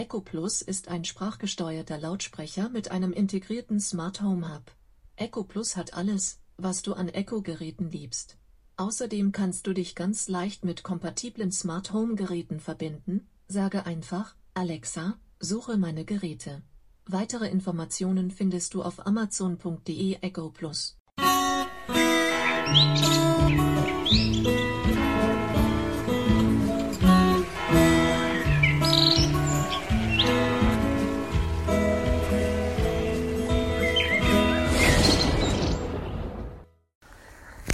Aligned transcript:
Echo 0.00 0.22
Plus 0.22 0.62
ist 0.62 0.88
ein 0.88 1.04
sprachgesteuerter 1.04 1.98
Lautsprecher 1.98 2.70
mit 2.70 2.90
einem 2.90 3.12
integrierten 3.12 3.80
Smart 3.80 4.22
Home 4.22 4.48
Hub. 4.48 4.72
Echo 5.16 5.44
Plus 5.44 5.76
hat 5.76 5.92
alles, 5.92 6.40
was 6.56 6.80
du 6.80 6.94
an 6.94 7.10
Echo-Geräten 7.10 7.90
liebst. 7.90 8.38
Außerdem 8.78 9.30
kannst 9.32 9.66
du 9.66 9.74
dich 9.74 9.94
ganz 9.94 10.26
leicht 10.28 10.64
mit 10.64 10.82
kompatiblen 10.84 11.52
Smart 11.52 11.92
Home 11.92 12.14
Geräten 12.14 12.60
verbinden. 12.60 13.28
Sage 13.46 13.84
einfach, 13.84 14.36
Alexa, 14.54 15.18
suche 15.38 15.76
meine 15.76 16.06
Geräte. 16.06 16.62
Weitere 17.04 17.50
Informationen 17.50 18.30
findest 18.30 18.72
du 18.72 18.82
auf 18.82 19.06
amazon.de 19.06 20.16
Echo 20.22 20.48
Plus. 20.48 20.96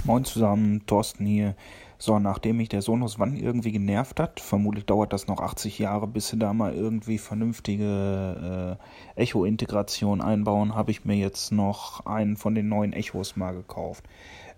Moin 0.07 0.23
zusammen, 0.23 0.85
Thorsten 0.85 1.25
hier. 1.25 1.53
So, 1.97 2.17
nachdem 2.17 2.55
mich 2.55 2.69
der 2.69 2.81
Sonos 2.81 3.19
One 3.19 3.37
irgendwie 3.37 3.73
genervt 3.73 4.21
hat, 4.21 4.39
vermutlich 4.39 4.85
dauert 4.85 5.11
das 5.11 5.27
noch 5.27 5.41
80 5.41 5.79
Jahre, 5.79 6.07
bis 6.07 6.29
sie 6.29 6.39
da 6.39 6.53
mal 6.53 6.73
irgendwie 6.73 7.17
vernünftige 7.17 8.77
äh, 9.17 9.21
Echo-Integration 9.21 10.21
einbauen, 10.21 10.75
habe 10.75 10.91
ich 10.91 11.03
mir 11.03 11.17
jetzt 11.17 11.51
noch 11.51 12.05
einen 12.05 12.37
von 12.37 12.55
den 12.55 12.69
neuen 12.69 12.93
Echos 12.93 13.35
mal 13.35 13.51
gekauft. 13.51 14.05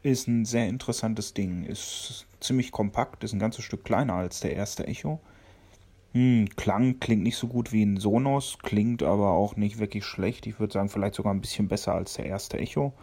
Ist 0.04 0.28
ein 0.28 0.46
sehr 0.46 0.68
interessantes 0.68 1.34
Ding, 1.34 1.64
ist 1.64 2.28
ziemlich 2.40 2.72
kompakt, 2.72 3.24
ist 3.24 3.34
ein 3.34 3.40
ganzes 3.40 3.66
Stück 3.66 3.84
kleiner 3.84 4.14
als 4.14 4.42
der 4.42 4.54
erste 4.54 4.86
Echo. 4.86 5.20
Hm, 6.14 6.48
Klang 6.58 7.00
klingt 7.00 7.24
nicht 7.24 7.38
so 7.38 7.48
gut 7.48 7.74
wie 7.74 7.82
ein 7.82 7.98
Sonos, 7.98 8.60
klingt 8.62 9.02
aber 9.02 9.32
auch 9.32 9.56
nicht 9.56 9.80
wirklich 9.80 10.06
schlecht. 10.06 10.46
Ich 10.46 10.60
würde 10.60 10.74
sagen, 10.74 10.90
vielleicht 10.90 11.16
sogar 11.16 11.34
ein 11.34 11.42
bisschen 11.42 11.68
besser 11.68 11.96
als 11.96 12.14
der 12.14 12.28
erste 12.28 12.60
Echo. 12.60 12.94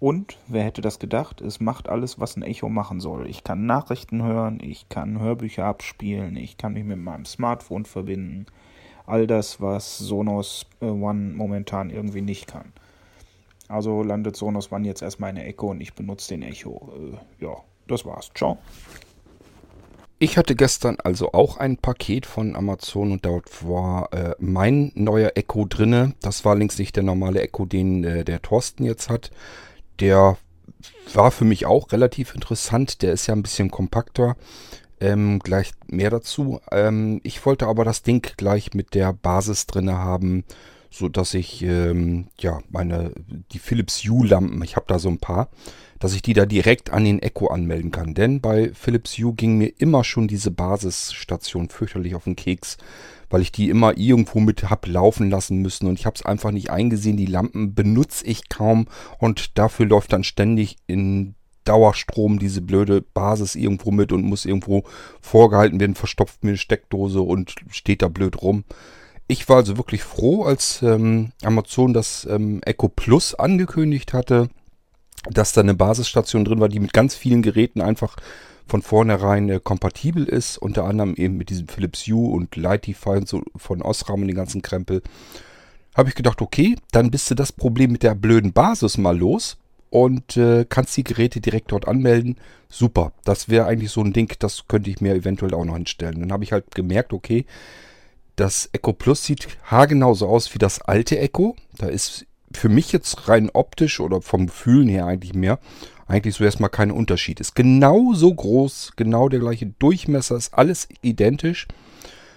Und, 0.00 0.38
wer 0.48 0.64
hätte 0.64 0.80
das 0.80 0.98
gedacht, 0.98 1.40
es 1.40 1.60
macht 1.60 1.88
alles, 1.88 2.20
was 2.20 2.36
ein 2.36 2.42
Echo 2.42 2.68
machen 2.68 3.00
soll. 3.00 3.28
Ich 3.28 3.44
kann 3.44 3.66
Nachrichten 3.66 4.22
hören, 4.22 4.58
ich 4.60 4.88
kann 4.88 5.20
Hörbücher 5.20 5.64
abspielen, 5.64 6.36
ich 6.36 6.58
kann 6.58 6.74
mich 6.74 6.84
mit 6.84 6.98
meinem 6.98 7.24
Smartphone 7.24 7.84
verbinden. 7.84 8.46
All 9.06 9.26
das, 9.26 9.60
was 9.60 9.98
Sonos 9.98 10.66
äh, 10.80 10.86
One 10.86 11.34
momentan 11.34 11.90
irgendwie 11.90 12.22
nicht 12.22 12.46
kann. 12.46 12.72
Also 13.68 14.02
landet 14.02 14.36
Sonos 14.36 14.72
One 14.72 14.86
jetzt 14.86 15.02
erstmal 15.02 15.30
in 15.30 15.36
der 15.36 15.46
Echo 15.46 15.70
und 15.70 15.80
ich 15.80 15.94
benutze 15.94 16.30
den 16.30 16.42
Echo. 16.42 16.92
Äh, 17.40 17.44
ja, 17.44 17.56
das 17.86 18.04
war's. 18.04 18.30
Ciao. 18.34 18.58
Ich 20.18 20.38
hatte 20.38 20.54
gestern 20.54 20.96
also 21.02 21.32
auch 21.32 21.58
ein 21.58 21.76
Paket 21.76 22.24
von 22.24 22.56
Amazon 22.56 23.12
und 23.12 23.26
dort 23.26 23.68
war 23.68 24.12
äh, 24.12 24.34
mein 24.38 24.92
neuer 24.94 25.32
Echo 25.34 25.66
drinne. 25.66 26.14
Das 26.22 26.44
war 26.44 26.52
allerdings 26.52 26.78
nicht 26.78 26.96
der 26.96 27.02
normale 27.02 27.42
Echo, 27.42 27.66
den 27.66 28.04
äh, 28.04 28.24
der 28.24 28.40
Thorsten 28.40 28.84
jetzt 28.84 29.10
hat. 29.10 29.30
Der 30.00 30.36
war 31.12 31.30
für 31.30 31.44
mich 31.44 31.66
auch 31.66 31.92
relativ 31.92 32.34
interessant. 32.34 33.02
Der 33.02 33.12
ist 33.12 33.26
ja 33.26 33.34
ein 33.34 33.42
bisschen 33.42 33.70
kompakter. 33.70 34.36
Ähm, 35.00 35.38
gleich 35.40 35.72
mehr 35.86 36.10
dazu. 36.10 36.60
Ähm, 36.70 37.20
ich 37.24 37.44
wollte 37.44 37.66
aber 37.66 37.84
das 37.84 38.02
Ding 38.02 38.26
gleich 38.36 38.74
mit 38.74 38.94
der 38.94 39.12
Basis 39.12 39.66
drinne 39.66 39.98
haben, 39.98 40.44
so 40.90 41.08
dass 41.08 41.34
ich 41.34 41.62
ähm, 41.62 42.28
ja 42.38 42.60
meine 42.70 43.12
die 43.52 43.58
Philips 43.58 44.04
Hue 44.04 44.26
Lampen, 44.26 44.62
ich 44.62 44.76
habe 44.76 44.86
da 44.88 44.98
so 44.98 45.08
ein 45.08 45.18
paar, 45.18 45.48
dass 45.98 46.14
ich 46.14 46.22
die 46.22 46.32
da 46.32 46.46
direkt 46.46 46.90
an 46.90 47.04
den 47.04 47.18
Echo 47.20 47.48
anmelden 47.48 47.90
kann. 47.90 48.14
Denn 48.14 48.40
bei 48.40 48.72
Philips 48.72 49.18
Hue 49.18 49.34
ging 49.34 49.58
mir 49.58 49.72
immer 49.78 50.04
schon 50.04 50.28
diese 50.28 50.52
Basisstation 50.52 51.68
fürchterlich 51.68 52.14
auf 52.14 52.24
den 52.24 52.36
Keks 52.36 52.76
weil 53.34 53.42
ich 53.42 53.50
die 53.50 53.68
immer 53.68 53.98
irgendwo 53.98 54.38
mit 54.38 54.70
hab 54.70 54.86
laufen 54.86 55.28
lassen 55.28 55.56
müssen 55.56 55.88
und 55.88 55.98
ich 55.98 56.06
habe 56.06 56.14
es 56.14 56.24
einfach 56.24 56.52
nicht 56.52 56.70
eingesehen. 56.70 57.16
Die 57.16 57.26
Lampen 57.26 57.74
benutze 57.74 58.24
ich 58.24 58.48
kaum 58.48 58.86
und 59.18 59.58
dafür 59.58 59.86
läuft 59.86 60.12
dann 60.12 60.22
ständig 60.22 60.76
in 60.86 61.34
Dauerstrom 61.64 62.38
diese 62.38 62.62
blöde 62.62 63.00
Basis 63.00 63.56
irgendwo 63.56 63.90
mit 63.90 64.12
und 64.12 64.22
muss 64.22 64.44
irgendwo 64.44 64.84
vorgehalten 65.20 65.80
werden, 65.80 65.96
verstopft 65.96 66.44
mir 66.44 66.50
eine 66.50 66.58
Steckdose 66.58 67.22
und 67.22 67.56
steht 67.72 68.02
da 68.02 68.08
blöd 68.08 68.40
rum. 68.40 68.62
Ich 69.26 69.48
war 69.48 69.56
also 69.56 69.78
wirklich 69.78 70.04
froh, 70.04 70.44
als 70.44 70.80
ähm, 70.82 71.32
Amazon 71.42 71.92
das 71.92 72.28
ähm, 72.30 72.60
Echo 72.64 72.86
Plus 72.86 73.34
angekündigt 73.34 74.12
hatte, 74.12 74.48
dass 75.28 75.52
da 75.52 75.60
eine 75.60 75.74
Basisstation 75.74 76.44
drin 76.44 76.60
war, 76.60 76.68
die 76.68 76.78
mit 76.78 76.92
ganz 76.92 77.16
vielen 77.16 77.42
Geräten 77.42 77.80
einfach 77.80 78.14
von 78.66 78.82
vornherein 78.82 79.48
äh, 79.48 79.60
kompatibel 79.62 80.24
ist, 80.24 80.58
unter 80.58 80.84
anderem 80.84 81.14
eben 81.16 81.36
mit 81.36 81.50
diesem 81.50 81.68
Philips 81.68 82.06
Hue 82.06 82.32
und 82.32 82.56
Lightify 82.56 83.10
und 83.10 83.28
so 83.28 83.42
von 83.56 83.82
Osram 83.82 84.22
und 84.22 84.28
den 84.28 84.36
ganzen 84.36 84.62
Krempel, 84.62 85.02
habe 85.94 86.08
ich 86.08 86.14
gedacht, 86.14 86.40
okay, 86.42 86.76
dann 86.90 87.10
bist 87.10 87.30
du 87.30 87.34
das 87.34 87.52
Problem 87.52 87.92
mit 87.92 88.02
der 88.02 88.14
blöden 88.14 88.52
Basis 88.52 88.98
mal 88.98 89.16
los 89.16 89.56
und 89.90 90.36
äh, 90.36 90.66
kannst 90.68 90.96
die 90.96 91.04
Geräte 91.04 91.40
direkt 91.40 91.70
dort 91.70 91.86
anmelden. 91.86 92.36
Super, 92.68 93.12
das 93.24 93.48
wäre 93.48 93.66
eigentlich 93.66 93.92
so 93.92 94.00
ein 94.00 94.12
Ding, 94.12 94.34
das 94.40 94.66
könnte 94.66 94.90
ich 94.90 95.00
mir 95.00 95.14
eventuell 95.14 95.54
auch 95.54 95.64
noch 95.64 95.76
hinstellen. 95.76 96.18
Dann 96.20 96.32
habe 96.32 96.42
ich 96.42 96.50
halt 96.50 96.74
gemerkt, 96.74 97.12
okay, 97.12 97.46
das 98.34 98.68
Echo 98.72 98.92
Plus 98.92 99.24
sieht 99.24 99.46
haargenauso 99.64 100.26
aus 100.26 100.52
wie 100.54 100.58
das 100.58 100.80
alte 100.80 101.18
Echo. 101.18 101.54
Da 101.78 101.86
ist 101.86 102.26
für 102.50 102.68
mich 102.68 102.90
jetzt 102.90 103.28
rein 103.28 103.50
optisch 103.52 104.00
oder 104.00 104.20
vom 104.20 104.46
Gefühlen 104.46 104.88
her 104.88 105.06
eigentlich 105.06 105.34
mehr 105.34 105.60
eigentlich 106.06 106.34
so 106.34 106.44
erstmal 106.44 106.70
kein 106.70 106.90
Unterschied. 106.90 107.40
Ist 107.40 107.54
genauso 107.54 108.34
groß, 108.34 108.92
genau 108.96 109.28
der 109.28 109.40
gleiche 109.40 109.66
Durchmesser, 109.66 110.36
ist 110.36 110.54
alles 110.54 110.88
identisch. 111.02 111.66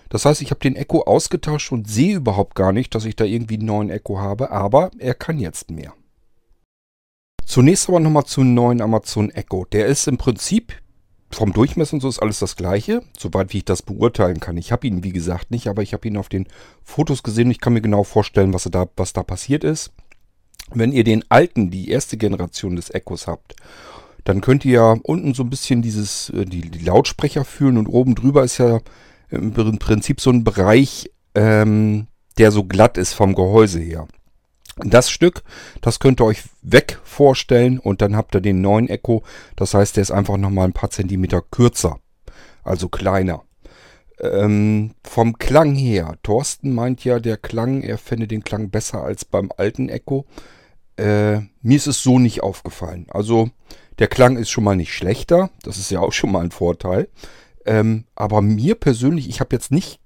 Das 0.09 0.25
heißt, 0.25 0.41
ich 0.41 0.51
habe 0.51 0.61
den 0.61 0.75
Echo 0.75 1.03
ausgetauscht 1.03 1.71
und 1.71 1.89
sehe 1.89 2.15
überhaupt 2.15 2.55
gar 2.55 2.71
nicht, 2.71 2.95
dass 2.95 3.05
ich 3.05 3.15
da 3.15 3.25
irgendwie 3.25 3.55
einen 3.55 3.65
neuen 3.65 3.89
Echo 3.89 4.19
habe, 4.19 4.51
aber 4.51 4.91
er 4.99 5.13
kann 5.13 5.37
jetzt 5.37 5.69
mehr. 5.69 5.93
Zunächst 7.45 7.89
aber 7.89 7.99
nochmal 7.99 8.25
zum 8.25 8.53
neuen 8.53 8.81
Amazon 8.81 9.29
Echo. 9.31 9.65
Der 9.65 9.87
ist 9.87 10.07
im 10.07 10.17
Prinzip 10.17 10.73
vom 11.31 11.53
Durchmesser 11.53 11.95
und 11.95 12.01
so 12.01 12.09
ist 12.09 12.19
alles 12.19 12.39
das 12.39 12.55
gleiche, 12.55 13.03
soweit 13.17 13.53
wie 13.53 13.57
ich 13.57 13.65
das 13.65 13.81
beurteilen 13.81 14.39
kann. 14.39 14.57
Ich 14.57 14.71
habe 14.71 14.87
ihn, 14.87 15.03
wie 15.03 15.11
gesagt, 15.11 15.51
nicht, 15.51 15.67
aber 15.67 15.81
ich 15.81 15.93
habe 15.93 16.07
ihn 16.07 16.17
auf 16.17 16.29
den 16.29 16.47
Fotos 16.83 17.23
gesehen. 17.23 17.51
Ich 17.51 17.59
kann 17.59 17.73
mir 17.73 17.81
genau 17.81 18.03
vorstellen, 18.03 18.53
was 18.53 18.63
da, 18.63 18.87
was 18.95 19.13
da 19.13 19.23
passiert 19.23 19.63
ist. 19.63 19.91
Wenn 20.73 20.91
ihr 20.91 21.03
den 21.03 21.23
alten, 21.29 21.71
die 21.71 21.89
erste 21.89 22.17
Generation 22.17 22.75
des 22.75 22.89
Echos 22.89 23.27
habt, 23.27 23.55
dann 24.23 24.41
könnt 24.41 24.65
ihr 24.65 24.73
ja 24.73 24.95
unten 25.03 25.33
so 25.33 25.43
ein 25.43 25.49
bisschen 25.49 25.81
dieses, 25.81 26.29
äh, 26.31 26.45
die, 26.45 26.61
die 26.61 26.83
Lautsprecher 26.83 27.45
fühlen 27.45 27.77
und 27.77 27.87
oben 27.87 28.15
drüber 28.15 28.43
ist 28.43 28.57
ja 28.57 28.79
im 29.29 29.53
Prinzip 29.79 30.21
so 30.21 30.29
ein 30.29 30.43
Bereich, 30.43 31.09
ähm, 31.35 32.07
der 32.37 32.51
so 32.51 32.63
glatt 32.63 32.97
ist 32.97 33.13
vom 33.13 33.35
Gehäuse 33.35 33.79
her. 33.79 34.07
Das 34.77 35.09
Stück, 35.09 35.43
das 35.81 35.99
könnt 35.99 36.21
ihr 36.21 36.25
euch 36.25 36.43
weg 36.61 36.99
vorstellen 37.03 37.79
und 37.79 38.01
dann 38.01 38.15
habt 38.15 38.35
ihr 38.35 38.41
den 38.41 38.61
neuen 38.61 38.89
Echo. 38.89 39.23
Das 39.55 39.73
heißt, 39.73 39.95
der 39.95 40.03
ist 40.03 40.11
einfach 40.11 40.37
nochmal 40.37 40.67
ein 40.67 40.73
paar 40.73 40.91
Zentimeter 40.91 41.41
kürzer, 41.41 41.99
also 42.63 42.87
kleiner. 42.89 43.43
Ähm, 44.19 44.91
vom 45.03 45.37
Klang 45.37 45.73
her, 45.75 46.15
Thorsten 46.21 46.73
meint 46.73 47.03
ja, 47.03 47.19
der 47.19 47.37
Klang, 47.37 47.81
er 47.81 47.97
fände 47.97 48.27
den 48.27 48.43
Klang 48.43 48.69
besser 48.69 49.03
als 49.03 49.25
beim 49.25 49.51
alten 49.55 49.89
Echo. 49.89 50.25
Äh, 50.97 51.41
mir 51.61 51.77
ist 51.77 51.87
es 51.87 52.03
so 52.03 52.19
nicht 52.19 52.43
aufgefallen. 52.43 53.07
Also 53.09 53.49
der 53.99 54.07
Klang 54.07 54.37
ist 54.37 54.49
schon 54.49 54.63
mal 54.63 54.75
nicht 54.75 54.93
schlechter. 54.93 55.49
Das 55.63 55.77
ist 55.77 55.91
ja 55.91 55.99
auch 55.99 56.13
schon 56.13 56.31
mal 56.31 56.43
ein 56.43 56.51
Vorteil. 56.51 57.07
Ähm, 57.65 58.05
aber 58.15 58.41
mir 58.41 58.75
persönlich, 58.75 59.29
ich 59.29 59.39
habe 59.39 59.55
jetzt 59.55 59.71
nicht, 59.71 59.99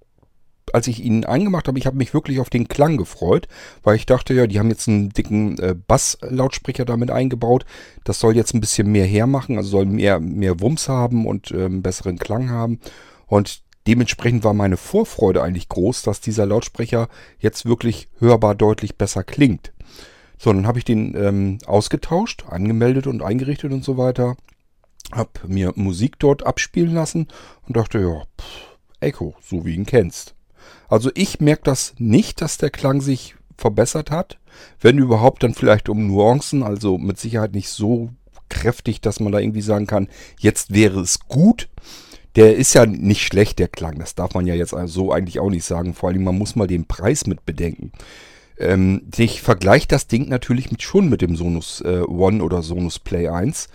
als 0.73 0.87
ich 0.87 1.03
ihn 1.03 1.25
eingemacht 1.25 1.67
habe, 1.67 1.77
ich 1.77 1.85
habe 1.85 1.97
mich 1.97 2.13
wirklich 2.13 2.39
auf 2.39 2.49
den 2.49 2.67
Klang 2.67 2.97
gefreut, 2.97 3.47
weil 3.83 3.95
ich 3.95 4.05
dachte 4.05 4.33
ja, 4.33 4.47
die 4.47 4.59
haben 4.59 4.69
jetzt 4.69 4.87
einen 4.87 5.09
dicken 5.09 5.57
äh, 5.59 5.75
Basslautsprecher 5.75 6.85
damit 6.85 7.11
eingebaut. 7.11 7.65
Das 8.03 8.19
soll 8.19 8.35
jetzt 8.35 8.53
ein 8.53 8.61
bisschen 8.61 8.91
mehr 8.91 9.05
hermachen, 9.05 9.57
also 9.57 9.69
soll 9.69 9.85
mehr, 9.85 10.19
mehr 10.19 10.59
Wumms 10.59 10.89
haben 10.89 11.27
und 11.27 11.51
äh, 11.51 11.69
besseren 11.69 12.17
Klang 12.17 12.49
haben. 12.49 12.79
Und 13.27 13.61
dementsprechend 13.87 14.43
war 14.43 14.53
meine 14.53 14.77
Vorfreude 14.77 15.43
eigentlich 15.43 15.69
groß, 15.69 16.01
dass 16.03 16.21
dieser 16.21 16.45
Lautsprecher 16.45 17.09
jetzt 17.39 17.65
wirklich 17.65 18.07
hörbar 18.19 18.55
deutlich 18.55 18.97
besser 18.97 19.23
klingt. 19.23 19.73
So, 20.43 20.51
dann 20.51 20.65
habe 20.65 20.79
ich 20.79 20.85
den 20.85 21.13
ähm, 21.15 21.59
ausgetauscht, 21.67 22.45
angemeldet 22.49 23.05
und 23.05 23.21
eingerichtet 23.21 23.71
und 23.71 23.83
so 23.83 23.97
weiter. 23.99 24.37
Hab 25.11 25.47
mir 25.47 25.71
Musik 25.75 26.17
dort 26.17 26.47
abspielen 26.47 26.95
lassen 26.95 27.27
und 27.67 27.77
dachte, 27.77 27.99
ja, 27.99 28.23
pff, 28.41 28.77
Echo, 28.99 29.35
so 29.39 29.65
wie 29.65 29.75
ihn 29.75 29.85
kennst. 29.85 30.33
Also 30.89 31.11
ich 31.13 31.41
merke 31.41 31.61
das 31.65 31.93
nicht, 31.99 32.41
dass 32.41 32.57
der 32.57 32.71
Klang 32.71 33.01
sich 33.01 33.35
verbessert 33.55 34.09
hat. 34.09 34.39
Wenn 34.79 34.97
überhaupt, 34.97 35.43
dann 35.43 35.53
vielleicht 35.53 35.89
um 35.89 36.07
Nuancen, 36.07 36.63
also 36.63 36.97
mit 36.97 37.19
Sicherheit 37.19 37.53
nicht 37.53 37.69
so 37.69 38.09
kräftig, 38.49 38.99
dass 38.99 39.19
man 39.19 39.31
da 39.31 39.37
irgendwie 39.37 39.61
sagen 39.61 39.85
kann, 39.85 40.07
jetzt 40.39 40.73
wäre 40.73 41.01
es 41.01 41.19
gut. 41.19 41.69
Der 42.35 42.55
ist 42.55 42.73
ja 42.73 42.87
nicht 42.87 43.21
schlecht, 43.21 43.59
der 43.59 43.67
Klang. 43.67 43.99
Das 43.99 44.15
darf 44.15 44.33
man 44.33 44.47
ja 44.47 44.55
jetzt 44.55 44.73
so 44.85 45.11
eigentlich 45.11 45.39
auch 45.39 45.51
nicht 45.51 45.65
sagen. 45.65 45.93
Vor 45.93 46.09
allem, 46.09 46.23
man 46.23 46.39
muss 46.39 46.55
mal 46.55 46.65
den 46.65 46.85
Preis 46.85 47.27
mit 47.27 47.45
bedenken. 47.45 47.91
Ähm, 48.61 49.09
ich 49.17 49.41
vergleiche 49.41 49.87
das 49.87 50.07
Ding 50.07 50.29
natürlich 50.29 50.71
mit, 50.71 50.83
schon 50.83 51.09
mit 51.09 51.21
dem 51.21 51.35
Sonus 51.35 51.81
äh, 51.81 52.01
One 52.01 52.43
oder 52.43 52.61
Sonus 52.61 52.99
Play 52.99 53.27
1. 53.27 53.67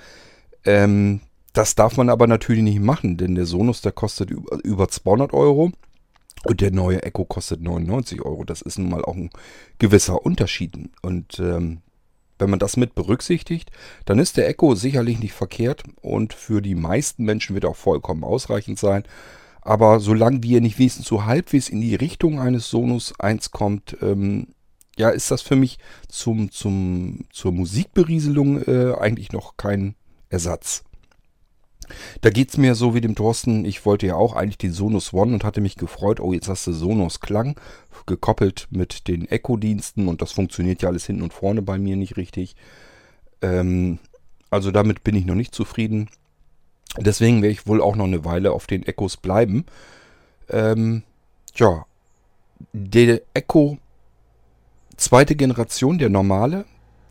Ähm, 0.65 1.21
das 1.53 1.75
darf 1.75 1.97
man 1.97 2.09
aber 2.09 2.27
natürlich 2.27 2.63
nicht 2.63 2.81
machen, 2.81 3.17
denn 3.17 3.35
der 3.35 3.47
Sonus, 3.47 3.81
der 3.81 3.93
kostet 3.93 4.31
über, 4.31 4.63
über 4.63 4.89
200 4.89 5.33
Euro. 5.33 5.73
Und 6.45 6.61
der 6.61 6.71
neue 6.71 7.03
Echo 7.03 7.25
kostet 7.25 7.61
99 7.61 8.23
Euro. 8.23 8.45
Das 8.45 8.63
ist 8.63 8.79
nun 8.79 8.91
mal 8.91 9.05
auch 9.05 9.17
ein 9.17 9.31
gewisser 9.79 10.25
Unterschied. 10.25 10.79
Und 11.03 11.41
ähm, 11.41 11.81
wenn 12.39 12.51
man 12.51 12.61
das 12.61 12.77
mit 12.77 12.95
berücksichtigt, 12.95 13.73
dann 14.05 14.21
ist 14.21 14.37
der 14.37 14.49
Echo 14.49 14.77
sicherlich 14.77 15.19
nicht 15.19 15.33
verkehrt 15.33 15.83
und 16.03 16.35
für 16.35 16.63
die 16.63 16.75
meisten 16.77 17.25
Menschen 17.25 17.55
wird 17.55 17.65
er 17.65 17.71
auch 17.71 17.77
vollkommen 17.77 18.23
ausreichend 18.23 18.79
sein. 18.79 19.03
Aber 19.63 19.99
solange 19.99 20.45
wir 20.45 20.61
nicht 20.61 20.79
wenigstens 20.79 21.07
so 21.07 21.25
halbwegs 21.25 21.69
in 21.69 21.81
die 21.81 21.97
Richtung 21.97 22.39
eines 22.39 22.71
Sonos 22.71 23.19
1 23.19 23.51
kommt, 23.51 23.97
ähm, 24.01 24.49
ja, 24.99 25.11
ist 25.11 25.31
das 25.31 25.43
für 25.43 25.57
mich 25.57 25.79
zum, 26.09 26.51
zum, 26.51 27.27
zur 27.31 27.53
Musikberieselung 27.53 28.63
äh, 28.63 28.95
eigentlich 28.99 29.33
noch 29.33 29.57
kein 29.57 29.95
Ersatz. 30.31 30.85
Da 32.21 32.31
geht 32.31 32.49
es 32.49 32.57
mir 32.57 32.75
so 32.75 32.95
wie 32.95 33.01
dem 33.01 33.15
Thorsten, 33.15 33.65
ich 33.65 33.87
wollte 33.87 34.07
ja 34.07 34.17
auch 34.17 34.35
eigentlich 34.35 34.59
den 34.59 34.73
Sonos 34.73 35.13
One 35.13 35.35
und 35.35 35.45
hatte 35.45 35.61
mich 35.61 35.77
gefreut, 35.77 36.19
oh, 36.19 36.33
jetzt 36.33 36.49
hast 36.49 36.67
du 36.67 36.73
Sonos 36.73 37.21
Klang 37.21 37.59
gekoppelt 38.07 38.69
mit 38.71 39.09
den 39.09 39.29
Echo-Diensten 39.29 40.09
und 40.09 40.23
das 40.23 40.33
funktioniert 40.33 40.83
ja 40.83 40.89
alles 40.89 41.07
hinten 41.07 41.23
und 41.23 41.33
vorne 41.33 41.63
bei 41.63 41.79
mir 41.79 41.97
nicht 41.97 42.17
richtig. 42.17 42.57
Ähm, 43.43 43.99
also 44.51 44.71
damit 44.71 45.05
bin 45.05 45.17
ich 45.17 45.27
noch 45.27 45.35
nicht 45.35 45.55
zufrieden. 45.55 46.09
Deswegen 46.99 47.43
werde 47.43 47.53
ich 47.53 47.67
wohl 47.67 47.83
auch 47.83 47.97
noch 47.97 48.07
eine 48.07 48.25
Weile 48.25 48.53
auf 48.53 48.67
den 48.67 48.85
Echos 48.85 49.17
bleiben. 49.17 49.67
Ähm, 50.49 51.03
ja, 51.57 51.85
der 52.73 53.21
Echo 53.35 53.79
zweite 54.97 55.37
Generation, 55.37 55.99
der 55.99 56.11
normale, 56.11 56.65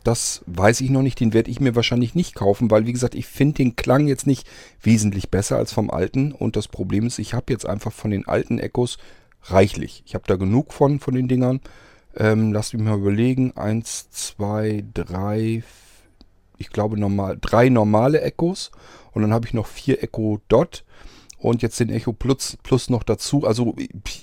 das 0.04 0.42
weiß 0.46 0.82
ich 0.82 0.90
noch 0.90 1.02
nicht, 1.02 1.18
den 1.18 1.32
werde 1.32 1.50
ich 1.50 1.60
mir 1.60 1.74
wahrscheinlich 1.74 2.14
nicht 2.14 2.34
kaufen, 2.34 2.70
weil 2.70 2.86
wie 2.86 2.92
gesagt, 2.92 3.14
ich 3.14 3.26
finde 3.26 3.56
den 3.56 3.74
Klang 3.76 4.06
jetzt 4.06 4.26
nicht 4.26 4.46
wesentlich 4.80 5.30
besser 5.30 5.56
als 5.56 5.72
vom 5.72 5.90
alten 5.90 6.32
und 6.32 6.54
das 6.54 6.68
Problem 6.68 7.06
ist, 7.06 7.18
ich 7.18 7.34
habe 7.34 7.52
jetzt 7.52 7.66
einfach 7.66 7.92
von 7.92 8.12
den 8.12 8.28
alten 8.28 8.58
Echos 8.58 8.98
reichlich. 9.44 10.02
Ich 10.06 10.14
habe 10.14 10.24
da 10.26 10.36
genug 10.36 10.72
von, 10.72 11.00
von 11.00 11.14
den 11.14 11.28
Dingern. 11.28 11.60
Ähm, 12.16 12.52
lasst 12.52 12.72
mich 12.72 12.82
mal 12.82 12.98
überlegen. 12.98 13.56
Eins, 13.56 14.08
zwei, 14.10 14.84
drei, 14.94 15.62
ich 16.56 16.70
glaube 16.70 16.98
normal, 16.98 17.38
drei 17.40 17.68
normale 17.68 18.20
Echos 18.22 18.70
und 19.12 19.22
dann 19.22 19.32
habe 19.32 19.46
ich 19.46 19.54
noch 19.54 19.66
vier 19.66 20.02
Echo 20.02 20.40
Dot 20.48 20.84
und 21.46 21.62
jetzt 21.62 21.78
den 21.78 21.90
Echo 21.90 22.12
Plus, 22.12 22.58
Plus 22.64 22.90
noch 22.90 23.04
dazu. 23.04 23.46
Also 23.46 23.76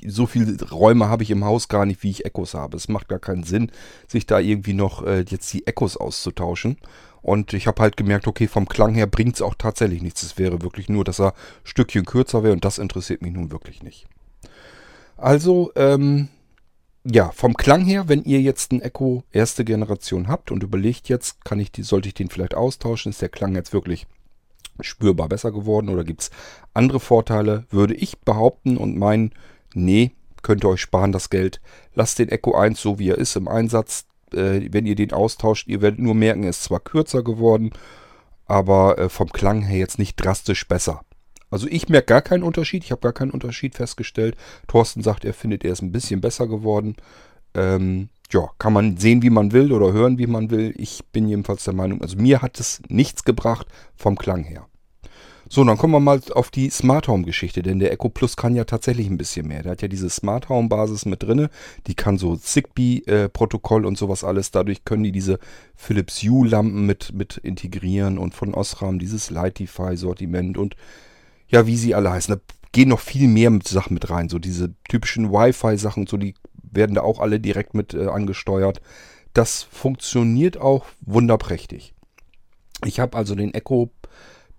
so 0.06 0.26
viele 0.26 0.62
Räume 0.70 1.08
habe 1.08 1.24
ich 1.24 1.32
im 1.32 1.46
Haus 1.46 1.70
gar 1.70 1.86
nicht, 1.86 2.04
wie 2.04 2.10
ich 2.10 2.26
Echos 2.26 2.54
habe. 2.54 2.76
Es 2.76 2.90
macht 2.90 3.08
gar 3.08 3.20
keinen 3.20 3.44
Sinn, 3.44 3.72
sich 4.10 4.26
da 4.26 4.40
irgendwie 4.40 4.74
noch 4.74 5.06
äh, 5.06 5.22
jetzt 5.30 5.54
die 5.54 5.66
Echos 5.66 5.96
auszutauschen. 5.96 6.78
Und 7.22 7.54
ich 7.54 7.66
habe 7.66 7.82
halt 7.82 7.96
gemerkt, 7.96 8.28
okay, 8.28 8.48
vom 8.48 8.68
Klang 8.68 8.94
her 8.94 9.08
bringt 9.08 9.36
es 9.36 9.42
auch 9.42 9.56
tatsächlich 9.58 10.02
nichts. 10.02 10.22
Es 10.24 10.38
wäre 10.38 10.62
wirklich 10.62 10.90
nur, 10.90 11.06
dass 11.06 11.22
er 11.22 11.30
ein 11.30 11.34
Stückchen 11.64 12.04
kürzer 12.04 12.44
wäre 12.44 12.52
und 12.52 12.66
das 12.66 12.78
interessiert 12.78 13.22
mich 13.22 13.32
nun 13.32 13.52
wirklich 13.52 13.84
nicht. 13.84 14.06
Also, 15.16 15.72
ähm, 15.78 16.28
ja, 17.06 17.32
vom 17.32 17.54
Klang 17.54 17.86
her, 17.86 18.10
wenn 18.10 18.26
ihr 18.26 18.42
jetzt 18.42 18.74
einen 18.74 18.82
Echo 18.82 19.24
erste 19.32 19.64
Generation 19.64 20.28
habt 20.28 20.52
und 20.52 20.62
überlegt 20.62 21.08
jetzt, 21.08 21.46
kann 21.46 21.60
ich 21.62 21.72
die, 21.72 21.84
sollte 21.84 22.10
ich 22.10 22.16
den 22.16 22.30
vielleicht 22.30 22.54
austauschen, 22.54 23.12
ist 23.12 23.22
der 23.22 23.30
Klang 23.30 23.56
jetzt 23.56 23.72
wirklich 23.72 24.08
spürbar 24.80 25.30
besser 25.30 25.52
geworden 25.52 25.90
oder 25.90 26.04
gibt 26.04 26.22
es 26.22 26.32
andere 26.74 27.00
Vorteile, 27.00 27.66
würde 27.70 27.94
ich 27.94 28.20
behaupten 28.20 28.78
und 28.78 28.98
meinen, 28.98 29.32
nee, 29.74 30.12
könnt 30.42 30.64
ihr 30.64 30.70
euch 30.70 30.82
sparen 30.82 31.12
das 31.12 31.30
Geld. 31.30 31.62
Lasst 31.94 32.20
den 32.20 32.30
Echo 32.30 32.56
1 32.56 32.82
so 32.82 33.00
wie 33.00 33.10
er 33.10 33.18
ist 33.18 33.36
im 33.36 33.48
Einsatz. 33.48 34.06
Äh, 34.34 34.70
wenn 34.72 34.86
ihr 34.86 34.96
den 34.96 35.14
austauscht, 35.14 35.68
ihr 35.68 35.82
werdet 35.82 36.00
nur 36.00 36.16
merken, 36.16 36.44
er 36.44 36.50
ist 36.50 36.64
zwar 36.64 36.80
kürzer 36.80 37.24
geworden, 37.24 37.72
aber 38.46 38.98
äh, 38.98 39.10
vom 39.10 39.32
Klang 39.32 39.62
her 39.62 39.80
jetzt 39.80 40.00
nicht 40.00 40.16
drastisch 40.16 40.68
besser. 40.68 41.02
Also 41.50 41.68
ich 41.70 41.88
merke 41.88 42.08
gar 42.08 42.22
keinen 42.22 42.44
Unterschied, 42.44 42.84
ich 42.84 42.92
habe 42.92 43.02
gar 43.02 43.14
keinen 43.14 43.32
Unterschied 43.32 43.76
festgestellt. 43.76 44.36
Thorsten 44.68 45.04
sagt, 45.04 45.24
er 45.24 45.36
findet, 45.36 45.64
er 45.64 45.72
ist 45.72 45.84
ein 45.84 45.92
bisschen 45.92 46.20
besser 46.20 46.48
geworden. 46.48 46.96
Ähm, 47.54 48.10
ja, 48.34 48.50
kann 48.58 48.74
man 48.74 48.98
sehen, 48.98 49.22
wie 49.22 49.30
man 49.30 49.52
will 49.52 49.72
oder 49.72 49.94
hören, 49.94 50.18
wie 50.18 50.28
man 50.28 50.50
will. 50.50 50.74
Ich 50.78 51.06
bin 51.12 51.28
jedenfalls 51.28 51.64
der 51.64 51.74
Meinung, 51.74 52.02
also 52.02 52.18
mir 52.18 52.42
hat 52.42 52.60
es 52.60 52.82
nichts 52.90 53.24
gebracht 53.24 53.68
vom 53.96 54.18
Klang 54.18 54.44
her. 54.44 54.68
So, 55.50 55.64
dann 55.64 55.78
kommen 55.78 55.94
wir 55.94 56.00
mal 56.00 56.20
auf 56.34 56.50
die 56.50 56.72
Smart 56.72 57.08
Home 57.08 57.26
Geschichte, 57.26 57.62
denn 57.62 57.78
der 57.78 57.92
Echo 57.92 58.10
Plus 58.10 58.36
kann 58.36 58.56
ja 58.56 58.64
tatsächlich 58.64 59.08
ein 59.08 59.18
bisschen 59.18 59.48
mehr. 59.48 59.62
Der 59.62 59.74
hat 59.74 59.84
ja 59.84 59.88
diese 59.88 60.10
Smart 60.10 60.50
Home 60.50 60.68
Basis 60.68 61.06
mit 61.06 61.22
drinne, 61.22 61.52
die 61.86 61.94
kann 61.94 62.18
so 62.18 62.36
Zigbee 62.36 63.04
äh, 63.06 63.30
Protokoll 63.30 63.86
und 63.86 63.96
sowas 63.96 64.24
alles. 64.24 64.50
Dadurch 64.50 64.84
können 64.84 65.04
die 65.04 65.12
diese 65.12 65.38
Philips 65.76 66.24
Hue 66.24 66.48
Lampen 66.48 66.88
mit 66.88 67.14
mit 67.14 67.38
integrieren 67.38 68.18
und 68.18 68.34
von 68.34 68.56
Osram 68.56 68.98
dieses 68.98 69.30
Lightify 69.30 69.96
Sortiment 69.96 70.58
und 70.58 70.76
ja, 71.50 71.68
wie 71.68 71.78
sie 71.78 71.94
alle 71.94 72.10
heißen. 72.10 72.34
Da 72.34 72.42
gehen 72.72 72.90
noch 72.90 73.02
viel 73.02 73.28
mehr 73.28 73.52
mit 73.52 73.68
Sachen 73.68 73.94
mit 73.94 74.10
rein, 74.10 74.30
so 74.30 74.40
diese 74.40 74.74
typischen 74.90 75.32
Wi-Fi 75.32 75.78
Sachen, 75.78 76.08
so 76.08 76.18
die 76.18 76.34
werden 76.76 76.96
da 76.96 77.02
auch 77.02 77.20
alle 77.20 77.40
direkt 77.40 77.74
mit 77.74 77.94
äh, 77.94 78.08
angesteuert. 78.08 78.82
Das 79.34 79.64
funktioniert 79.64 80.58
auch 80.58 80.86
wunderprächtig. 81.02 81.94
Ich 82.86 83.00
habe 83.00 83.18
also 83.18 83.36
den 83.36 83.54
Echo 83.54 83.92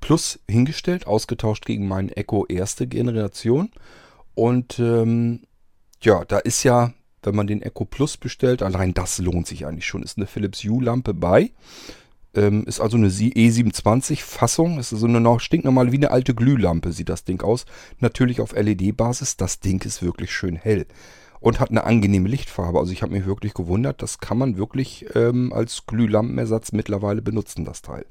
Plus 0.00 0.38
hingestellt, 0.50 1.06
ausgetauscht 1.06 1.64
gegen 1.64 1.88
meinen 1.88 2.11
Echo 2.11 2.44
erste 2.46 2.87
Generation. 2.87 3.70
Und 4.34 4.78
ähm, 4.78 5.43
ja, 6.02 6.25
da 6.26 6.38
ist 6.38 6.62
ja, 6.62 6.93
wenn 7.22 7.34
man 7.34 7.46
den 7.46 7.62
Echo 7.62 7.84
Plus 7.87 8.16
bestellt, 8.16 8.62
allein 8.62 8.93
das 8.93 9.19
lohnt 9.19 9.46
sich 9.46 9.66
eigentlich 9.66 9.87
schon. 9.87 10.02
Ist 10.02 10.19
eine 10.19 10.26
Philips 10.26 10.62
Hue 10.64 10.84
Lampe 10.84 11.14
bei. 11.14 11.52
Ähm, 12.34 12.64
ist 12.66 12.81
also 12.81 12.96
eine 12.96 13.08
E27 13.08 14.20
Fassung. 14.22 14.78
Ist 14.78 14.90
so 14.90 15.06
eine 15.06 15.20
noch 15.20 15.40
stinknormale, 15.40 15.93
wie 15.93 15.96
eine 15.96 16.11
alte 16.11 16.34
Glühlampe 16.34 16.93
sieht 16.93 17.08
das 17.08 17.25
Ding 17.25 17.40
aus. 17.43 17.64
Natürlich 18.00 18.40
auf 18.40 18.52
LED-Basis. 18.52 19.37
Das 19.37 19.61
Ding 19.61 19.82
ist 19.84 20.02
wirklich 20.02 20.32
schön 20.32 20.56
hell 20.56 20.87
und 21.44 21.61
hat 21.61 21.69
eine 21.69 21.85
angenehme 21.85 22.26
Lichtfarbe. 22.26 22.79
Also 22.79 22.93
ich 22.93 23.02
habe 23.02 23.12
mich 23.12 23.26
wirklich 23.26 23.52
gewundert, 23.52 24.00
das 24.00 24.19
kann 24.19 24.38
man 24.38 24.56
wirklich 24.56 25.05
ähm, 25.14 25.52
als 25.52 25.85
Glühlampenersatz 25.85 26.73
mittlerweile 26.73 27.20
benutzen, 27.20 27.67
das 27.67 27.82
Teil. 27.82 28.06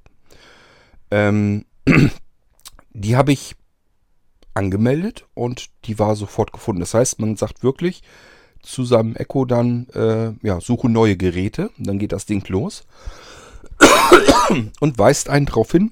Ähm, 1.10 1.66
die 2.94 3.16
habe 3.16 3.32
ich 3.32 3.56
angemeldet 4.54 5.26
und 5.34 5.72
die 5.86 5.98
war 5.98 6.16
sofort 6.16 6.54
gefunden. 6.54 6.82
Das 6.82 6.94
heißt, 6.94 7.20
man 7.20 7.36
sagt 7.36 7.64
wirklich 7.64 8.04
zu 8.62 8.86
seinem 8.86 9.16
Echo 9.16 9.46
dann, 9.46 9.88
äh, 9.96 10.34
ja, 10.46 10.62
suche 10.62 10.88
neue 10.88 11.18
Geräte, 11.18 11.72
dann 11.80 11.98
geht 11.98 12.12
das 12.12 12.28
Ding 12.28 12.48
los 12.50 12.84
und 14.80 15.00
weist 15.00 15.30
einen 15.30 15.48
darauf 15.48 15.72
hin, 15.72 15.92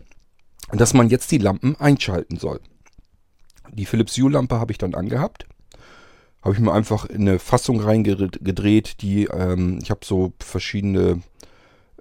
dass 0.71 0.94
man 0.94 1.09
jetzt 1.09 1.31
die 1.31 1.39
Lampen 1.39 1.75
einschalten 1.77 2.37
soll. 2.37 2.59
Die 3.73 3.87
Philips 3.87 4.15
Hue 4.15 4.29
Lampe 4.29 4.59
habe 4.59 4.71
ich 4.71 4.77
dann 4.77 4.94
angehabt 4.94 5.47
habe 6.41 6.55
ich 6.55 6.59
mir 6.59 6.73
einfach 6.73 7.05
in 7.05 7.21
eine 7.21 7.39
Fassung 7.39 7.79
reingedreht, 7.79 9.01
die, 9.01 9.25
ähm, 9.25 9.80
ich 9.81 9.92
habe 9.92 10.01
so 10.04 10.33
verschiedene, 10.39 11.21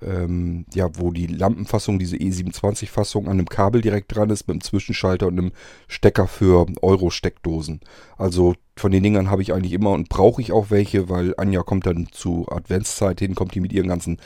ähm, 0.00 0.65
ja, 0.73 0.88
wo 0.95 1.11
die 1.11 1.26
Lampenfassung, 1.26 1.99
diese 1.99 2.17
E27-Fassung 2.17 3.26
an 3.26 3.33
einem 3.33 3.49
Kabel 3.49 3.83
direkt 3.83 4.15
dran 4.15 4.31
ist, 4.31 4.49
mit 4.49 4.55
einem 4.55 4.62
Zwischenschalter 4.62 5.26
und 5.26 5.38
einem 5.38 5.53
Stecker 5.88 6.26
für 6.26 6.67
Euro-Steckdosen. 6.81 7.81
Also 8.17 8.55
von 8.76 8.93
den 8.93 9.03
Dingern 9.03 9.31
habe 9.31 9.43
ich 9.43 9.53
eigentlich 9.53 9.75
immer 9.75 9.91
und 9.91 10.09
brauche 10.09 10.41
ich 10.41 10.53
auch 10.53 10.71
welche, 10.71 11.11
weil 11.11 11.35
Anja 11.37 11.62
kommt 11.62 11.87
dann 11.87 12.09
zu 12.11 12.47
Adventszeit 12.50 13.21
hin, 13.21 13.35
kommt 13.35 13.55
die 13.55 13.61
mit 13.61 13.75
ihren 13.75 13.88
ganzen 13.88 14.19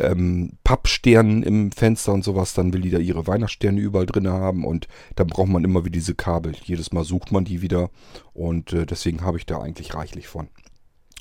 ähm, 0.00 0.52
Pappsternen 0.64 1.42
im 1.42 1.72
Fenster 1.72 2.12
und 2.12 2.24
sowas, 2.24 2.54
dann 2.54 2.72
will 2.72 2.80
die 2.80 2.90
da 2.90 2.98
ihre 2.98 3.26
Weihnachtssterne 3.26 3.80
überall 3.80 4.06
drin 4.06 4.28
haben 4.28 4.64
und 4.64 4.88
dann 5.16 5.26
braucht 5.26 5.48
man 5.48 5.64
immer 5.64 5.84
wieder 5.84 5.94
diese 5.94 6.14
Kabel. 6.14 6.54
Jedes 6.62 6.92
Mal 6.92 7.04
sucht 7.04 7.32
man 7.32 7.44
die 7.44 7.62
wieder 7.62 7.90
und 8.32 8.72
äh, 8.72 8.86
deswegen 8.86 9.22
habe 9.22 9.38
ich 9.38 9.46
da 9.46 9.60
eigentlich 9.60 9.94
reichlich 9.94 10.28
von. 10.28 10.48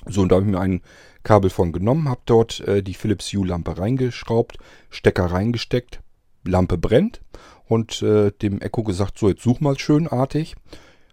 So, 0.06 0.22
und 0.22 0.30
da 0.30 0.38
habe 0.38 0.46
ich 0.46 0.52
mir 0.52 0.60
ein 0.60 0.82
Kabel 1.24 1.50
von 1.50 1.72
genommen, 1.72 2.10
habe 2.10 2.22
dort 2.26 2.62
äh, 2.62 2.82
die 2.82 2.94
Philips 2.94 3.32
Hue 3.34 3.46
Lampe 3.46 3.78
reingeschraubt, 3.78 4.58
Stecker 4.90 5.26
reingesteckt, 5.26 6.02
Lampe 6.46 6.78
brennt 6.78 7.22
und 7.68 8.02
äh, 8.02 8.32
dem 8.32 8.62
Echo 8.62 8.84
gesagt, 8.84 9.18
so 9.18 9.30
jetzt 9.30 9.44
such 9.44 9.60
mal 9.60 9.78
schönartig. 9.78 10.56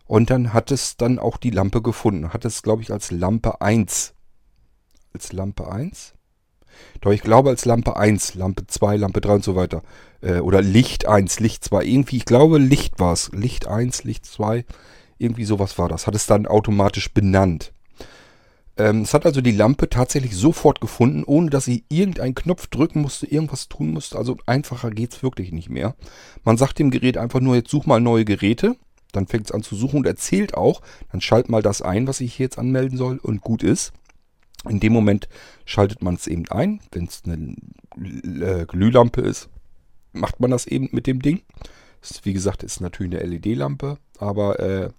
Und 0.07 0.31
dann 0.31 0.53
hat 0.53 0.71
es 0.71 0.97
dann 0.97 1.19
auch 1.19 1.37
die 1.37 1.51
Lampe 1.51 1.83
gefunden. 1.83 2.33
Hat 2.33 2.45
es, 2.45 2.63
glaube 2.63 2.83
ich, 2.83 2.93
als 2.93 3.11
Lampe 3.11 3.61
1. 3.61 4.15
Als 5.13 5.33
Lampe 5.33 5.71
1? 5.71 6.16
Doch 7.01 7.13
ich 7.13 7.23
glaube 7.23 7.51
als 7.51 7.65
Lampe 7.65 7.97
1, 7.97 8.35
Lampe 8.35 8.67
2, 8.67 8.97
Lampe 8.97 9.21
3 9.21 9.35
und 9.35 9.45
so 9.45 9.57
weiter. 9.57 9.83
Äh, 10.21 10.39
oder 10.41 10.63
Licht 10.63 11.07
1, 11.07 11.41
Licht 11.41 11.65
2. 11.65 11.85
Irgendwie, 11.85 12.17
ich 12.17 12.25
glaube 12.25 12.59
Licht 12.59 12.99
war 12.99 13.13
es. 13.13 13.31
Licht 13.33 13.67
1, 13.67 14.05
Licht 14.05 14.27
2. 14.27 14.65
Irgendwie 15.19 15.45
sowas 15.45 15.79
war 15.79 15.89
das. 15.89 16.07
Hat 16.07 16.15
es 16.15 16.27
dann 16.27 16.47
automatisch 16.47 17.13
benannt. 17.13 17.73
Ähm, 18.79 19.03
es 19.03 19.15
hat 19.15 19.25
also 19.25 19.41
die 19.41 19.53
Lampe 19.53 19.89
tatsächlich 19.89 20.37
sofort 20.37 20.81
gefunden, 20.81 21.25
ohne 21.25 21.49
dass 21.51 21.65
sie 21.65 21.85
irgendeinen 21.89 22.35
Knopf 22.35 22.67
drücken 22.67 23.01
musste, 23.01 23.27
irgendwas 23.27 23.69
tun 23.69 23.93
musste. 23.93 24.19
Also 24.19 24.37
einfacher 24.47 24.91
geht 24.91 25.15
es 25.15 25.23
wirklich 25.23 25.53
nicht 25.53 25.71
mehr. 25.71 25.95
Man 26.45 26.59
sagt 26.59 26.79
dem 26.79 26.91
Gerät 26.91 27.17
einfach 27.17 27.41
nur, 27.41 27.57
jetzt 27.57 27.71
such 27.71 27.87
mal 27.87 28.01
neue 28.01 28.25
Geräte. 28.25 28.77
Dann 29.13 29.27
fängt 29.27 29.47
es 29.47 29.53
an 29.53 29.63
zu 29.63 29.77
suchen 29.77 29.99
und 29.99 30.07
erzählt 30.07 30.55
auch, 30.55 30.83
dann 31.11 31.23
schalt 31.23 31.49
mal 31.49 31.63
das 31.63 31.81
ein, 31.81 32.07
was 32.07 32.21
ich 32.21 32.35
hier 32.35 32.45
jetzt 32.45 32.59
anmelden 32.59 32.99
soll 32.99 33.19
und 33.19 33.41
gut 33.41 33.63
ist. 33.63 33.93
In 34.69 34.81
dem 34.81 34.93
Moment 34.93 35.29
schaltet 35.65 36.03
man 36.03 36.15
es 36.15 36.27
eben 36.27 36.49
ein. 36.49 36.81
Wenn 36.93 37.05
es 37.05 37.23
eine 37.25 37.57
äh, 38.45 38.67
Glühlampe 38.67 39.21
ist, 39.21 39.49
macht 40.13 40.41
man 40.41 40.51
das 40.51 40.67
eben 40.67 40.89
mit 40.93 41.07
dem 41.07 41.21
Ding. 41.21 41.43
Wie 42.23 42.33
gesagt, 42.33 42.63
ist 42.63 42.81
natürlich 42.81 43.19
eine 43.19 43.29
LED-Lampe, 43.37 43.99
aber 44.19 44.61
äh, 44.61 44.91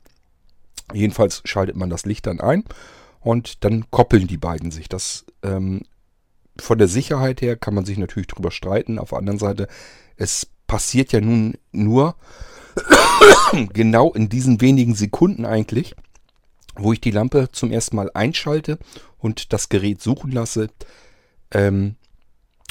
Jedenfalls 0.94 1.42
schaltet 1.44 1.76
man 1.76 1.90
das 1.90 2.06
Licht 2.06 2.28
dann 2.28 2.40
ein 2.40 2.64
und 3.20 3.64
dann 3.64 3.90
koppeln 3.92 4.28
die 4.28 4.38
beiden 4.38 4.72
sich. 4.72 4.88
Das 4.88 5.26
ähm, 5.44 5.82
von 6.58 6.78
der 6.78 6.88
Sicherheit 6.88 7.42
her 7.42 7.58
kann 7.58 7.74
man 7.74 7.86
sich 7.86 7.98
natürlich 7.98 8.28
drüber 8.28 8.52
streiten. 8.52 8.98
Auf 8.98 9.10
der 9.10 9.20
anderen 9.20 9.40
Seite, 9.40 9.68
es 10.16 10.48
passiert 10.66 11.12
ja 11.12 11.20
nun 11.20 11.56
nur 11.72 12.16
genau 13.74 14.14
in 14.14 14.30
diesen 14.30 14.62
wenigen 14.62 14.96
Sekunden 14.96 15.46
eigentlich, 15.46 15.96
wo 16.78 16.94
ich 16.94 17.02
die 17.02 17.12
Lampe 17.12 17.50
zum 17.52 17.72
ersten 17.72 17.96
Mal 17.96 18.12
einschalte 18.14 18.78
und 19.18 19.54
das 19.54 19.70
Gerät 19.70 20.02
suchen 20.02 20.32
lasse. 20.32 20.70
Ähm, 21.52 21.96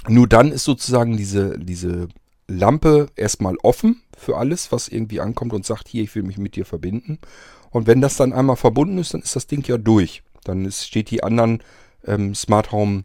nur 0.08 0.28
dann 0.28 0.52
ist 0.52 0.64
sozusagen 0.64 1.16
diese, 1.16 1.58
diese 1.58 2.08
Lampe 2.48 3.08
erstmal 3.16 3.56
offen 3.62 4.02
für 4.16 4.36
alles, 4.36 4.70
was 4.72 4.88
irgendwie 4.88 5.20
ankommt 5.20 5.52
und 5.52 5.66
sagt, 5.66 5.88
hier, 5.88 6.02
ich 6.02 6.14
will 6.14 6.22
mich 6.22 6.38
mit 6.38 6.56
dir 6.56 6.64
verbinden. 6.64 7.18
Und 7.70 7.86
wenn 7.86 8.00
das 8.00 8.16
dann 8.16 8.32
einmal 8.32 8.56
verbunden 8.56 8.98
ist, 8.98 9.14
dann 9.14 9.22
ist 9.22 9.36
das 9.36 9.46
Ding 9.46 9.66
ja 9.66 9.78
durch. 9.78 10.22
Dann 10.44 10.64
ist, 10.64 10.86
steht 10.86 11.10
die 11.10 11.24
anderen 11.24 11.62
ähm, 12.06 12.34
Smart 12.34 12.72
Home 12.72 13.04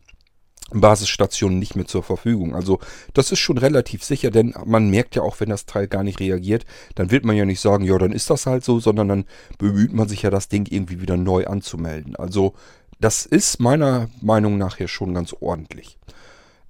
Basisstationen 0.80 1.60
nicht 1.60 1.76
mehr 1.76 1.86
zur 1.86 2.04
Verfügung. 2.04 2.56
Also 2.56 2.80
das 3.14 3.32
ist 3.32 3.40
schon 3.40 3.58
relativ 3.58 4.04
sicher, 4.04 4.32
denn 4.32 4.54
man 4.66 4.90
merkt 4.90 5.16
ja 5.16 5.22
auch, 5.22 5.40
wenn 5.40 5.50
das 5.50 5.66
Teil 5.66 5.88
gar 5.88 6.04
nicht 6.04 6.20
reagiert, 6.20 6.66
dann 6.96 7.12
wird 7.12 7.26
man 7.26 7.36
ja 7.36 7.46
nicht 7.46 7.60
sagen, 7.60 7.84
ja, 7.84 7.98
dann 7.98 8.12
ist 8.12 8.30
das 8.30 8.46
halt 8.46 8.64
so, 8.64 8.80
sondern 8.80 9.08
dann 9.08 9.26
bemüht 9.58 9.94
man 9.94 10.08
sich 10.08 10.22
ja, 10.22 10.30
das 10.30 10.48
Ding 10.48 10.68
irgendwie 10.70 11.02
wieder 11.02 11.18
neu 11.18 11.46
anzumelden. 11.46 12.16
Also 12.16 12.54
das 13.00 13.26
ist 13.26 13.60
meiner 13.60 14.10
Meinung 14.22 14.58
nach 14.58 14.78
hier 14.78 14.88
schon 14.88 15.14
ganz 15.14 15.36
ordentlich. 15.40 15.98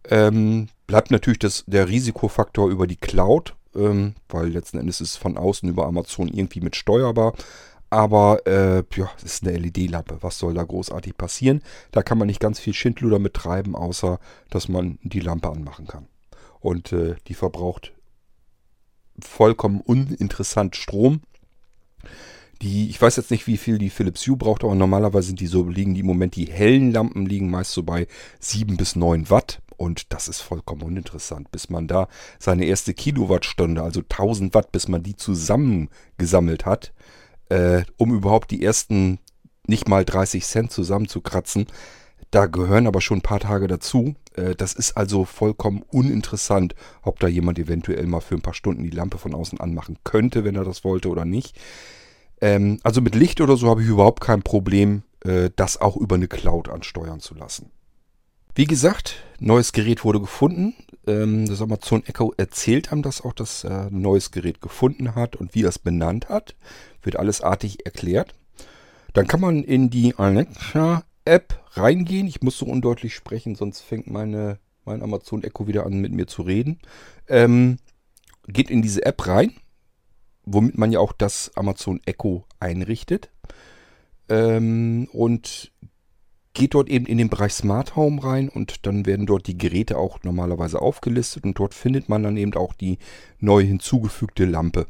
Ähm, 0.09 0.69
bleibt 0.87 1.11
natürlich 1.11 1.39
das, 1.39 1.63
der 1.67 1.87
Risikofaktor 1.87 2.69
über 2.69 2.87
die 2.87 2.95
Cloud, 2.95 3.55
ähm, 3.75 4.15
weil 4.29 4.49
letzten 4.49 4.79
Endes 4.79 5.01
ist 5.01 5.11
es 5.11 5.17
von 5.17 5.37
außen 5.37 5.69
über 5.69 5.85
Amazon 5.85 6.27
irgendwie 6.27 6.61
mit 6.61 6.75
steuerbar. 6.75 7.33
Aber 7.91 8.47
äh, 8.47 8.83
ja, 8.95 9.11
es 9.17 9.23
ist 9.23 9.45
eine 9.45 9.57
LED-Lampe. 9.57 10.19
Was 10.21 10.39
soll 10.39 10.53
da 10.53 10.63
großartig 10.63 11.17
passieren? 11.17 11.61
Da 11.91 12.01
kann 12.01 12.17
man 12.17 12.27
nicht 12.27 12.39
ganz 12.39 12.57
viel 12.57 12.73
Schindluder 12.73 13.19
mit 13.19 13.33
treiben, 13.33 13.75
außer 13.75 14.17
dass 14.49 14.69
man 14.69 14.97
die 15.03 15.19
Lampe 15.19 15.49
anmachen 15.49 15.87
kann. 15.87 16.07
Und 16.61 16.93
äh, 16.93 17.15
die 17.27 17.33
verbraucht 17.33 17.91
vollkommen 19.19 19.81
uninteressant 19.81 20.77
Strom. 20.77 21.21
Die, 22.61 22.89
ich 22.89 23.01
weiß 23.01 23.17
jetzt 23.17 23.29
nicht, 23.29 23.45
wie 23.45 23.57
viel 23.57 23.77
die 23.77 23.89
Philips 23.89 24.25
Hue 24.25 24.37
braucht, 24.37 24.63
aber 24.63 24.73
normalerweise 24.73 25.27
sind 25.27 25.41
die 25.41 25.47
so, 25.47 25.67
liegen 25.67 25.93
die 25.93 25.99
im 25.99 26.05
Moment, 26.05 26.37
die 26.37 26.45
hellen 26.45 26.93
Lampen 26.93 27.25
liegen 27.25 27.49
meist 27.49 27.71
so 27.71 27.83
bei 27.83 28.07
7 28.39 28.77
bis 28.77 28.95
9 28.95 29.29
Watt. 29.29 29.61
Und 29.75 30.13
das 30.13 30.29
ist 30.29 30.39
vollkommen 30.39 30.83
uninteressant, 30.83 31.51
bis 31.51 31.69
man 31.69 31.87
da 31.87 32.07
seine 32.39 32.65
erste 32.65 32.93
Kilowattstunde, 32.93 33.83
also 33.83 33.99
1000 33.99 34.53
Watt, 34.53 34.71
bis 34.71 34.87
man 34.87 35.03
die 35.03 35.17
zusammengesammelt 35.17 36.65
hat 36.65 36.93
äh, 37.51 37.83
um 37.97 38.15
überhaupt 38.15 38.49
die 38.51 38.63
ersten 38.63 39.19
nicht 39.67 39.87
mal 39.87 40.05
30 40.05 40.45
Cent 40.45 40.71
zusammenzukratzen. 40.71 41.67
Da 42.31 42.45
gehören 42.45 42.87
aber 42.87 43.01
schon 43.01 43.17
ein 43.17 43.23
paar 43.23 43.41
Tage 43.41 43.67
dazu. 43.67 44.15
Äh, 44.35 44.55
das 44.55 44.73
ist 44.73 44.95
also 44.95 45.25
vollkommen 45.25 45.83
uninteressant, 45.91 46.75
ob 47.03 47.19
da 47.19 47.27
jemand 47.27 47.59
eventuell 47.59 48.07
mal 48.07 48.21
für 48.21 48.35
ein 48.35 48.41
paar 48.41 48.53
Stunden 48.53 48.83
die 48.83 48.89
Lampe 48.89 49.17
von 49.17 49.35
außen 49.35 49.59
anmachen 49.59 49.97
könnte, 50.03 50.45
wenn 50.45 50.55
er 50.55 50.63
das 50.63 50.83
wollte 50.85 51.09
oder 51.09 51.25
nicht. 51.25 51.59
Ähm, 52.39 52.79
also 52.83 53.01
mit 53.01 53.15
Licht 53.15 53.41
oder 53.41 53.57
so 53.57 53.69
habe 53.69 53.83
ich 53.83 53.89
überhaupt 53.89 54.21
kein 54.21 54.43
Problem, 54.43 55.03
äh, 55.25 55.49
das 55.55 55.79
auch 55.79 55.97
über 55.97 56.15
eine 56.15 56.29
Cloud 56.29 56.69
ansteuern 56.69 57.19
zu 57.19 57.35
lassen. 57.35 57.69
Wie 58.53 58.65
gesagt, 58.65 59.23
neues 59.39 59.71
Gerät 59.71 60.03
wurde 60.03 60.19
gefunden. 60.19 60.75
Ähm, 61.07 61.47
das 61.47 61.61
Amazon 61.61 62.05
Echo 62.05 62.33
erzählt 62.37 62.91
einem 62.91 63.01
das 63.01 63.21
auch, 63.21 63.33
dass 63.33 63.63
er 63.63 63.89
neues 63.89 64.31
Gerät 64.31 64.61
gefunden 64.61 65.15
hat 65.15 65.35
und 65.35 65.55
wie 65.55 65.63
es 65.63 65.79
benannt 65.79 66.29
hat 66.29 66.55
wird 67.03 67.17
alles 67.17 67.41
artig 67.41 67.85
erklärt. 67.85 68.35
Dann 69.13 69.27
kann 69.27 69.41
man 69.41 69.63
in 69.63 69.89
die 69.89 70.15
Alexa-App 70.15 71.59
reingehen. 71.71 72.27
Ich 72.27 72.41
muss 72.41 72.57
so 72.57 72.65
undeutlich 72.65 73.15
sprechen, 73.15 73.55
sonst 73.55 73.81
fängt 73.81 74.09
meine, 74.09 74.59
mein 74.85 75.01
Amazon 75.01 75.43
Echo 75.43 75.67
wieder 75.67 75.85
an, 75.85 75.99
mit 75.99 76.13
mir 76.13 76.27
zu 76.27 76.43
reden. 76.43 76.79
Ähm, 77.27 77.77
geht 78.47 78.69
in 78.69 78.81
diese 78.81 79.05
App 79.05 79.27
rein, 79.27 79.53
womit 80.45 80.77
man 80.77 80.91
ja 80.91 80.99
auch 80.99 81.13
das 81.13 81.51
Amazon 81.55 82.01
Echo 82.05 82.45
einrichtet. 82.59 83.29
Ähm, 84.29 85.09
und 85.11 85.71
geht 86.53 86.73
dort 86.73 86.89
eben 86.89 87.05
in 87.05 87.17
den 87.17 87.29
Bereich 87.29 87.53
Smart 87.53 87.95
Home 87.95 88.23
rein 88.23 88.49
und 88.49 88.85
dann 88.85 89.05
werden 89.05 89.25
dort 89.25 89.47
die 89.47 89.57
Geräte 89.57 89.97
auch 89.97 90.19
normalerweise 90.23 90.81
aufgelistet 90.81 91.43
und 91.43 91.57
dort 91.57 91.73
findet 91.73 92.09
man 92.09 92.23
dann 92.23 92.37
eben 92.37 92.53
auch 92.55 92.73
die 92.73 92.97
neu 93.39 93.63
hinzugefügte 93.63 94.45
Lampe. 94.45 94.87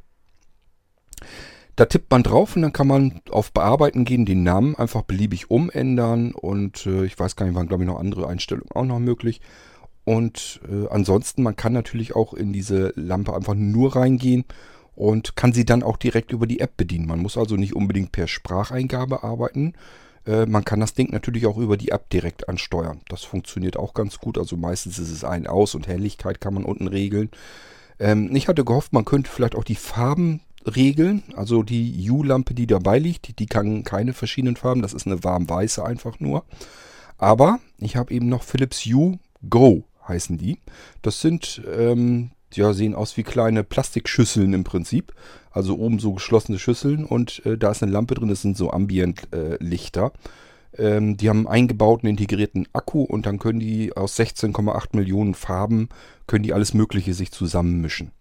Da 1.75 1.85
tippt 1.85 2.11
man 2.11 2.23
drauf 2.23 2.55
und 2.55 2.63
dann 2.63 2.73
kann 2.73 2.87
man 2.87 3.21
auf 3.29 3.53
Bearbeiten 3.53 4.05
gehen, 4.05 4.25
den 4.25 4.43
Namen 4.43 4.75
einfach 4.75 5.03
beliebig 5.03 5.49
umändern 5.49 6.33
und 6.33 6.85
äh, 6.85 7.05
ich 7.05 7.17
weiß 7.17 7.35
gar 7.35 7.45
nicht, 7.45 7.55
waren 7.55 7.67
glaube 7.67 7.83
ich 7.83 7.89
noch 7.89 7.99
andere 7.99 8.27
Einstellungen 8.27 8.71
auch 8.71 8.85
noch 8.85 8.99
möglich. 8.99 9.41
Und 10.03 10.61
äh, 10.69 10.87
ansonsten, 10.89 11.43
man 11.43 11.55
kann 11.55 11.73
natürlich 11.73 12.15
auch 12.15 12.33
in 12.33 12.53
diese 12.53 12.91
Lampe 12.95 13.35
einfach 13.35 13.53
nur 13.53 13.95
reingehen 13.95 14.45
und 14.95 15.35
kann 15.35 15.53
sie 15.53 15.65
dann 15.65 15.83
auch 15.83 15.97
direkt 15.97 16.31
über 16.31 16.47
die 16.47 16.59
App 16.59 16.75
bedienen. 16.75 17.07
Man 17.07 17.19
muss 17.19 17.37
also 17.37 17.55
nicht 17.55 17.75
unbedingt 17.75 18.11
per 18.11 18.27
Spracheingabe 18.27 19.23
arbeiten. 19.23 19.73
Äh, 20.25 20.45
man 20.45 20.65
kann 20.65 20.79
das 20.79 20.93
Ding 20.93 21.11
natürlich 21.11 21.45
auch 21.45 21.57
über 21.57 21.77
die 21.77 21.89
App 21.89 22.09
direkt 22.09 22.49
ansteuern. 22.49 23.01
Das 23.09 23.23
funktioniert 23.23 23.77
auch 23.77 23.93
ganz 23.93 24.19
gut. 24.19 24.37
Also 24.37 24.57
meistens 24.57 24.99
ist 24.99 25.11
es 25.11 25.23
ein 25.23 25.47
Aus 25.47 25.75
und 25.75 25.87
Helligkeit 25.87 26.41
kann 26.41 26.53
man 26.53 26.63
unten 26.63 26.87
regeln. 26.87 27.29
Ähm, 27.99 28.35
ich 28.35 28.47
hatte 28.47 28.65
gehofft, 28.65 28.93
man 28.93 29.05
könnte 29.05 29.29
vielleicht 29.29 29.55
auch 29.55 29.63
die 29.63 29.75
Farben 29.75 30.41
regeln. 30.75 31.23
Also 31.35 31.63
die 31.63 32.09
U-Lampe, 32.09 32.53
die 32.53 32.67
dabei 32.67 32.99
liegt, 32.99 33.39
die 33.39 33.45
kann 33.47 33.83
keine 33.83 34.13
verschiedenen 34.13 34.55
Farben. 34.55 34.81
Das 34.81 34.93
ist 34.93 35.07
eine 35.07 35.23
warm-weiße 35.23 35.83
einfach 35.83 36.19
nur. 36.19 36.45
Aber 37.17 37.59
ich 37.77 37.95
habe 37.95 38.13
eben 38.13 38.29
noch 38.29 38.43
Philips 38.43 38.85
U 38.87 39.17
Go 39.49 39.83
heißen 40.07 40.37
die. 40.37 40.59
Das 41.01 41.21
sind, 41.21 41.61
ähm, 41.71 42.31
ja, 42.55 42.73
sehen 42.73 42.95
aus 42.95 43.17
wie 43.17 43.23
kleine 43.23 43.63
Plastikschüsseln 43.63 44.53
im 44.53 44.63
Prinzip. 44.63 45.13
Also 45.51 45.77
oben 45.77 45.99
so 45.99 46.13
geschlossene 46.13 46.59
Schüsseln 46.59 47.05
und 47.05 47.45
äh, 47.45 47.57
da 47.57 47.71
ist 47.71 47.83
eine 47.83 47.91
Lampe 47.91 48.15
drin, 48.15 48.29
das 48.29 48.41
sind 48.41 48.55
so 48.55 48.71
Ambient-Lichter. 48.71 50.11
Äh, 50.77 50.97
ähm, 50.97 51.17
die 51.17 51.29
haben 51.29 51.39
einen 51.39 51.63
eingebauten 51.63 52.07
integrierten 52.07 52.67
Akku 52.73 53.03
und 53.03 53.25
dann 53.25 53.39
können 53.39 53.59
die 53.59 53.95
aus 53.95 54.17
16,8 54.17 54.95
Millionen 54.95 55.33
Farben, 55.33 55.89
können 56.27 56.43
die 56.43 56.53
alles 56.53 56.73
Mögliche 56.73 57.13
sich 57.13 57.31
zusammenmischen. 57.31 58.11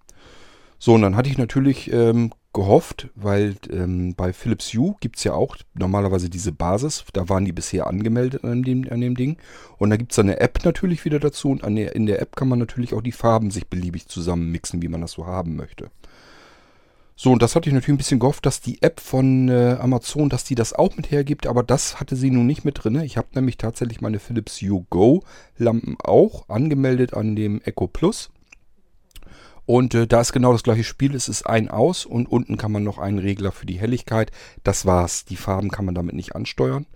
So, 0.78 0.94
und 0.94 1.02
dann 1.02 1.14
hatte 1.14 1.28
ich 1.28 1.38
natürlich 1.38 1.92
ähm, 1.92 2.32
gehofft, 2.52 3.08
weil 3.14 3.56
ähm, 3.70 4.14
bei 4.16 4.32
Philips 4.32 4.74
Hue 4.74 4.96
gibt 5.00 5.18
es 5.18 5.24
ja 5.24 5.34
auch 5.34 5.56
normalerweise 5.74 6.28
diese 6.28 6.52
Basis. 6.52 7.04
Da 7.12 7.28
waren 7.28 7.44
die 7.44 7.52
bisher 7.52 7.86
angemeldet 7.86 8.44
an 8.44 8.62
dem, 8.62 8.86
an 8.90 9.00
dem 9.00 9.14
Ding. 9.14 9.36
Und 9.78 9.90
da 9.90 9.96
gibt 9.96 10.12
es 10.12 10.18
eine 10.18 10.40
App 10.40 10.64
natürlich 10.64 11.04
wieder 11.04 11.20
dazu. 11.20 11.50
Und 11.50 11.76
der, 11.76 11.94
in 11.94 12.06
der 12.06 12.20
App 12.20 12.34
kann 12.34 12.48
man 12.48 12.58
natürlich 12.58 12.94
auch 12.94 13.02
die 13.02 13.12
Farben 13.12 13.50
sich 13.50 13.68
beliebig 13.68 14.08
zusammenmixen, 14.08 14.82
wie 14.82 14.88
man 14.88 15.00
das 15.00 15.12
so 15.12 15.26
haben 15.26 15.56
möchte. 15.56 15.90
So, 17.14 17.32
und 17.32 17.42
das 17.42 17.54
hatte 17.54 17.68
ich 17.68 17.74
natürlich 17.74 17.96
ein 17.96 17.98
bisschen 17.98 18.18
gehofft, 18.18 18.46
dass 18.46 18.62
die 18.62 18.80
App 18.80 18.98
von 18.98 19.50
äh, 19.50 19.76
Amazon, 19.78 20.30
dass 20.30 20.42
die 20.42 20.54
das 20.54 20.72
auch 20.72 20.96
mit 20.96 21.10
hergibt, 21.10 21.46
aber 21.46 21.62
das 21.62 22.00
hatte 22.00 22.16
sie 22.16 22.30
nun 22.30 22.46
nicht 22.46 22.64
mit 22.64 22.82
drin. 22.82 22.98
Ich 23.02 23.18
habe 23.18 23.28
nämlich 23.34 23.58
tatsächlich 23.58 24.00
meine 24.00 24.18
Philips 24.18 24.62
Hue 24.62 24.86
Go 24.88 25.22
Lampen 25.58 25.96
auch 26.02 26.48
angemeldet 26.48 27.12
an 27.12 27.36
dem 27.36 27.60
Echo 27.60 27.88
Plus. 27.88 28.30
Und 29.66 29.94
äh, 29.94 30.06
da 30.06 30.20
ist 30.20 30.32
genau 30.32 30.52
das 30.52 30.62
gleiche 30.62 30.84
Spiel. 30.84 31.14
Es 31.14 31.28
ist 31.28 31.46
ein 31.46 31.68
aus 31.68 32.06
und 32.06 32.26
unten 32.26 32.56
kann 32.56 32.72
man 32.72 32.84
noch 32.84 32.98
einen 32.98 33.18
Regler 33.18 33.52
für 33.52 33.66
die 33.66 33.78
Helligkeit. 33.78 34.30
Das 34.64 34.86
war's. 34.86 35.24
Die 35.24 35.36
Farben 35.36 35.70
kann 35.70 35.84
man 35.84 35.94
damit 35.94 36.14
nicht 36.14 36.34
ansteuern. 36.34 36.86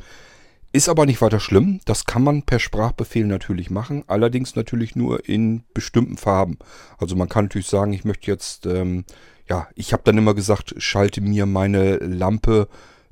Ist 0.73 0.89
aber 0.89 1.07
nicht 1.07 1.21
weiter 1.21 1.39
schlimm. 1.39 1.79
Das 1.85 2.05
kann 2.05 2.25
man 2.25 2.43
per 2.43 2.59
Sprachbefehl 2.59 3.27
natürlich 3.27 3.71
machen. 3.71 4.03
Allerdings 4.09 4.57
natürlich 4.57 4.97
nur 4.97 5.29
in 5.29 5.63
bestimmten 5.73 6.17
Farben. 6.17 6.59
Also 6.99 7.15
man 7.15 7.29
kann 7.29 7.45
natürlich 7.45 7.69
sagen, 7.69 7.93
ich 7.93 8.05
möchte 8.05 8.29
jetzt, 8.29 8.67
ähm, 8.67 9.05
ja, 9.49 9.69
ich 9.77 9.93
habe 9.93 10.03
dann 10.05 10.19
immer 10.19 10.35
gesagt, 10.35 10.75
schalte 10.79 11.21
mir 11.21 11.47
meine 11.47 11.99
Lampe 11.99 12.67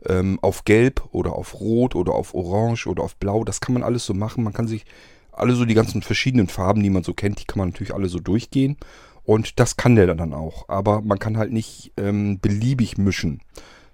ähm, 0.09 0.41
auf 0.43 0.65
Gelb 0.65 1.05
oder 1.13 1.35
auf 1.35 1.61
Rot 1.61 1.95
oder 1.95 2.15
auf 2.15 2.35
Orange 2.35 2.89
oder 2.89 3.05
auf 3.05 3.15
Blau. 3.15 3.45
Das 3.45 3.61
kann 3.61 3.75
man 3.75 3.85
alles 3.85 4.07
so 4.07 4.15
machen. 4.15 4.43
Man 4.43 4.53
kann 4.55 4.67
sich 4.67 4.85
alle 5.31 5.55
so 5.55 5.65
die 5.65 5.75
ganzen 5.75 6.03
verschiedenen 6.03 6.49
Farben, 6.49 6.83
die 6.83 6.91
man 6.91 7.05
so 7.05 7.15
kennt, 7.15 7.41
die 7.41 7.45
kann 7.45 7.59
man 7.59 7.69
natürlich 7.69 7.95
alle 7.95 8.09
so 8.09 8.19
durchgehen. 8.19 8.77
Und 9.25 9.61
das 9.61 9.77
kann 9.77 9.97
der 9.97 10.15
dann 10.15 10.35
auch. 10.35 10.69
Aber 10.69 11.01
man 11.01 11.19
kann 11.19 11.37
halt 11.37 11.53
nicht 11.53 11.93
ähm, 11.97 12.41
beliebig 12.41 12.99
mischen. 12.99 13.41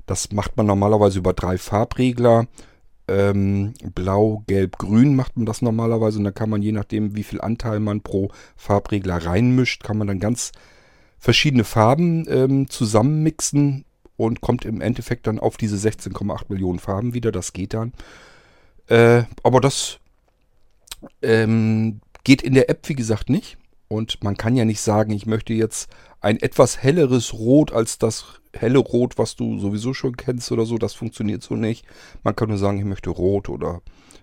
Das 0.06 0.32
macht 0.32 0.56
man 0.56 0.66
normalerweise 0.66 1.18
über 1.18 1.35
drei 1.35 1.58
Farbregler. 1.58 2.47
Ähm, 3.08 3.75
Blau, 3.94 4.42
Gelb, 4.47 4.78
Grün 4.78 5.16
macht 5.16 5.37
man 5.37 5.47
das 5.47 5.61
normalerweise. 5.61 6.18
Und 6.18 6.25
dann 6.25 6.35
kann 6.35 6.50
man 6.50 6.62
je 6.62 6.73
nachdem, 6.73 7.14
wie 7.14 7.23
viel 7.23 7.40
Anteil 7.40 7.80
man 7.80 8.00
pro 8.00 8.30
Farbregler 8.56 9.16
reinmischt, 9.25 9.85
kann 9.85 9.99
man 9.99 10.06
dann 10.06 10.20
ganz 10.20 10.52
verschiedene 11.18 11.64
Farben 11.64 12.26
ähm, 12.28 12.70
zusammenmixen 12.70 13.85
und 14.16 14.40
kommt 14.40 14.64
im 14.64 14.80
Endeffekt 14.80 15.26
dann 15.26 15.38
auf 15.38 15.56
diese 15.56 15.76
16,8 15.76 16.44
Millionen 16.49 16.78
Farben 16.78 17.12
wieder. 17.12 17.32
Das 17.32 17.52
geht 17.52 17.75
dann. 17.75 17.92
Äh, 18.88 19.25
aber 19.42 19.61
das 19.61 19.99
ähm, 21.23 22.00
geht 22.25 22.42
in 22.42 22.54
der 22.54 22.70
App, 22.70 22.88
wie 22.88 22.94
gesagt, 22.94 23.28
nicht. 23.28 23.58
Und 23.88 24.23
man 24.23 24.37
kann 24.37 24.54
ja 24.54 24.64
nicht 24.64 24.80
sagen, 24.80 25.12
ich 25.12 25.26
möchte 25.26 25.54
jetzt 25.54 25.90
ein 26.21 26.38
etwas 26.38 26.83
helleres 26.83 27.33
Rot 27.33 27.73
als 27.73 27.99
das 27.99 28.40
helle 28.54 28.78
Rot, 28.78 29.18
was 29.18 29.37
du 29.37 29.59
sowieso 29.59 29.95
schon 29.95 30.16
kennst 30.16 30.52
oder 30.52 30.66
so, 30.66 30.78
das 30.78 30.95
funktioniert 30.95 31.42
so 31.42 31.54
nicht. 31.54 31.87
Man 32.23 32.37
kann 32.37 32.49
nur 32.49 32.59
sagen, 32.59 32.78
ich 32.78 32.85
möchte 32.85 33.11
Rot 33.11 33.49
oder 33.49 33.80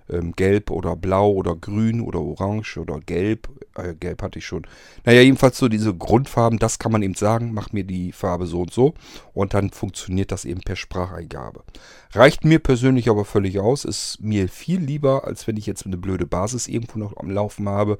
ähm, 0.09 0.33
Gelb 0.33 0.71
oder 0.71 0.95
Blau 0.95 1.31
oder 1.31 1.55
Grün 1.55 2.01
oder 2.01 2.19
Orange 2.21 2.77
oder 2.77 2.99
Gelb. 2.99 3.49
Äh, 3.75 3.95
Gelb 3.95 4.21
hatte 4.21 4.39
ich 4.39 4.45
schon. 4.45 4.65
Naja, 5.03 5.21
jedenfalls 5.21 5.57
so 5.57 5.67
diese 5.67 5.93
Grundfarben, 5.93 6.59
das 6.59 6.79
kann 6.79 6.91
man 6.91 7.01
eben 7.01 7.15
sagen, 7.15 7.53
mach 7.53 7.71
mir 7.71 7.83
die 7.83 8.11
Farbe 8.11 8.45
so 8.45 8.61
und 8.61 8.73
so. 8.73 8.93
Und 9.33 9.53
dann 9.53 9.71
funktioniert 9.71 10.31
das 10.31 10.45
eben 10.45 10.61
per 10.61 10.75
Spracheingabe. 10.75 11.63
Reicht 12.11 12.45
mir 12.45 12.59
persönlich 12.59 13.09
aber 13.09 13.25
völlig 13.25 13.59
aus. 13.59 13.85
Ist 13.85 14.21
mir 14.21 14.47
viel 14.47 14.79
lieber, 14.79 15.25
als 15.25 15.47
wenn 15.47 15.57
ich 15.57 15.65
jetzt 15.65 15.85
eine 15.85 15.97
blöde 15.97 16.25
Basis 16.25 16.67
irgendwo 16.67 16.99
noch 16.99 17.17
am 17.17 17.29
Laufen 17.29 17.67
habe. 17.67 17.97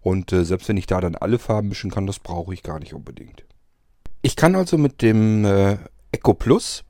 Und 0.00 0.32
äh, 0.32 0.44
selbst 0.44 0.68
wenn 0.68 0.76
ich 0.76 0.86
da 0.86 1.00
dann 1.00 1.16
alle 1.16 1.38
Farben 1.38 1.68
mischen 1.68 1.90
kann, 1.90 2.06
das 2.06 2.18
brauche 2.18 2.54
ich 2.54 2.62
gar 2.62 2.78
nicht 2.78 2.94
unbedingt. 2.94 3.44
Ich 4.22 4.36
kann 4.36 4.54
also 4.54 4.78
mit 4.78 5.02
dem 5.02 5.44
äh, 5.44 5.78
Echo 6.12 6.34
Plus 6.34 6.84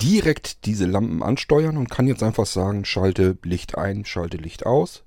direkt 0.00 0.64
diese 0.66 0.86
Lampen 0.86 1.22
ansteuern 1.22 1.76
und 1.76 1.90
kann 1.90 2.06
jetzt 2.06 2.22
einfach 2.22 2.46
sagen, 2.46 2.84
schalte 2.84 3.36
Licht 3.42 3.76
ein, 3.76 4.04
schalte 4.04 4.36
Licht 4.36 4.64
aus, 4.66 5.04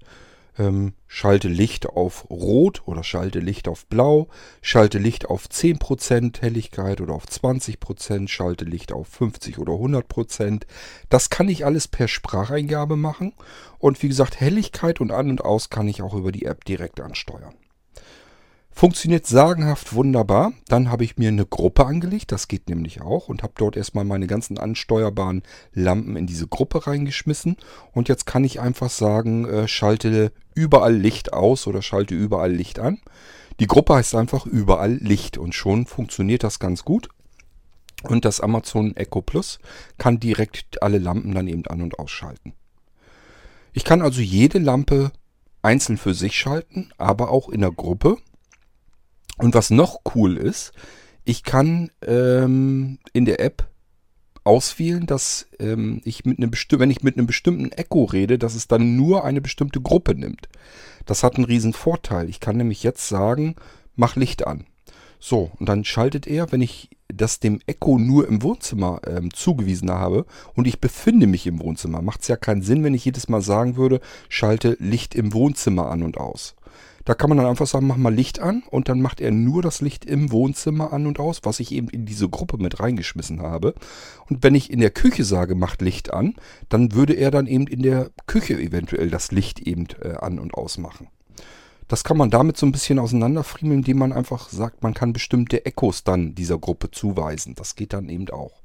ähm, 0.58 0.94
schalte 1.08 1.48
Licht 1.48 1.88
auf 1.88 2.30
Rot 2.30 2.84
oder 2.86 3.04
schalte 3.04 3.40
Licht 3.40 3.68
auf 3.68 3.86
Blau, 3.86 4.28
schalte 4.62 4.98
Licht 5.00 5.28
auf 5.30 5.48
10% 5.48 6.42
Helligkeit 6.42 7.02
oder 7.02 7.14
auf 7.14 7.26
20%, 7.26 8.28
schalte 8.28 8.66
Licht 8.66 8.92
auf 8.92 9.08
50 9.08 9.60
oder 9.60 9.74
100%. 9.74 10.64
Das 11.10 11.30
kann 11.30 11.48
ich 11.48 11.66
alles 11.66 11.88
per 11.88 12.08
Spracheingabe 12.08 12.96
machen 12.96 13.34
und 13.80 14.02
wie 14.04 14.10
gesagt, 14.10 14.40
Helligkeit 14.40 15.00
und 15.00 15.12
An- 15.12 15.30
und 15.30 15.42
Aus 15.42 15.70
kann 15.70 15.88
ich 15.88 16.02
auch 16.02 16.14
über 16.14 16.32
die 16.32 16.46
App 16.46 16.66
direkt 16.66 17.00
ansteuern. 17.00 17.54
Funktioniert 18.74 19.28
sagenhaft 19.28 19.94
wunderbar. 19.94 20.54
Dann 20.68 20.90
habe 20.90 21.04
ich 21.04 21.18
mir 21.18 21.28
eine 21.28 21.46
Gruppe 21.46 21.86
angelegt, 21.86 22.32
das 22.32 22.48
geht 22.48 22.70
nämlich 22.70 23.01
auch, 23.01 23.28
und 23.28 23.44
habe 23.44 23.54
dort 23.58 23.75
erstmal 23.75 24.06
meine 24.06 24.28
ganzen 24.28 24.58
ansteuerbaren 24.58 25.44
Lampen 25.74 26.16
in 26.16 26.25
diese 26.25 26.48
Gruppe 26.48 26.88
reingeschmissen. 26.88 27.58
Und 27.92 28.10
jetzt 28.10 28.25
kann 28.25 28.44
ich 28.44 28.60
einfach 28.60 28.90
sagen, 28.90 29.46
äh, 29.46 29.68
schalte 29.68 30.32
überall 30.56 30.96
Licht 30.96 31.34
aus 31.34 31.68
oder 31.68 31.82
schalte 31.82 32.16
überall 32.16 32.51
Licht 32.51 32.80
an. 32.80 33.00
Die 33.60 33.68
Gruppe 33.68 33.96
heißt 33.96 34.16
einfach 34.16 34.46
überall 34.46 34.94
Licht 34.94 35.38
und 35.38 35.54
schon 35.54 35.86
funktioniert 35.86 36.44
das 36.44 36.60
ganz 36.60 36.84
gut. 36.84 37.10
Und 38.04 38.25
das 38.25 38.42
Amazon 38.42 38.96
Echo 38.96 39.22
Plus 39.22 39.60
kann 40.00 40.20
direkt 40.20 40.82
alle 40.82 40.98
Lampen 40.98 41.36
dann 41.36 41.48
eben 41.48 41.68
an- 41.68 41.84
und 41.84 42.00
ausschalten. 42.00 42.54
Ich 43.74 43.84
kann 43.84 44.01
also 44.01 44.22
jede 44.22 44.58
Lampe 44.58 45.12
einzeln 45.62 45.98
für 45.98 46.13
sich 46.13 46.36
schalten, 46.36 46.92
aber 46.98 47.30
auch 47.30 47.50
in 47.50 47.62
der 47.62 47.72
Gruppe. 47.72 48.18
Und 49.42 49.56
was 49.56 49.70
noch 49.70 50.00
cool 50.16 50.38
ist, 50.38 50.72
ich 51.24 51.44
kann 51.44 51.92
ähm, 52.06 53.00
in 53.14 53.26
der 53.26 53.40
App 53.40 53.68
auswählen, 54.44 55.06
dass 55.06 55.48
ähm, 55.60 56.02
ich 56.04 56.26
mit 56.26 56.38
einem 56.38 56.52
bestimmten, 56.52 56.82
wenn 56.82 56.92
ich 56.92 57.04
mit 57.04 57.18
einem 57.18 57.28
bestimmten 57.28 57.72
Echo 57.72 58.06
rede, 58.06 58.40
dass 58.40 58.56
es 58.56 58.68
dann 58.68 58.96
nur 58.96 59.24
eine 59.24 59.42
bestimmte 59.42 59.82
Gruppe 59.82 60.16
nimmt. 60.16 60.50
Das 61.06 61.24
hat 61.24 61.36
einen 61.36 61.46
riesen 61.46 61.74
Vorteil. 61.74 62.30
Ich 62.30 62.40
kann 62.40 62.58
nämlich 62.58 62.84
jetzt 62.84 63.08
sagen, 63.08 63.56
mach 63.96 64.16
Licht 64.16 64.48
an. 64.48 64.66
So, 65.20 65.52
und 65.60 65.70
dann 65.70 65.84
schaltet 65.84 66.26
er, 66.26 66.52
wenn 66.52 66.62
ich 66.62 66.90
das 67.08 67.40
dem 67.40 67.60
Echo 67.68 68.00
nur 68.00 68.28
im 68.28 68.42
Wohnzimmer 68.42 69.02
ähm, 69.06 69.32
zugewiesen 69.32 69.92
habe 69.92 70.26
und 70.56 70.66
ich 70.66 70.82
befinde 70.82 71.28
mich 71.28 71.46
im 71.46 71.60
Wohnzimmer, 71.60 72.02
macht 72.02 72.22
es 72.22 72.28
ja 72.28 72.38
keinen 72.38 72.64
Sinn, 72.64 72.84
wenn 72.84 72.96
ich 72.96 73.06
jedes 73.06 73.30
Mal 73.30 73.42
sagen 73.42 73.76
würde, 73.76 74.02
schalte 74.30 74.78
Licht 74.80 75.14
im 75.14 75.34
Wohnzimmer 75.34 75.92
an 75.92 76.02
und 76.02 76.18
aus. 76.18 76.56
Da 77.05 77.13
kann 77.13 77.29
man 77.29 77.38
dann 77.38 77.48
einfach 77.48 77.67
sagen, 77.67 77.88
mach 77.88 77.98
mal 77.98 78.13
Licht 78.13 78.39
an 78.39 78.63
und 78.70 78.89
dann 78.89 79.01
macht 79.01 79.22
er 79.22 79.31
nur 79.31 79.62
das 79.62 79.81
Licht 79.81 80.05
im 80.05 80.31
Wohnzimmer 80.31 80.93
an 80.93 81.08
und 81.08 81.20
aus, 81.20 81.41
was 81.43 81.60
ich 81.60 81.72
eben 81.72 81.89
in 81.89 82.05
diese 82.05 82.29
Gruppe 82.29 82.58
mit 82.58 82.79
reingeschmissen 82.79 83.41
habe. 83.41 83.74
Und 84.29 84.43
wenn 84.43 84.55
ich 84.55 84.72
in 84.72 84.79
der 84.79 84.91
Küche 84.91 85.24
sage, 85.24 85.55
macht 85.55 85.81
Licht 85.81 86.13
an, 86.13 86.36
dann 86.70 86.93
würde 86.93 87.13
er 87.13 87.31
dann 87.31 87.48
eben 87.48 87.67
in 87.67 87.81
der 87.81 88.12
Küche 88.27 88.60
eventuell 88.60 89.10
das 89.10 89.31
Licht 89.31 89.60
eben 89.60 89.88
äh, 90.01 90.13
an 90.13 90.39
und 90.39 90.53
aus 90.53 90.77
machen. 90.77 91.08
Das 91.88 92.05
kann 92.05 92.15
man 92.15 92.29
damit 92.29 92.55
so 92.55 92.65
ein 92.65 92.72
bisschen 92.72 93.00
auseinanderfriemeln, 93.00 93.79
indem 93.79 93.98
man 93.98 94.14
einfach 94.14 94.48
sagt, 94.48 94.81
man 94.81 94.94
kann 94.94 95.11
bestimmte 95.11 95.66
Echos 95.66 96.05
dann 96.05 96.35
dieser 96.35 96.57
Gruppe 96.57 96.90
zuweisen. 96.92 97.53
Das 97.55 97.75
geht 97.75 97.92
dann 97.92 98.07
eben 98.07 98.29
auch. 98.29 98.61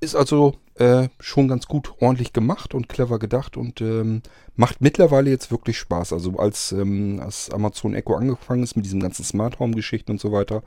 Ist 0.00 0.16
also 0.16 0.56
äh, 0.76 1.08
schon 1.20 1.46
ganz 1.48 1.66
gut 1.66 1.92
ordentlich 2.00 2.32
gemacht 2.32 2.74
und 2.74 2.88
clever 2.88 3.18
gedacht 3.18 3.58
und 3.58 3.82
ähm, 3.82 4.22
macht 4.56 4.80
mittlerweile 4.80 5.28
jetzt 5.28 5.50
wirklich 5.50 5.78
Spaß. 5.78 6.14
Also 6.14 6.38
als, 6.38 6.72
ähm, 6.72 7.20
als 7.22 7.50
Amazon 7.50 7.94
Echo 7.94 8.14
angefangen 8.14 8.62
ist 8.62 8.76
mit 8.76 8.86
diesen 8.86 9.00
ganzen 9.00 9.24
Smart 9.24 9.58
Home 9.58 9.74
Geschichten 9.74 10.12
und 10.12 10.20
so 10.20 10.32
weiter, 10.32 10.62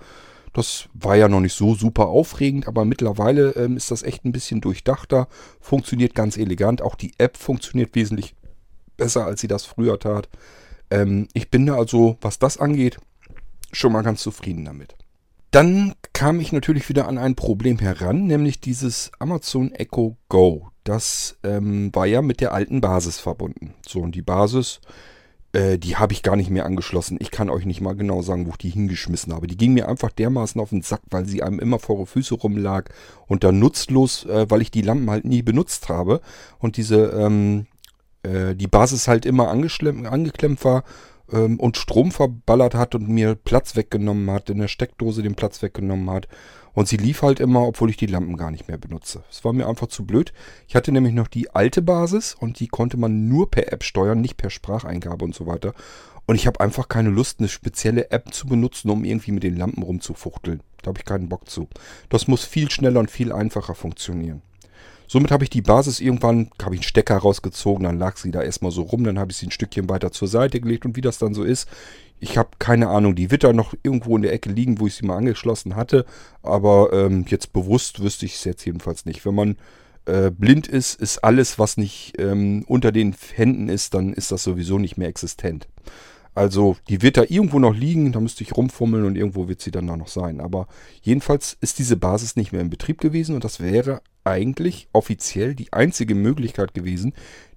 das 0.53 0.87
war 0.93 1.15
ja 1.15 1.27
noch 1.27 1.39
nicht 1.39 1.55
so 1.55 1.73
super 1.73 2.07
aufregend, 2.07 2.67
aber 2.67 2.85
mittlerweile 2.85 3.51
ähm, 3.51 3.75
ist 3.75 3.89
das 3.89 4.03
echt 4.03 4.23
ein 4.23 4.31
bisschen 4.31 4.61
durchdachter, 4.61 5.27
funktioniert 5.59 6.13
ganz 6.13 6.37
elegant. 6.37 6.83
Auch 6.83 6.93
die 6.93 7.13
App 7.17 7.37
funktioniert 7.37 7.95
wesentlich 7.95 8.35
besser, 8.97 9.25
als 9.25 9.41
sie 9.41 9.47
das 9.47 9.65
früher 9.65 9.99
tat. 9.99 10.29
Ähm, 10.91 11.27
ich 11.33 11.49
bin 11.49 11.65
da 11.65 11.75
also, 11.75 12.17
was 12.21 12.37
das 12.37 12.59
angeht, 12.59 12.99
schon 13.71 13.93
mal 13.93 14.03
ganz 14.03 14.21
zufrieden 14.21 14.65
damit. 14.65 14.95
Dann 15.53 15.93
kam 16.13 16.39
ich 16.39 16.51
natürlich 16.51 16.89
wieder 16.89 17.07
an 17.07 17.19
ein 17.19 17.35
Problem 17.35 17.77
heran, 17.77 18.25
nämlich 18.25 18.59
dieses 18.59 19.11
Amazon 19.19 19.71
Echo 19.71 20.17
Go. 20.27 20.69
Das 20.83 21.37
ähm, 21.43 21.93
war 21.93 22.07
ja 22.07 22.23
mit 22.23 22.41
der 22.41 22.53
alten 22.53 22.81
Basis 22.81 23.19
verbunden. 23.19 23.75
So, 23.87 23.99
und 23.99 24.15
die 24.15 24.23
Basis, 24.23 24.81
äh, 25.51 25.77
die 25.77 25.95
habe 25.95 26.11
ich 26.11 26.23
gar 26.23 26.35
nicht 26.37 26.49
mehr 26.49 26.65
angeschlossen. 26.65 27.19
Ich 27.21 27.29
kann 27.29 27.51
euch 27.51 27.67
nicht 27.67 27.81
mal 27.81 27.93
genau 27.93 28.23
sagen, 28.23 28.47
wo 28.47 28.49
ich 28.49 28.57
die 28.57 28.71
hingeschmissen 28.71 29.31
habe. 29.31 29.45
Die 29.45 29.55
ging 29.55 29.75
mir 29.75 29.87
einfach 29.87 30.09
dermaßen 30.09 30.59
auf 30.59 30.71
den 30.71 30.81
Sack, 30.81 31.01
weil 31.11 31.27
sie 31.27 31.43
einem 31.43 31.59
immer 31.59 31.77
vor 31.77 31.99
die 31.99 32.07
Füße 32.07 32.33
rumlag 32.33 32.85
und 33.27 33.43
dann 33.43 33.59
nutzlos, 33.59 34.25
äh, 34.25 34.47
weil 34.49 34.63
ich 34.63 34.71
die 34.71 34.81
Lampen 34.81 35.11
halt 35.11 35.23
nie 35.23 35.43
benutzt 35.43 35.87
habe 35.87 36.21
und 36.57 36.77
diese, 36.77 37.11
ähm, 37.11 37.67
äh, 38.23 38.55
die 38.55 38.67
Basis 38.67 39.07
halt 39.07 39.27
immer 39.27 39.49
angeklemmt 39.49 40.65
war 40.65 40.83
ähm, 41.31 41.59
und 41.59 41.77
Strom 41.77 42.11
verballert 42.11 42.75
hat 42.75 42.95
und 42.95 43.07
mir 43.07 43.35
Platz 43.35 43.75
weggenommen 43.75 44.29
hat, 44.31 44.49
in 44.49 44.59
der 44.59 44.67
Steckdose 44.67 45.23
den 45.23 45.35
Platz 45.35 45.61
weggenommen 45.61 46.09
hat. 46.09 46.27
Und 46.73 46.87
sie 46.87 46.97
lief 46.97 47.21
halt 47.21 47.39
immer, 47.39 47.67
obwohl 47.67 47.91
ich 47.91 47.97
die 47.97 48.07
Lampen 48.07 48.35
gar 48.35 48.49
nicht 48.49 48.67
mehr 48.67 48.79
benutze. 48.79 49.23
Es 49.29 49.45
war 49.45 49.53
mir 49.53 49.67
einfach 49.67 49.87
zu 49.87 50.05
blöd. 50.05 50.33
Ich 50.67 50.75
hatte 50.75 50.91
nämlich 50.91 51.13
noch 51.13 51.27
die 51.27 51.51
alte 51.51 51.83
Basis 51.83 52.35
und 52.39 52.59
die 52.59 52.67
konnte 52.67 52.97
man 52.97 53.27
nur 53.27 53.51
per 53.51 53.71
App 53.71 53.83
steuern, 53.83 54.21
nicht 54.21 54.37
per 54.37 54.49
Spracheingabe 54.49 55.23
und 55.23 55.35
so 55.35 55.45
weiter. 55.45 55.73
Und 56.25 56.35
ich 56.35 56.47
habe 56.47 56.61
einfach 56.61 56.87
keine 56.87 57.09
Lust, 57.09 57.39
eine 57.39 57.49
spezielle 57.49 58.09
App 58.11 58.33
zu 58.33 58.47
benutzen, 58.47 58.89
um 58.89 59.03
irgendwie 59.03 59.33
mit 59.33 59.43
den 59.43 59.57
Lampen 59.57 59.83
rumzufuchteln. 59.83 60.61
Da 60.81 60.89
habe 60.89 60.99
ich 60.99 61.05
keinen 61.05 61.29
Bock 61.29 61.49
zu. 61.49 61.67
Das 62.09 62.27
muss 62.27 62.45
viel 62.45 62.71
schneller 62.71 62.99
und 62.99 63.11
viel 63.11 63.31
einfacher 63.31 63.75
funktionieren. 63.75 64.41
Somit 65.13 65.29
habe 65.29 65.43
ich 65.43 65.51
die 65.51 65.61
Basis 65.61 65.99
irgendwann, 65.99 66.49
habe 66.59 66.73
ich 66.73 66.79
einen 66.79 66.87
Stecker 66.87 67.17
rausgezogen, 67.17 67.83
dann 67.83 67.99
lag 67.99 68.17
sie 68.17 68.31
da 68.31 68.41
erstmal 68.41 68.71
so 68.71 68.81
rum, 68.81 69.03
dann 69.03 69.19
habe 69.19 69.29
ich 69.29 69.37
sie 69.37 69.45
ein 69.45 69.51
Stückchen 69.51 69.87
weiter 69.87 70.11
zur 70.11 70.27
Seite 70.27 70.59
gelegt 70.59 70.87
und 70.87 70.95
wie 70.95 71.01
das 71.01 71.19
dann 71.19 71.35
so 71.35 71.43
ist, 71.43 71.69
ich 72.19 72.35
habe 72.35 72.49
keine 72.57 72.87
Ahnung, 72.87 73.13
die 73.13 73.29
wird 73.29 73.43
da 73.43 73.53
noch 73.53 73.75
irgendwo 73.83 74.15
in 74.15 74.23
der 74.23 74.33
Ecke 74.33 74.49
liegen, 74.49 74.79
wo 74.79 74.87
ich 74.87 74.95
sie 74.95 75.05
mal 75.05 75.17
angeschlossen 75.17 75.75
hatte, 75.75 76.07
aber 76.41 76.89
ähm, 76.93 77.25
jetzt 77.27 77.53
bewusst 77.53 78.01
wüsste 78.01 78.25
ich 78.25 78.33
es 78.33 78.43
jetzt 78.43 78.65
jedenfalls 78.65 79.05
nicht. 79.05 79.23
Wenn 79.23 79.35
man 79.35 79.57
äh, 80.05 80.31
blind 80.31 80.67
ist, 80.67 80.99
ist 80.99 81.19
alles, 81.19 81.59
was 81.59 81.77
nicht 81.77 82.13
ähm, 82.17 82.63
unter 82.67 82.91
den 82.91 83.13
Händen 83.35 83.69
ist, 83.69 83.93
dann 83.93 84.13
ist 84.13 84.31
das 84.31 84.41
sowieso 84.41 84.79
nicht 84.79 84.97
mehr 84.97 85.09
existent. 85.09 85.67
Also 86.33 86.75
die 86.89 87.03
wird 87.03 87.17
da 87.17 87.23
irgendwo 87.27 87.59
noch 87.59 87.75
liegen, 87.75 88.13
da 88.13 88.19
müsste 88.19 88.43
ich 88.43 88.57
rumfummeln 88.57 89.05
und 89.05 89.15
irgendwo 89.15 89.47
wird 89.47 89.61
sie 89.61 89.69
dann 89.69 89.85
da 89.85 89.95
noch 89.95 90.07
sein. 90.07 90.41
Aber 90.41 90.67
jedenfalls 91.03 91.55
ist 91.61 91.77
diese 91.77 91.97
Basis 91.97 92.35
nicht 92.35 92.51
mehr 92.51 92.61
in 92.61 92.71
Betrieb 92.71 92.99
gewesen 92.99 93.35
und 93.35 93.43
das 93.43 93.59
wäre 93.59 94.01
eigentlich 94.23 94.87
offiziell 94.93 95.55
die 95.55 95.73
einzige 95.73 96.15
Möglichkeit 96.15 96.73
gewesen, 96.73 97.13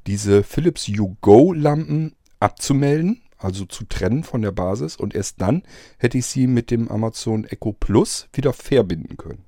diese 0.06 0.42
Philips 0.42 0.88
U-Go 0.88 1.52
Lampen 1.52 2.14
abzumelden, 2.40 3.22
also 3.38 3.64
zu 3.64 3.84
trennen 3.84 4.24
von 4.24 4.42
der 4.42 4.52
Basis 4.52 4.96
und 4.96 5.14
erst 5.14 5.40
dann 5.40 5.62
hätte 5.98 6.18
ich 6.18 6.26
sie 6.26 6.46
mit 6.46 6.70
dem 6.70 6.90
Amazon 6.90 7.44
Echo 7.44 7.72
Plus 7.72 8.28
wieder 8.32 8.52
verbinden 8.52 9.16
können. 9.16 9.44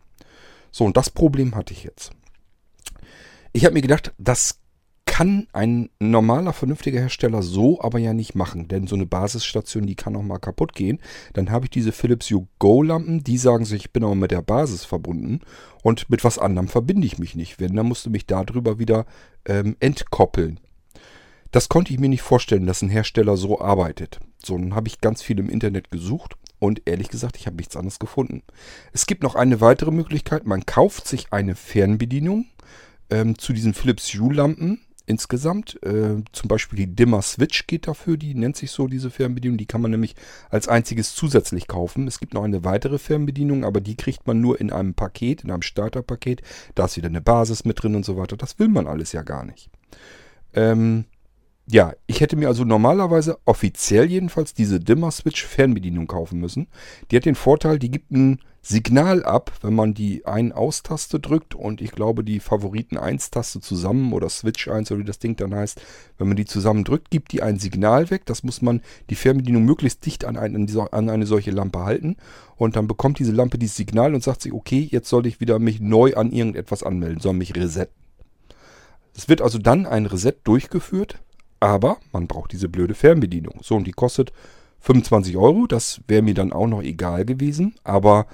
So, 0.71 0.85
und 0.85 0.97
das 0.97 1.11
Problem 1.11 1.55
hatte 1.55 1.73
ich 1.73 1.85
jetzt. 1.85 2.11
Ich 3.53 3.65
habe 3.65 3.75
mir 3.75 3.83
gedacht, 3.83 4.13
das 4.19 4.61
kann 5.19 5.49
ein 5.53 5.91
normaler, 5.99 6.53
vernünftiger 6.53 7.01
Hersteller 7.01 7.43
so 7.43 7.81
aber 7.81 7.99
ja 7.99 8.15
nicht 8.15 8.37
machen. 8.37 8.69
Denn 8.69 8.87
so 8.87 8.95
eine 8.95 9.05
Basisstation, 9.05 9.85
die 9.85 9.97
kann 9.97 10.15
auch 10.15 10.23
mal 10.23 10.39
kaputt 10.39 10.75
gehen. 10.75 11.01
Dann 11.33 11.51
habe 11.51 11.65
ich 11.65 11.71
diese 11.71 11.91
Philips 11.91 12.31
Hue 12.31 12.47
Go 12.61 12.85
Lampen, 12.85 13.25
die 13.25 13.37
sagen 13.37 13.65
sich, 13.65 13.87
ich 13.87 13.93
bin 13.93 14.05
aber 14.05 14.15
mit 14.15 14.31
der 14.31 14.43
Basis 14.43 14.85
verbunden 14.85 15.41
und 15.83 16.09
mit 16.09 16.23
was 16.23 16.39
anderem 16.39 16.69
verbinde 16.69 17.05
ich 17.05 17.19
mich 17.19 17.35
nicht. 17.35 17.59
Wenn, 17.59 17.75
dann 17.75 17.87
musst 17.87 18.07
du 18.07 18.11
mich 18.11 18.27
darüber 18.27 18.79
wieder 18.79 19.07
ähm, 19.45 19.77
entkoppeln. 19.81 20.61
Das 21.51 21.69
konnte 21.69 21.93
ich 21.93 21.99
mir 21.99 22.09
nicht 22.09 22.23
vorstellen, 22.23 22.67
dass 22.69 22.83
ein 22.83 22.89
Hersteller 22.89 23.37
so 23.37 23.61
arbeitet. 23.61 24.21
So, 24.41 24.57
dann 24.57 24.77
habe 24.77 24.87
ich 24.87 25.01
ganz 25.01 25.21
viel 25.21 25.41
im 25.41 25.51
Internet 25.51 25.91
gesucht 25.91 26.37
und 26.61 26.83
ehrlich 26.85 27.09
gesagt, 27.09 27.37
ich 27.39 27.47
habe 27.47 27.57
nichts 27.57 27.75
anderes 27.75 27.99
gefunden. 27.99 28.45
Es 28.93 29.07
gibt 29.07 29.25
noch 29.25 29.35
eine 29.35 29.61
weitere 29.61 29.91
Möglichkeit. 29.91 30.47
Man 30.47 30.65
kauft 30.65 31.09
sich 31.09 31.33
eine 31.33 31.57
Fernbedienung 31.57 32.45
ähm, 33.11 33.37
zu 33.37 33.53
diesen 33.53 33.75
Philips 33.75 34.15
Hue 34.15 34.33
Lampen 34.33 34.83
insgesamt. 35.09 35.83
Äh, 35.83 36.23
zum 36.33 36.49
Beispiel 36.49 36.77
die 36.77 36.95
Dimmer 36.95 37.23
Switch 37.23 37.67
geht 37.67 37.89
dafür, 37.89 38.17
die 38.17 38.35
nennt 38.35 38.57
sich 38.57 38.71
so 38.71 38.87
diese 38.87 39.11
Fernbedienung. 39.11 39.59
Die 39.59 39.67
kann 39.67 39.81
man 39.81 39.91
nämlich 39.91 40.15
als 40.51 40.69
einziges 40.69 41.15
zusätzlich 41.15 41.67
kaufen. 41.67 42.07
Es 42.07 42.21
gibt 42.21 42.35
noch 42.35 42.45
eine 42.45 42.65
weitere 42.65 42.99
Fernbedienung, 42.99 43.65
aber 43.65 43.81
die 43.81 43.97
kriegt 43.97 44.27
man 44.27 44.41
nur 44.41 44.61
in 44.61 44.71
einem 44.71 44.95
Paket, 44.95 45.45
in 45.45 45.51
einem 45.51 45.63
Starterpaket. 45.63 46.43
Da 46.75 46.85
ist 46.85 46.97
wieder 46.97 47.09
eine 47.09 47.21
Basis 47.21 47.65
mit 47.65 47.83
drin 47.83 47.97
und 47.97 48.05
so 48.05 48.17
weiter. 48.17 48.37
Das 48.37 48.59
will 48.59 48.69
man 48.69 48.87
alles 48.87 49.13
ja 49.13 49.23
gar 49.23 49.45
nicht. 49.45 49.71
Ähm, 50.55 51.05
ja, 51.71 51.93
ich 52.07 52.21
hätte 52.21 52.37
mir 52.37 52.49
also 52.49 52.65
normalerweise 52.65 53.39
offiziell 53.45 54.11
jedenfalls 54.11 54.55
diese 54.55 54.81
Dimmer 54.81 55.11
Switch 55.11 55.45
Fernbedienung 55.45 56.07
kaufen 56.07 56.41
müssen. 56.41 56.69
Die 57.11 57.17
hat 57.17 57.27
den 57.27 57.35
Vorteil, 57.35 57.79
die 57.79 57.91
gibt 57.91 58.11
ein 58.11 58.41
Signal 58.63 59.23
ab, 59.23 59.53
wenn 59.61 59.75
man 59.75 59.93
die 59.93 60.27
Ein-Aus-Taste 60.27 61.21
drückt 61.21 61.55
und 61.55 61.81
ich 61.81 61.93
glaube 61.93 62.25
die 62.25 62.41
Favoriten-1-Taste 62.41 63.61
zusammen 63.61 64.13
oder 64.15 64.31
Switch 64.31 64.67
1 64.67 64.91
oder 64.91 65.01
wie 65.01 65.05
das 65.05 65.19
Ding 65.19 65.37
dann 65.37 65.55
heißt, 65.55 65.81
wenn 66.17 66.29
man 66.29 66.37
die 66.37 66.47
zusammen 66.47 66.85
drückt, 66.85 67.11
gibt 67.11 67.33
die 67.33 67.43
ein 67.43 67.59
Signal 67.59 68.11
weg. 68.11 68.25
Das 68.25 68.43
muss 68.43 68.63
man 68.63 68.81
die 69.11 69.15
Fernbedienung 69.15 69.65
möglichst 69.65 70.05
dicht 70.07 70.25
an, 70.25 70.37
ein, 70.39 70.69
an 70.91 71.11
eine 71.11 71.27
solche 71.27 71.51
Lampe 71.51 71.81
halten 71.81 72.17
und 72.57 72.77
dann 72.77 72.87
bekommt 72.87 73.19
diese 73.19 73.33
Lampe 73.33 73.59
dieses 73.59 73.77
Signal 73.77 74.15
und 74.15 74.23
sagt 74.23 74.43
sich, 74.43 74.55
okay, 74.55 74.89
jetzt 74.91 75.09
soll 75.09 75.27
ich 75.27 75.41
wieder 75.41 75.59
mich 75.59 75.81
neu 75.81 76.15
an 76.15 76.33
irgendetwas 76.33 76.83
anmelden, 76.83 77.21
soll 77.21 77.35
mich 77.35 77.55
resetten. 77.55 77.95
Es 79.15 79.29
wird 79.29 79.43
also 79.43 79.59
dann 79.59 79.85
ein 79.85 80.07
Reset 80.07 80.35
durchgeführt, 80.45 81.19
aber 81.61 81.99
man 82.13 82.27
braucht 82.27 82.53
diese 82.53 82.69
blöde 82.69 82.95
Fernbedienung. 82.95 83.61
So, 83.63 83.77
und 83.77 83.87
die 83.87 83.93
kostet 83.93 84.33
25 84.81 85.37
Euro. 85.37 85.67
Das 85.67 86.01
wäre 86.07 86.23
mir 86.23 86.35
dann 86.35 86.53
auch 86.53 86.67
noch 86.67 86.83
egal 86.83 87.25
gewesen. 87.25 87.75
Aber 87.85 88.27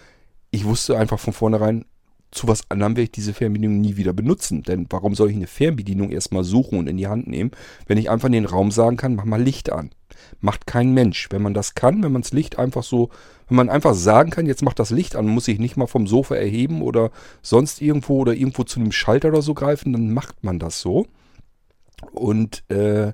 ich 0.51 0.65
wusste 0.65 0.99
einfach 0.99 1.19
von 1.19 1.33
vornherein, 1.33 1.85
zu 2.31 2.49
was 2.49 2.69
anderem 2.69 2.97
werde 2.97 3.05
ich 3.05 3.13
diese 3.13 3.33
Fernbedienung 3.33 3.81
nie 3.81 3.97
wieder 3.97 4.13
benutzen. 4.13 4.63
Denn 4.63 4.87
warum 4.91 5.15
soll 5.15 5.31
ich 5.31 5.37
eine 5.37 5.47
Fernbedienung 5.47 6.11
erstmal 6.11 6.45
suchen 6.45 6.79
und 6.79 6.89
in 6.89 6.97
die 6.97 7.07
Hand 7.07 7.29
nehmen, 7.29 7.53
wenn 7.87 7.99
ich 7.99 8.11
einfach 8.11 8.27
in 8.27 8.33
den 8.33 8.45
Raum 8.45 8.71
sagen 8.71 8.97
kann, 8.97 9.15
mach 9.15 9.25
mal 9.25 9.41
Licht 9.41 9.73
an. 9.73 9.91
Macht 10.41 10.67
kein 10.67 10.93
Mensch. 10.93 11.29
Wenn 11.31 11.43
man 11.43 11.55
das 11.55 11.75
kann, 11.75 12.03
wenn 12.03 12.13
man 12.13 12.23
das 12.23 12.33
Licht 12.33 12.59
einfach 12.59 12.83
so, 12.83 13.11
wenn 13.49 13.57
man 13.57 13.69
einfach 13.69 13.95
sagen 13.95 14.31
kann, 14.31 14.47
jetzt 14.47 14.63
macht 14.63 14.79
das 14.79 14.91
Licht 14.91 15.17
an, 15.17 15.27
muss 15.27 15.49
ich 15.49 15.59
nicht 15.59 15.77
mal 15.77 15.87
vom 15.87 16.07
Sofa 16.07 16.35
erheben 16.35 16.83
oder 16.83 17.11
sonst 17.41 17.81
irgendwo 17.81 18.19
oder 18.19 18.35
irgendwo 18.35 18.65
zu 18.65 18.81
einem 18.81 18.93
Schalter 18.93 19.29
oder 19.29 19.43
so 19.43 19.55
greifen, 19.55 19.93
dann 19.93 20.13
macht 20.13 20.43
man 20.43 20.59
das 20.59 20.81
so. 20.81 21.07
Und 22.13 22.69
äh, 22.71 23.13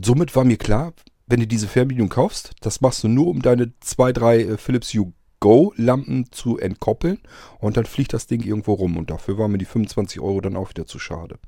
somit 0.00 0.34
war 0.36 0.44
mir 0.44 0.58
klar, 0.58 0.92
wenn 1.26 1.40
du 1.40 1.46
diese 1.46 1.68
Fernbedienung 1.68 2.08
kaufst, 2.08 2.52
das 2.60 2.80
machst 2.80 3.04
du 3.04 3.08
nur, 3.08 3.26
um 3.26 3.42
deine 3.42 3.72
zwei, 3.80 4.12
drei 4.12 4.40
äh, 4.40 4.56
Philips 4.56 4.94
Hue 4.94 5.12
Go 5.40 5.72
Lampen 5.76 6.32
zu 6.32 6.58
entkoppeln 6.58 7.20
und 7.60 7.76
dann 7.76 7.84
fliegt 7.84 8.12
das 8.12 8.26
Ding 8.26 8.42
irgendwo 8.42 8.72
rum 8.72 8.96
und 8.96 9.10
dafür 9.10 9.38
waren 9.38 9.52
mir 9.52 9.58
die 9.58 9.66
25 9.66 10.20
Euro 10.20 10.40
dann 10.40 10.56
auch 10.56 10.70
wieder 10.70 10.86
zu 10.86 10.98
schade. 10.98 11.38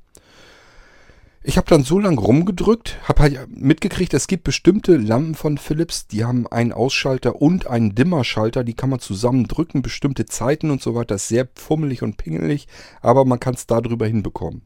Ich 1.43 1.57
habe 1.57 1.67
dann 1.67 1.83
so 1.83 1.97
lange 1.97 2.21
rumgedrückt, 2.21 2.99
habe 3.07 3.21
halt 3.23 3.49
mitgekriegt, 3.49 4.13
es 4.13 4.27
gibt 4.27 4.43
bestimmte 4.43 4.95
Lampen 4.95 5.33
von 5.33 5.57
Philips, 5.57 6.07
die 6.07 6.23
haben 6.23 6.45
einen 6.45 6.71
Ausschalter 6.71 7.41
und 7.41 7.65
einen 7.65 7.95
Dimmerschalter, 7.95 8.63
die 8.63 8.75
kann 8.75 8.91
man 8.91 8.99
zusammen 8.99 9.47
drücken, 9.47 9.81
bestimmte 9.81 10.25
Zeiten 10.25 10.69
und 10.69 10.83
so 10.83 10.93
weiter. 10.93 11.15
Das 11.15 11.23
ist 11.23 11.29
sehr 11.29 11.49
fummelig 11.55 12.03
und 12.03 12.17
pingelig, 12.17 12.67
aber 13.01 13.25
man 13.25 13.39
kann 13.39 13.55
es 13.55 13.65
darüber 13.65 14.05
hinbekommen. 14.05 14.61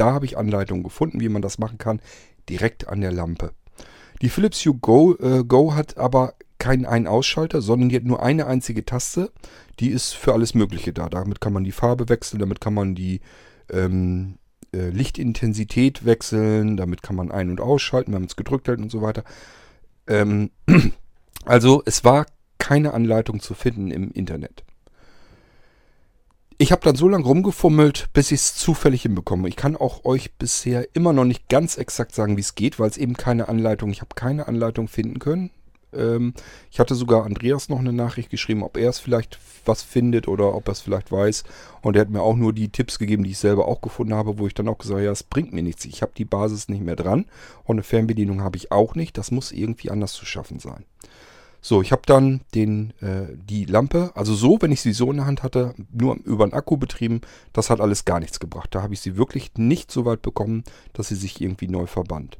Da 0.00 0.14
habe 0.14 0.24
ich 0.24 0.38
Anleitungen 0.38 0.82
gefunden, 0.82 1.20
wie 1.20 1.28
man 1.28 1.42
das 1.42 1.58
machen 1.58 1.76
kann, 1.76 2.00
direkt 2.48 2.88
an 2.88 3.02
der 3.02 3.12
Lampe. 3.12 3.52
Die 4.22 4.30
Philips 4.30 4.64
Hue 4.64 4.74
Go, 4.74 5.14
äh, 5.20 5.44
Go 5.44 5.74
hat 5.74 5.98
aber 5.98 6.34
keinen 6.56 6.86
Ein-Ausschalter, 6.86 7.60
sondern 7.60 7.90
die 7.90 7.96
hat 7.96 8.04
nur 8.04 8.22
eine 8.22 8.46
einzige 8.46 8.86
Taste. 8.86 9.30
Die 9.78 9.90
ist 9.90 10.12
für 10.12 10.32
alles 10.32 10.54
Mögliche 10.54 10.94
da. 10.94 11.10
Damit 11.10 11.42
kann 11.42 11.52
man 11.52 11.64
die 11.64 11.72
Farbe 11.72 12.08
wechseln, 12.08 12.38
damit 12.38 12.62
kann 12.62 12.72
man 12.72 12.94
die 12.94 13.20
ähm, 13.70 14.38
äh, 14.72 14.88
Lichtintensität 14.88 16.06
wechseln, 16.06 16.78
damit 16.78 17.02
kann 17.02 17.16
man 17.16 17.30
ein- 17.30 17.50
und 17.50 17.60
ausschalten, 17.60 18.14
wenn 18.14 18.22
man 18.22 18.28
es 18.28 18.36
gedrückt 18.36 18.68
hält 18.68 18.80
und 18.80 18.90
so 18.90 19.02
weiter. 19.02 19.24
Ähm, 20.06 20.50
also 21.44 21.82
es 21.84 22.04
war 22.04 22.24
keine 22.56 22.94
Anleitung 22.94 23.40
zu 23.40 23.52
finden 23.52 23.90
im 23.90 24.10
Internet. 24.12 24.64
Ich 26.62 26.72
habe 26.72 26.82
dann 26.84 26.94
so 26.94 27.08
lange 27.08 27.24
rumgefummelt, 27.24 28.10
bis 28.12 28.32
ich 28.32 28.40
es 28.40 28.54
zufällig 28.54 29.00
hinbekomme. 29.00 29.48
Ich 29.48 29.56
kann 29.56 29.76
auch 29.76 30.04
euch 30.04 30.34
bisher 30.34 30.86
immer 30.92 31.14
noch 31.14 31.24
nicht 31.24 31.48
ganz 31.48 31.78
exakt 31.78 32.14
sagen, 32.14 32.36
wie 32.36 32.42
es 32.42 32.54
geht, 32.54 32.78
weil 32.78 32.90
es 32.90 32.98
eben 32.98 33.14
keine 33.14 33.48
Anleitung, 33.48 33.90
ich 33.90 34.02
habe 34.02 34.14
keine 34.14 34.46
Anleitung 34.46 34.86
finden 34.86 35.20
können. 35.20 35.48
Ähm, 35.94 36.34
ich 36.70 36.78
hatte 36.78 36.94
sogar 36.94 37.24
Andreas 37.24 37.70
noch 37.70 37.78
eine 37.78 37.94
Nachricht 37.94 38.28
geschrieben, 38.28 38.62
ob 38.62 38.76
er 38.76 38.90
es 38.90 38.98
vielleicht 38.98 39.38
was 39.64 39.82
findet 39.82 40.28
oder 40.28 40.54
ob 40.54 40.68
er 40.68 40.72
es 40.72 40.82
vielleicht 40.82 41.10
weiß. 41.10 41.44
Und 41.80 41.96
er 41.96 42.02
hat 42.02 42.10
mir 42.10 42.20
auch 42.20 42.36
nur 42.36 42.52
die 42.52 42.68
Tipps 42.68 42.98
gegeben, 42.98 43.24
die 43.24 43.30
ich 43.30 43.38
selber 43.38 43.66
auch 43.66 43.80
gefunden 43.80 44.12
habe, 44.12 44.38
wo 44.38 44.46
ich 44.46 44.52
dann 44.52 44.68
auch 44.68 44.76
gesagt 44.76 44.96
habe, 44.96 45.04
ja, 45.06 45.12
es 45.12 45.22
bringt 45.22 45.54
mir 45.54 45.62
nichts. 45.62 45.86
Ich 45.86 46.02
habe 46.02 46.12
die 46.14 46.26
Basis 46.26 46.68
nicht 46.68 46.84
mehr 46.84 46.94
dran 46.94 47.24
und 47.64 47.76
eine 47.76 47.84
Fernbedienung 47.84 48.42
habe 48.42 48.58
ich 48.58 48.70
auch 48.70 48.94
nicht. 48.94 49.16
Das 49.16 49.30
muss 49.30 49.50
irgendwie 49.50 49.90
anders 49.90 50.12
zu 50.12 50.26
schaffen 50.26 50.58
sein. 50.58 50.84
So, 51.62 51.82
ich 51.82 51.92
habe 51.92 52.02
dann 52.06 52.40
den, 52.54 52.94
äh, 53.00 53.36
die 53.36 53.66
Lampe, 53.66 54.12
also 54.14 54.34
so, 54.34 54.58
wenn 54.60 54.72
ich 54.72 54.80
sie 54.80 54.92
so 54.92 55.10
in 55.10 55.18
der 55.18 55.26
Hand 55.26 55.42
hatte, 55.42 55.74
nur 55.92 56.16
über 56.24 56.46
den 56.46 56.54
Akku 56.54 56.78
betrieben, 56.78 57.20
das 57.52 57.68
hat 57.68 57.80
alles 57.80 58.06
gar 58.06 58.18
nichts 58.18 58.40
gebracht. 58.40 58.74
Da 58.74 58.82
habe 58.82 58.94
ich 58.94 59.00
sie 59.00 59.16
wirklich 59.16 59.52
nicht 59.56 59.90
so 59.90 60.06
weit 60.06 60.22
bekommen, 60.22 60.64
dass 60.94 61.08
sie 61.08 61.16
sich 61.16 61.40
irgendwie 61.40 61.68
neu 61.68 61.86
verband. 61.86 62.38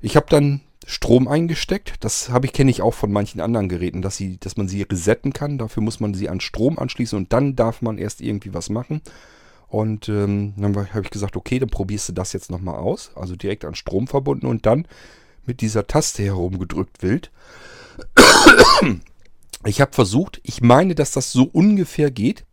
Ich 0.00 0.16
habe 0.16 0.26
dann 0.30 0.62
Strom 0.86 1.28
eingesteckt. 1.28 1.94
Das 2.00 2.30
habe 2.30 2.46
ich 2.46 2.52
kenne 2.52 2.70
ich 2.70 2.82
auch 2.82 2.94
von 2.94 3.12
manchen 3.12 3.40
anderen 3.40 3.68
Geräten, 3.68 4.02
dass 4.02 4.16
sie, 4.16 4.38
dass 4.38 4.56
man 4.56 4.68
sie 4.68 4.82
resetten 4.82 5.32
kann. 5.32 5.58
Dafür 5.58 5.82
muss 5.82 6.00
man 6.00 6.14
sie 6.14 6.28
an 6.28 6.40
Strom 6.40 6.78
anschließen 6.78 7.16
und 7.16 7.32
dann 7.32 7.56
darf 7.56 7.82
man 7.82 7.98
erst 7.98 8.20
irgendwie 8.20 8.54
was 8.54 8.70
machen. 8.70 9.00
Und 9.68 10.08
ähm, 10.08 10.54
dann 10.56 10.76
habe 10.76 11.02
ich 11.02 11.10
gesagt, 11.10 11.36
okay, 11.36 11.58
dann 11.58 11.70
probierst 11.70 12.10
du 12.10 12.12
das 12.12 12.32
jetzt 12.32 12.50
nochmal 12.50 12.76
aus. 12.76 13.12
Also 13.16 13.34
direkt 13.34 13.64
an 13.64 13.74
Strom 13.74 14.06
verbunden 14.06 14.46
und 14.46 14.66
dann 14.66 14.86
mit 15.46 15.60
dieser 15.60 15.86
Taste 15.86 16.22
herumgedrückt 16.22 17.02
wild. 17.02 17.30
Ich 19.66 19.80
habe 19.80 19.92
versucht, 19.92 20.40
ich 20.42 20.60
meine, 20.60 20.94
dass 20.94 21.12
das 21.12 21.32
so 21.32 21.44
ungefähr 21.44 22.10
geht, 22.10 22.44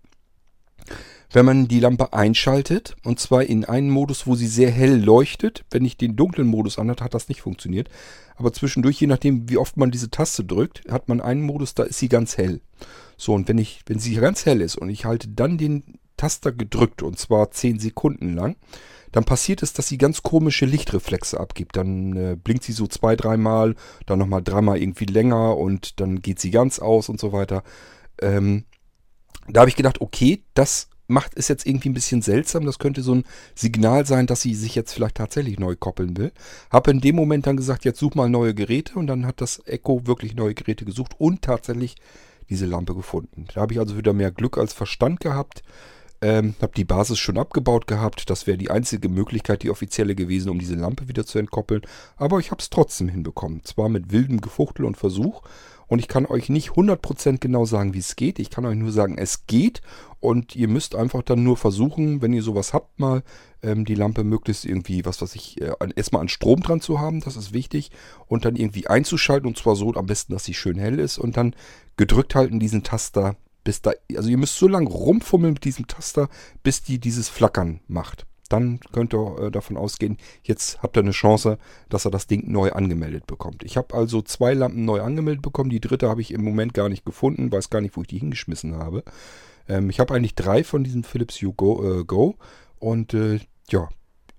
wenn 1.33 1.45
man 1.45 1.67
die 1.67 1.79
Lampe 1.79 2.13
einschaltet, 2.13 2.95
und 3.03 3.19
zwar 3.19 3.43
in 3.43 3.65
einen 3.65 3.89
Modus, 3.89 4.27
wo 4.27 4.35
sie 4.35 4.47
sehr 4.47 4.71
hell 4.71 5.01
leuchtet. 5.01 5.63
Wenn 5.71 5.85
ich 5.85 5.97
den 5.97 6.15
dunklen 6.15 6.47
Modus 6.47 6.77
anhat, 6.77 7.01
hat 7.01 7.13
das 7.13 7.29
nicht 7.29 7.41
funktioniert. 7.41 7.89
Aber 8.35 8.51
zwischendurch, 8.51 8.99
je 8.99 9.07
nachdem, 9.07 9.49
wie 9.49 9.57
oft 9.57 9.77
man 9.77 9.91
diese 9.91 10.09
Taste 10.09 10.43
drückt, 10.43 10.83
hat 10.89 11.07
man 11.07 11.21
einen 11.21 11.41
Modus, 11.41 11.73
da 11.73 11.83
ist 11.83 11.99
sie 11.99 12.09
ganz 12.09 12.37
hell. 12.37 12.61
So, 13.17 13.33
und 13.33 13.47
wenn 13.47 13.57
ich, 13.57 13.81
wenn 13.85 13.99
sie 13.99 14.15
ganz 14.15 14.45
hell 14.45 14.61
ist 14.61 14.75
und 14.75 14.89
ich 14.89 15.05
halte 15.05 15.29
dann 15.29 15.57
den 15.57 15.99
Taster 16.17 16.51
gedrückt, 16.51 17.01
und 17.01 17.17
zwar 17.17 17.51
10 17.51 17.79
Sekunden 17.79 18.35
lang, 18.35 18.55
dann 19.11 19.23
passiert 19.23 19.63
es, 19.63 19.73
dass 19.73 19.87
sie 19.87 19.97
ganz 19.97 20.23
komische 20.23 20.65
Lichtreflexe 20.65 21.39
abgibt. 21.39 21.75
Dann 21.75 22.15
äh, 22.15 22.35
blinkt 22.35 22.63
sie 22.63 22.71
so 22.71 22.87
zwei, 22.87 23.15
dreimal, 23.15 23.75
dann 24.05 24.19
nochmal 24.19 24.41
dreimal 24.41 24.81
irgendwie 24.81 25.05
länger 25.05 25.57
und 25.57 25.99
dann 25.99 26.21
geht 26.21 26.39
sie 26.39 26.51
ganz 26.51 26.79
aus 26.79 27.09
und 27.09 27.19
so 27.19 27.33
weiter. 27.33 27.63
Ähm, 28.21 28.65
da 29.47 29.61
habe 29.61 29.69
ich 29.69 29.75
gedacht, 29.75 30.01
okay, 30.01 30.43
das 30.53 30.89
macht 31.11 31.33
ist 31.35 31.49
jetzt 31.49 31.67
irgendwie 31.67 31.89
ein 31.89 31.93
bisschen 31.93 32.21
seltsam. 32.21 32.65
Das 32.65 32.79
könnte 32.79 33.03
so 33.03 33.15
ein 33.15 33.25
Signal 33.53 34.05
sein, 34.05 34.27
dass 34.27 34.41
sie 34.41 34.55
sich 34.55 34.75
jetzt 34.75 34.93
vielleicht 34.93 35.15
tatsächlich 35.15 35.59
neu 35.59 35.75
koppeln 35.75 36.17
will. 36.17 36.31
Habe 36.71 36.91
in 36.91 37.01
dem 37.01 37.15
Moment 37.15 37.45
dann 37.45 37.57
gesagt, 37.57 37.85
jetzt 37.85 37.99
such 37.99 38.15
mal 38.15 38.29
neue 38.29 38.55
Geräte 38.55 38.95
und 38.95 39.07
dann 39.07 39.25
hat 39.25 39.41
das 39.41 39.61
Echo 39.65 40.07
wirklich 40.07 40.35
neue 40.35 40.55
Geräte 40.55 40.85
gesucht 40.85 41.13
und 41.19 41.41
tatsächlich 41.41 41.95
diese 42.49 42.65
Lampe 42.65 42.95
gefunden. 42.95 43.45
Da 43.53 43.61
habe 43.61 43.73
ich 43.73 43.79
also 43.79 43.97
wieder 43.97 44.13
mehr 44.13 44.31
Glück 44.31 44.57
als 44.57 44.73
Verstand 44.73 45.19
gehabt. 45.19 45.63
Ähm, 46.23 46.53
habe 46.61 46.73
die 46.75 46.85
Basis 46.85 47.17
schon 47.17 47.39
abgebaut 47.39 47.87
gehabt. 47.87 48.29
Das 48.29 48.45
wäre 48.45 48.57
die 48.57 48.69
einzige 48.69 49.09
Möglichkeit, 49.09 49.63
die 49.63 49.71
offizielle 49.71 50.13
gewesen, 50.13 50.49
um 50.49 50.59
diese 50.59 50.75
Lampe 50.75 51.07
wieder 51.07 51.25
zu 51.25 51.39
entkoppeln. 51.39 51.81
Aber 52.15 52.39
ich 52.39 52.51
habe 52.51 52.61
es 52.61 52.69
trotzdem 52.69 53.09
hinbekommen. 53.09 53.63
Zwar 53.63 53.89
mit 53.89 54.11
wildem 54.11 54.39
Gefuchtel 54.39 54.85
und 54.85 54.97
Versuch. 54.97 55.41
Und 55.87 55.99
ich 55.99 56.07
kann 56.07 56.25
euch 56.25 56.47
nicht 56.47 56.69
100% 56.69 57.39
genau 57.39 57.65
sagen, 57.65 57.93
wie 57.93 57.99
es 57.99 58.15
geht. 58.15 58.39
Ich 58.39 58.49
kann 58.49 58.65
euch 58.65 58.77
nur 58.77 58.93
sagen, 58.93 59.17
es 59.17 59.45
geht. 59.47 59.81
Und 60.21 60.55
ihr 60.55 60.67
müsst 60.67 60.95
einfach 60.95 61.23
dann 61.23 61.43
nur 61.43 61.57
versuchen, 61.57 62.21
wenn 62.21 62.31
ihr 62.31 62.43
sowas 62.43 62.71
habt, 62.71 62.99
mal 62.99 63.23
ähm, 63.61 63.83
die 63.83 63.95
Lampe 63.95 64.23
möglichst 64.23 64.63
irgendwie, 64.63 65.03
was 65.03 65.21
weiß 65.21 65.35
ich, 65.35 65.59
äh, 65.59 65.73
erstmal 65.95 66.21
an 66.21 66.29
Strom 66.29 66.61
dran 66.61 66.79
zu 66.79 67.01
haben. 67.01 67.19
Das 67.19 67.35
ist 67.35 67.51
wichtig. 67.51 67.91
Und 68.27 68.45
dann 68.45 68.55
irgendwie 68.55 68.87
einzuschalten. 68.87 69.47
Und 69.47 69.57
zwar 69.57 69.75
so 69.75 69.93
am 69.95 70.05
besten, 70.05 70.31
dass 70.31 70.45
sie 70.45 70.53
schön 70.53 70.77
hell 70.77 70.97
ist. 70.97 71.17
Und 71.17 71.35
dann 71.35 71.55
gedrückt 71.97 72.35
halten 72.35 72.59
diesen 72.59 72.83
Taster 72.83 73.35
bis 73.63 73.81
da, 73.81 73.91
also 74.15 74.29
ihr 74.29 74.37
müsst 74.37 74.57
so 74.57 74.67
lange 74.67 74.89
rumfummeln 74.89 75.53
mit 75.53 75.65
diesem 75.65 75.87
Taster, 75.87 76.29
bis 76.63 76.81
die 76.81 76.99
dieses 76.99 77.29
Flackern 77.29 77.81
macht. 77.87 78.25
Dann 78.49 78.81
könnt 78.91 79.13
ihr 79.13 79.39
äh, 79.39 79.51
davon 79.51 79.77
ausgehen, 79.77 80.17
jetzt 80.43 80.83
habt 80.83 80.97
ihr 80.97 81.01
eine 81.01 81.11
Chance, 81.11 81.57
dass 81.87 82.03
er 82.03 82.11
das 82.11 82.27
Ding 82.27 82.51
neu 82.51 82.71
angemeldet 82.71 83.25
bekommt. 83.25 83.63
Ich 83.63 83.77
habe 83.77 83.95
also 83.95 84.21
zwei 84.21 84.53
Lampen 84.53 84.83
neu 84.83 85.01
angemeldet 85.01 85.41
bekommen. 85.41 85.69
Die 85.69 85.79
dritte 85.79 86.09
habe 86.09 86.19
ich 86.19 86.31
im 86.31 86.43
Moment 86.43 86.73
gar 86.73 86.89
nicht 86.89 87.05
gefunden, 87.05 87.51
weiß 87.51 87.69
gar 87.69 87.79
nicht, 87.79 87.95
wo 87.95 88.01
ich 88.01 88.07
die 88.07 88.19
hingeschmissen 88.19 88.75
habe. 88.75 89.03
Ähm, 89.69 89.89
ich 89.89 90.01
habe 90.01 90.13
eigentlich 90.13 90.35
drei 90.35 90.65
von 90.65 90.83
diesen 90.83 91.05
Philips 91.05 91.41
Hue 91.41 91.53
Go, 91.53 92.01
äh, 92.01 92.03
Go 92.03 92.35
und 92.79 93.13
äh, 93.13 93.39
ja, 93.69 93.87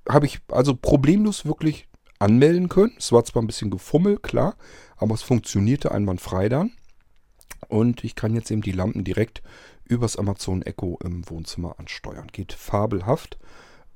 habe 0.06 0.26
ich 0.26 0.40
also 0.48 0.74
problemlos 0.74 1.46
wirklich 1.46 1.88
anmelden 2.18 2.68
können. 2.68 2.92
Es 2.98 3.12
war 3.12 3.24
zwar 3.24 3.42
ein 3.42 3.46
bisschen 3.46 3.70
gefummel, 3.70 4.18
klar, 4.18 4.56
aber 4.96 5.14
es 5.14 5.22
funktionierte 5.22 5.90
einwandfrei 5.90 6.50
dann. 6.50 6.72
Und 7.72 8.04
ich 8.04 8.14
kann 8.16 8.34
jetzt 8.34 8.50
eben 8.50 8.60
die 8.60 8.70
Lampen 8.70 9.02
direkt 9.02 9.42
übers 9.86 10.18
Amazon 10.18 10.60
Echo 10.60 10.98
im 11.02 11.26
Wohnzimmer 11.30 11.76
ansteuern. 11.78 12.26
Geht 12.30 12.52
fabelhaft. 12.52 13.38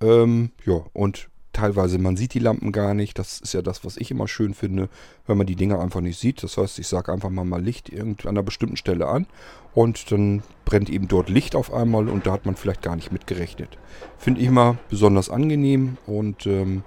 Ähm, 0.01 0.53
ja, 0.65 0.81
und 0.95 1.29
teilweise 1.53 1.99
man 1.99 2.17
sieht 2.17 2.33
die 2.33 2.39
Lampen 2.39 2.73
gar 2.73 2.95
nicht. 2.95 3.19
Das 3.19 3.39
ist 3.39 3.53
ja 3.53 3.61
das, 3.61 3.85
was 3.85 3.99
ich 3.99 4.11
immer 4.11 4.29
schön 4.29 4.55
finde, 4.55 4.89
wenn 5.27 5.37
man 5.37 5.47
die 5.47 5.57
Dinger 5.57 5.79
einfach 5.79 6.01
nicht 6.01 6.19
sieht. 6.19 6.43
Das 6.43 6.57
heißt, 6.57 6.79
ich 6.79 6.89
sage 6.89 7.13
einfach 7.13 7.29
mal 7.29 7.45
mal 7.45 7.63
Licht 7.63 7.93
an 8.01 8.17
einer 8.25 8.43
bestimmten 8.43 8.79
Stelle 8.79 9.09
an 9.09 9.27
und 9.75 10.11
dann 10.11 10.43
brennt 10.65 10.89
eben 10.89 11.07
dort 11.07 11.29
Licht 11.29 11.55
auf 11.55 11.71
einmal 11.71 12.09
und 12.09 12.27
da 12.27 12.33
hat 12.33 12.47
man 12.47 12.57
vielleicht 12.57 12.81
gar 12.81 12.97
nicht 12.97 13.13
mit 13.13 13.27
gerechnet. 13.27 13.77
Finde 14.17 14.41
ich 14.41 14.47
immer 14.47 14.79
besonders 14.89 15.29
angenehm 15.29 15.99
und 16.07 16.47
ähm, 16.47 16.83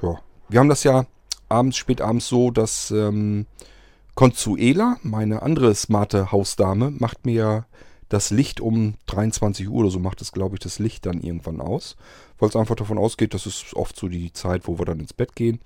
ja, 0.00 0.18
wir 0.48 0.58
haben 0.58 0.70
das 0.70 0.84
ja 0.84 1.04
abends, 1.50 1.76
spät 1.76 2.00
abends 2.00 2.28
so, 2.28 2.50
dass 2.50 2.90
ähm, 2.92 3.44
Consuela, 4.14 4.98
meine 5.02 5.42
andere 5.42 5.74
smarte 5.74 6.32
Hausdame, 6.32 6.90
macht 6.90 7.24
mir 7.26 7.66
das 8.08 8.30
Licht 8.30 8.60
um 8.60 8.94
23 9.06 9.68
Uhr 9.68 9.76
oder 9.76 9.90
so 9.90 10.00
macht 10.00 10.20
es, 10.20 10.32
glaube 10.32 10.56
ich, 10.56 10.60
das 10.60 10.78
Licht 10.78 11.06
dann 11.06 11.20
irgendwann 11.20 11.60
aus. 11.60 11.96
Weil 12.38 12.48
es 12.48 12.56
einfach 12.56 12.74
davon 12.74 12.98
ausgeht, 12.98 13.34
das 13.34 13.46
ist 13.46 13.74
oft 13.74 13.96
so 13.96 14.08
die 14.08 14.32
Zeit, 14.32 14.66
wo 14.66 14.78
wir 14.78 14.84
dann 14.84 15.00
ins 15.00 15.12
Bett 15.12 15.36
gehen. 15.36 15.60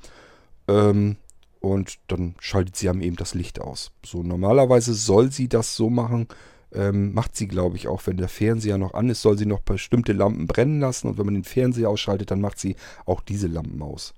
Ähm, 0.68 1.16
und 1.60 1.98
dann 2.08 2.34
schaltet 2.40 2.76
sie 2.76 2.86
eben 2.86 3.16
das 3.16 3.34
Licht 3.34 3.60
aus. 3.60 3.92
So 4.04 4.22
normalerweise 4.22 4.92
soll 4.92 5.32
sie 5.32 5.48
das 5.48 5.74
so 5.74 5.88
machen, 5.88 6.28
ähm, 6.74 7.14
macht 7.14 7.36
sie, 7.36 7.48
glaube 7.48 7.76
ich, 7.76 7.88
auch, 7.88 8.06
wenn 8.06 8.18
der 8.18 8.28
Fernseher 8.28 8.76
noch 8.76 8.92
an 8.92 9.08
ist, 9.08 9.22
soll 9.22 9.38
sie 9.38 9.46
noch 9.46 9.60
bestimmte 9.60 10.12
Lampen 10.12 10.46
brennen 10.46 10.80
lassen. 10.80 11.08
Und 11.08 11.18
wenn 11.18 11.24
man 11.24 11.34
den 11.34 11.44
Fernseher 11.44 11.88
ausschaltet, 11.88 12.30
dann 12.30 12.40
macht 12.40 12.58
sie 12.58 12.76
auch 13.06 13.22
diese 13.22 13.46
Lampen 13.46 13.80
aus. 13.80 14.12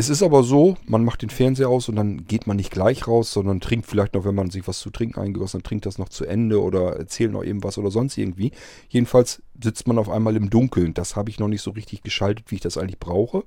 Es 0.00 0.08
ist 0.08 0.22
aber 0.22 0.44
so, 0.44 0.76
man 0.86 1.04
macht 1.04 1.22
den 1.22 1.28
Fernseher 1.28 1.68
aus 1.68 1.88
und 1.88 1.96
dann 1.96 2.24
geht 2.24 2.46
man 2.46 2.56
nicht 2.56 2.70
gleich 2.70 3.08
raus, 3.08 3.32
sondern 3.32 3.58
trinkt 3.58 3.84
vielleicht 3.84 4.14
noch, 4.14 4.24
wenn 4.24 4.34
man 4.36 4.48
sich 4.48 4.68
was 4.68 4.78
zu 4.78 4.90
trinken 4.90 5.18
eingegossen 5.18 5.58
hat, 5.58 5.66
trinkt 5.66 5.86
das 5.86 5.98
noch 5.98 6.08
zu 6.08 6.24
Ende 6.24 6.62
oder 6.62 6.94
erzählt 6.94 7.32
noch 7.32 7.42
irgendwas 7.42 7.78
oder 7.78 7.90
sonst 7.90 8.16
irgendwie. 8.16 8.52
Jedenfalls 8.88 9.42
sitzt 9.60 9.88
man 9.88 9.98
auf 9.98 10.08
einmal 10.08 10.36
im 10.36 10.50
Dunkeln. 10.50 10.94
Das 10.94 11.16
habe 11.16 11.30
ich 11.30 11.40
noch 11.40 11.48
nicht 11.48 11.62
so 11.62 11.72
richtig 11.72 12.04
geschaltet, 12.04 12.52
wie 12.52 12.54
ich 12.54 12.60
das 12.60 12.78
eigentlich 12.78 13.00
brauche. 13.00 13.42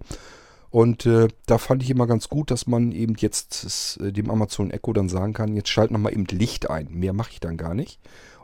Und 0.69 1.05
äh, 1.05 1.29
da 1.45 1.57
fand 1.57 1.83
ich 1.83 1.89
immer 1.89 2.05
ganz 2.05 2.27
gut, 2.27 2.51
dass 2.51 2.67
man 2.67 2.91
eben 2.91 3.15
jetzt 3.17 3.63
das, 3.63 3.97
äh, 4.03 4.11
dem 4.11 4.29
Amazon 4.29 4.71
Echo 4.71 4.91
dann 4.91 5.07
sagen 5.07 5.31
kann, 5.31 5.55
jetzt 5.55 5.69
schalt 5.69 5.91
nochmal 5.91 6.11
eben 6.11 6.25
Licht 6.25 6.69
ein. 6.69 6.89
Mehr 6.91 7.13
mache 7.13 7.31
ich 7.31 7.39
dann 7.39 7.55
gar 7.55 7.75
nicht. 7.75 7.97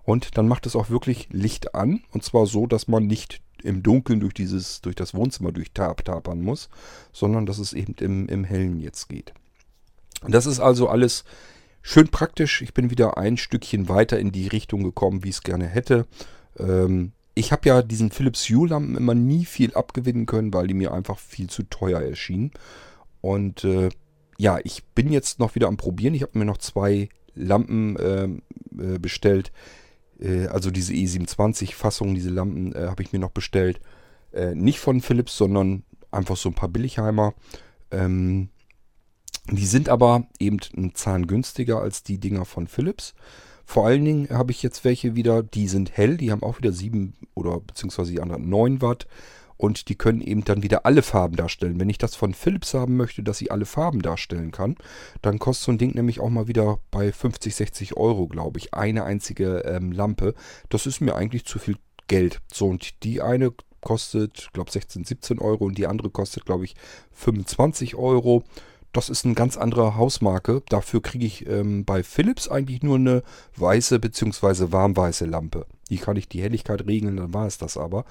Und 0.05 0.37
dann 0.37 0.47
macht 0.47 0.65
es 0.65 0.77
auch 0.77 0.89
wirklich 0.89 1.27
Licht 1.33 1.75
an. 1.75 2.03
Und 2.13 2.23
zwar 2.23 2.45
so, 2.45 2.67
dass 2.67 2.87
man 2.87 3.05
nicht 3.05 3.41
im 3.63 3.83
Dunkeln 3.83 4.19
durch 4.19 4.33
dieses, 4.33 4.81
durch 4.81 4.95
das 4.95 5.13
Wohnzimmer 5.13 5.51
durchtapern 5.51 6.41
muss, 6.41 6.69
sondern 7.11 7.45
dass 7.45 7.59
es 7.59 7.73
eben 7.73 7.95
im, 7.99 8.27
im 8.27 8.43
Hellen 8.43 8.79
jetzt 8.79 9.09
geht. 9.09 9.33
Das 10.27 10.45
ist 10.45 10.59
also 10.59 10.89
alles 10.89 11.23
schön 11.81 12.07
praktisch. 12.09 12.61
Ich 12.61 12.73
bin 12.73 12.89
wieder 12.89 13.17
ein 13.17 13.37
Stückchen 13.37 13.89
weiter 13.89 14.19
in 14.19 14.31
die 14.31 14.47
Richtung 14.47 14.83
gekommen, 14.83 15.23
wie 15.23 15.29
ich 15.29 15.35
es 15.35 15.43
gerne 15.43 15.67
hätte. 15.67 16.05
Ähm, 16.57 17.11
ich 17.35 17.51
habe 17.51 17.69
ja 17.69 17.81
diesen 17.83 18.09
Philips 18.09 18.49
Hue-Lampen 18.49 18.97
immer 18.97 19.13
nie 19.13 19.45
viel 19.45 19.73
abgewinnen 19.75 20.25
können, 20.25 20.53
weil 20.53 20.67
die 20.67 20.73
mir 20.73 20.91
einfach 20.91 21.19
viel 21.19 21.49
zu 21.49 21.63
teuer 21.63 22.01
erschienen. 22.01 22.51
Und 23.21 23.63
äh, 23.63 23.89
ja, 24.37 24.59
ich 24.63 24.83
bin 24.95 25.11
jetzt 25.11 25.39
noch 25.39 25.55
wieder 25.55 25.67
am 25.67 25.77
Probieren. 25.77 26.15
Ich 26.15 26.23
habe 26.23 26.37
mir 26.37 26.45
noch 26.45 26.57
zwei 26.57 27.09
Lampen 27.35 27.95
ähm, 27.99 28.41
äh, 28.77 28.97
bestellt, 28.97 29.51
also 30.47 30.71
diese 30.71 30.93
E27-Fassung, 30.93 32.15
diese 32.15 32.29
Lampen 32.29 32.73
äh, 32.73 32.87
habe 32.87 33.03
ich 33.03 33.13
mir 33.13 33.19
noch 33.19 33.31
bestellt. 33.31 33.79
Äh, 34.33 34.55
nicht 34.55 34.79
von 34.79 35.01
Philips, 35.01 35.37
sondern 35.37 35.83
einfach 36.11 36.37
so 36.37 36.49
ein 36.49 36.55
paar 36.55 36.69
Billigheimer. 36.69 37.33
Ähm, 37.91 38.49
die 39.49 39.65
sind 39.65 39.89
aber 39.89 40.27
eben 40.39 40.59
einen 40.75 40.95
Zahn 40.95 41.27
günstiger 41.27 41.79
als 41.81 42.03
die 42.03 42.19
Dinger 42.19 42.45
von 42.45 42.67
Philips. 42.67 43.13
Vor 43.65 43.85
allen 43.85 44.03
Dingen 44.03 44.29
habe 44.29 44.51
ich 44.51 44.63
jetzt 44.63 44.83
welche 44.83 45.15
wieder, 45.15 45.43
die 45.43 45.67
sind 45.67 45.95
hell, 45.95 46.17
die 46.17 46.31
haben 46.31 46.43
auch 46.43 46.57
wieder 46.57 46.71
7 46.71 47.13
oder 47.33 47.59
beziehungsweise 47.59 48.11
die 48.11 48.21
anderen 48.21 48.49
9 48.49 48.81
Watt 48.81 49.07
und 49.57 49.89
die 49.89 49.95
können 49.95 50.21
eben 50.21 50.43
dann 50.43 50.63
wieder 50.63 50.85
alle 50.85 51.01
Farben 51.01 51.35
darstellen. 51.35 51.79
Wenn 51.79 51.89
ich 51.89 51.97
das 51.97 52.15
von 52.15 52.33
Philips 52.33 52.73
haben 52.73 52.95
möchte, 52.95 53.23
dass 53.23 53.39
sie 53.39 53.51
alle 53.51 53.65
Farben 53.65 54.01
darstellen 54.01 54.51
kann, 54.51 54.75
dann 55.21 55.39
kostet 55.39 55.65
so 55.65 55.71
ein 55.71 55.77
Ding 55.77 55.95
nämlich 55.95 56.19
auch 56.19 56.29
mal 56.29 56.47
wieder 56.47 56.79
bei 56.91 57.11
50, 57.11 57.55
60 57.55 57.97
Euro, 57.97 58.27
glaube 58.27 58.59
ich, 58.59 58.73
eine 58.73 59.03
einzige 59.03 59.59
ähm, 59.65 59.91
Lampe. 59.91 60.35
Das 60.69 60.85
ist 60.85 61.01
mir 61.01 61.15
eigentlich 61.15 61.45
zu 61.45 61.59
viel 61.59 61.77
Geld. 62.07 62.39
So, 62.51 62.67
und 62.67 63.03
die 63.03 63.21
eine 63.21 63.51
kostet, 63.81 64.49
glaube 64.53 64.71
16, 64.71 65.03
17 65.03 65.39
Euro 65.39 65.65
und 65.65 65.77
die 65.77 65.87
andere 65.87 66.09
kostet, 66.09 66.45
glaube 66.45 66.65
ich, 66.65 66.75
25 67.13 67.95
Euro. 67.95 68.43
Das 68.93 69.09
ist 69.09 69.25
eine 69.25 69.35
ganz 69.35 69.57
andere 69.57 69.95
Hausmarke. 69.95 70.63
Dafür 70.69 71.01
kriege 71.01 71.25
ich 71.25 71.47
ähm, 71.47 71.85
bei 71.85 72.03
Philips 72.03 72.47
eigentlich 72.47 72.81
nur 72.83 72.95
eine 72.95 73.23
weiße 73.55 73.99
bzw. 73.99 74.71
warmweiße 74.71 75.25
Lampe. 75.25 75.65
Die 75.89 75.97
kann 75.97 76.17
ich 76.17 76.27
die 76.27 76.41
Helligkeit 76.41 76.85
regeln, 76.87 77.17
dann 77.17 77.33
war 77.33 77.47
es 77.47 77.57
das 77.57 77.77
aber. 77.77 78.05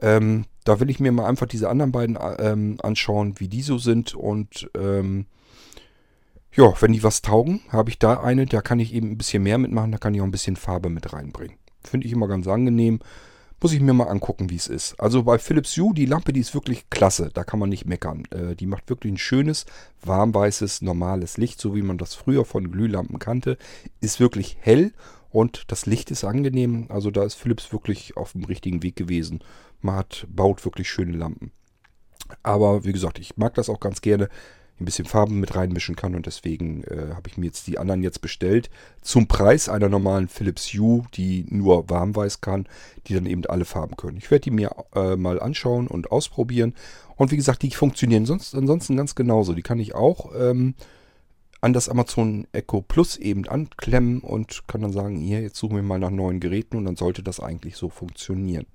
Ähm, 0.00 0.44
da 0.66 0.80
will 0.80 0.90
ich 0.90 1.00
mir 1.00 1.12
mal 1.12 1.26
einfach 1.26 1.46
diese 1.46 1.68
anderen 1.70 1.92
beiden 1.92 2.18
ähm, 2.38 2.76
anschauen, 2.82 3.34
wie 3.38 3.48
die 3.48 3.62
so 3.62 3.78
sind. 3.78 4.14
Und 4.14 4.68
ähm, 4.76 5.26
ja, 6.52 6.72
wenn 6.80 6.92
die 6.92 7.02
was 7.02 7.22
taugen, 7.22 7.60
habe 7.68 7.90
ich 7.90 7.98
da 7.98 8.20
eine, 8.20 8.46
da 8.46 8.60
kann 8.60 8.80
ich 8.80 8.92
eben 8.92 9.12
ein 9.12 9.18
bisschen 9.18 9.42
mehr 9.42 9.58
mitmachen, 9.58 9.92
da 9.92 9.98
kann 9.98 10.14
ich 10.14 10.20
auch 10.20 10.26
ein 10.26 10.32
bisschen 10.32 10.56
Farbe 10.56 10.90
mit 10.90 11.12
reinbringen. 11.12 11.56
Finde 11.84 12.06
ich 12.06 12.12
immer 12.12 12.28
ganz 12.28 12.48
angenehm. 12.48 13.00
Muss 13.62 13.72
ich 13.72 13.80
mir 13.80 13.94
mal 13.94 14.08
angucken, 14.08 14.50
wie 14.50 14.56
es 14.56 14.66
ist. 14.66 15.00
Also 15.00 15.22
bei 15.22 15.38
Philips 15.38 15.76
Hue, 15.76 15.94
die 15.94 16.04
Lampe, 16.04 16.32
die 16.32 16.40
ist 16.40 16.52
wirklich 16.52 16.90
klasse. 16.90 17.30
Da 17.32 17.42
kann 17.42 17.58
man 17.58 17.70
nicht 17.70 17.86
meckern. 17.86 18.24
Äh, 18.30 18.54
die 18.54 18.66
macht 18.66 18.90
wirklich 18.90 19.14
ein 19.14 19.18
schönes, 19.18 19.64
warmweißes, 20.02 20.82
normales 20.82 21.38
Licht, 21.38 21.60
so 21.60 21.74
wie 21.74 21.82
man 21.82 21.96
das 21.96 22.14
früher 22.14 22.44
von 22.44 22.70
Glühlampen 22.70 23.18
kannte. 23.18 23.56
Ist 24.00 24.20
wirklich 24.20 24.58
hell 24.60 24.92
und 25.30 25.64
das 25.70 25.86
Licht 25.86 26.10
ist 26.10 26.24
angenehm. 26.24 26.86
Also 26.88 27.10
da 27.10 27.22
ist 27.22 27.34
Philips 27.34 27.72
wirklich 27.72 28.16
auf 28.16 28.32
dem 28.32 28.44
richtigen 28.44 28.82
Weg 28.82 28.96
gewesen. 28.96 29.40
Man 29.80 29.96
hat, 29.96 30.26
baut 30.30 30.64
wirklich 30.64 30.90
schöne 30.90 31.16
Lampen. 31.16 31.52
Aber 32.42 32.84
wie 32.84 32.92
gesagt, 32.92 33.18
ich 33.18 33.36
mag 33.36 33.54
das 33.54 33.68
auch 33.68 33.80
ganz 33.80 34.00
gerne, 34.00 34.28
ein 34.78 34.84
bisschen 34.84 35.06
Farben 35.06 35.40
mit 35.40 35.56
reinmischen 35.56 35.96
kann 35.96 36.14
und 36.14 36.26
deswegen 36.26 36.84
äh, 36.84 37.14
habe 37.14 37.28
ich 37.28 37.38
mir 37.38 37.46
jetzt 37.46 37.66
die 37.66 37.78
anderen 37.78 38.02
jetzt 38.02 38.20
bestellt. 38.20 38.68
Zum 39.00 39.26
Preis 39.26 39.68
einer 39.70 39.88
normalen 39.88 40.28
Philips 40.28 40.66
Hue, 40.74 41.04
die 41.14 41.46
nur 41.48 41.88
warmweiß 41.88 42.42
kann, 42.42 42.68
die 43.06 43.14
dann 43.14 43.24
eben 43.24 43.46
alle 43.46 43.64
Farben 43.64 43.96
können. 43.96 44.18
Ich 44.18 44.30
werde 44.30 44.42
die 44.42 44.50
mir 44.50 44.72
äh, 44.94 45.16
mal 45.16 45.40
anschauen 45.40 45.86
und 45.86 46.12
ausprobieren. 46.12 46.74
Und 47.16 47.30
wie 47.30 47.36
gesagt, 47.36 47.62
die 47.62 47.70
funktionieren 47.70 48.26
sonst, 48.26 48.54
ansonsten 48.54 48.96
ganz 48.96 49.14
genauso. 49.14 49.54
Die 49.54 49.62
kann 49.62 49.78
ich 49.78 49.94
auch 49.94 50.32
ähm, 50.38 50.74
an 51.62 51.72
das 51.72 51.88
Amazon 51.88 52.46
Echo 52.52 52.82
Plus 52.82 53.16
eben 53.16 53.48
anklemmen 53.48 54.20
und 54.20 54.68
kann 54.68 54.82
dann 54.82 54.92
sagen, 54.92 55.16
hier, 55.16 55.40
jetzt 55.40 55.56
suchen 55.56 55.76
wir 55.76 55.82
mal 55.82 55.98
nach 55.98 56.10
neuen 56.10 56.38
Geräten 56.38 56.76
und 56.76 56.84
dann 56.84 56.96
sollte 56.96 57.22
das 57.22 57.40
eigentlich 57.40 57.76
so 57.76 57.88
funktionieren. 57.88 58.66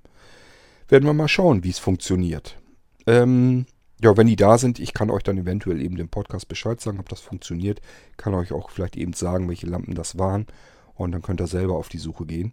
Werden 0.92 1.06
wir 1.06 1.14
mal 1.14 1.26
schauen, 1.26 1.64
wie 1.64 1.70
es 1.70 1.78
funktioniert. 1.78 2.58
Ähm, 3.06 3.64
ja, 4.02 4.14
wenn 4.18 4.26
die 4.26 4.36
da 4.36 4.58
sind, 4.58 4.78
ich 4.78 4.92
kann 4.92 5.08
euch 5.08 5.22
dann 5.22 5.38
eventuell 5.38 5.80
eben 5.80 5.96
den 5.96 6.10
Podcast 6.10 6.48
Bescheid 6.48 6.82
sagen, 6.82 7.00
ob 7.00 7.08
das 7.08 7.20
funktioniert. 7.20 7.80
Kann 8.18 8.34
euch 8.34 8.52
auch 8.52 8.68
vielleicht 8.68 8.98
eben 8.98 9.14
sagen, 9.14 9.48
welche 9.48 9.66
Lampen 9.66 9.94
das 9.94 10.18
waren. 10.18 10.46
Und 10.92 11.12
dann 11.12 11.22
könnt 11.22 11.40
ihr 11.40 11.46
selber 11.46 11.76
auf 11.76 11.88
die 11.88 11.96
Suche 11.96 12.26
gehen. 12.26 12.52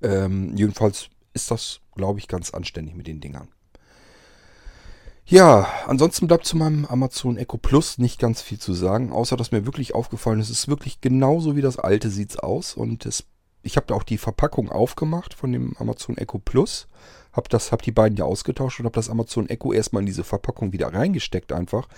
Ähm, 0.00 0.56
jedenfalls 0.56 1.10
ist 1.34 1.50
das, 1.50 1.80
glaube 1.94 2.18
ich, 2.18 2.28
ganz 2.28 2.54
anständig 2.54 2.94
mit 2.94 3.06
den 3.06 3.20
Dingern. 3.20 3.48
Ja, 5.26 5.68
ansonsten 5.86 6.28
bleibt 6.28 6.46
zu 6.46 6.56
meinem 6.56 6.86
Amazon 6.86 7.36
Echo 7.36 7.58
Plus 7.58 7.98
nicht 7.98 8.18
ganz 8.18 8.40
viel 8.40 8.58
zu 8.58 8.72
sagen, 8.72 9.12
außer 9.12 9.36
dass 9.36 9.52
mir 9.52 9.66
wirklich 9.66 9.94
aufgefallen 9.94 10.40
ist, 10.40 10.48
es 10.48 10.60
ist 10.60 10.68
wirklich 10.68 11.02
genauso 11.02 11.56
wie 11.56 11.60
das 11.60 11.78
alte 11.78 12.08
sieht 12.08 12.30
es 12.30 12.38
aus 12.38 12.72
und 12.72 13.04
es, 13.04 13.24
ich 13.60 13.76
habe 13.76 13.86
da 13.86 13.96
auch 13.96 14.04
die 14.04 14.16
Verpackung 14.16 14.70
aufgemacht 14.70 15.34
von 15.34 15.52
dem 15.52 15.76
Amazon 15.76 16.16
Echo 16.16 16.38
Plus 16.38 16.88
habe 17.32 17.48
das, 17.48 17.72
habe 17.72 17.82
die 17.82 17.92
beiden 17.92 18.16
ja 18.16 18.24
ausgetauscht 18.24 18.80
und 18.80 18.86
habe 18.86 18.94
das 18.94 19.10
Amazon 19.10 19.48
Echo 19.48 19.72
erstmal 19.72 20.02
in 20.02 20.06
diese 20.06 20.24
Verpackung 20.24 20.72
wieder 20.72 20.92
reingesteckt 20.92 21.52
einfach. 21.52 21.88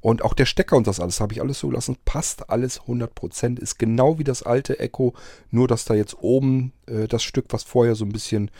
Und 0.00 0.22
auch 0.22 0.34
der 0.34 0.46
Stecker 0.46 0.76
und 0.76 0.86
das 0.86 1.00
alles 1.00 1.20
habe 1.20 1.32
ich 1.32 1.40
alles 1.40 1.58
so 1.58 1.68
gelassen. 1.68 1.96
Passt 2.04 2.50
alles 2.50 2.80
100%. 2.82 3.58
Ist 3.58 3.78
genau 3.78 4.18
wie 4.18 4.24
das 4.24 4.42
alte 4.42 4.78
Echo. 4.78 5.14
Nur, 5.50 5.66
dass 5.66 5.84
da 5.84 5.94
jetzt 5.94 6.16
oben 6.20 6.72
äh, 6.86 7.08
das 7.08 7.22
Stück, 7.22 7.46
was 7.50 7.64
vorher 7.64 7.94
so 7.94 8.04
ein 8.04 8.12
bisschen 8.12 8.50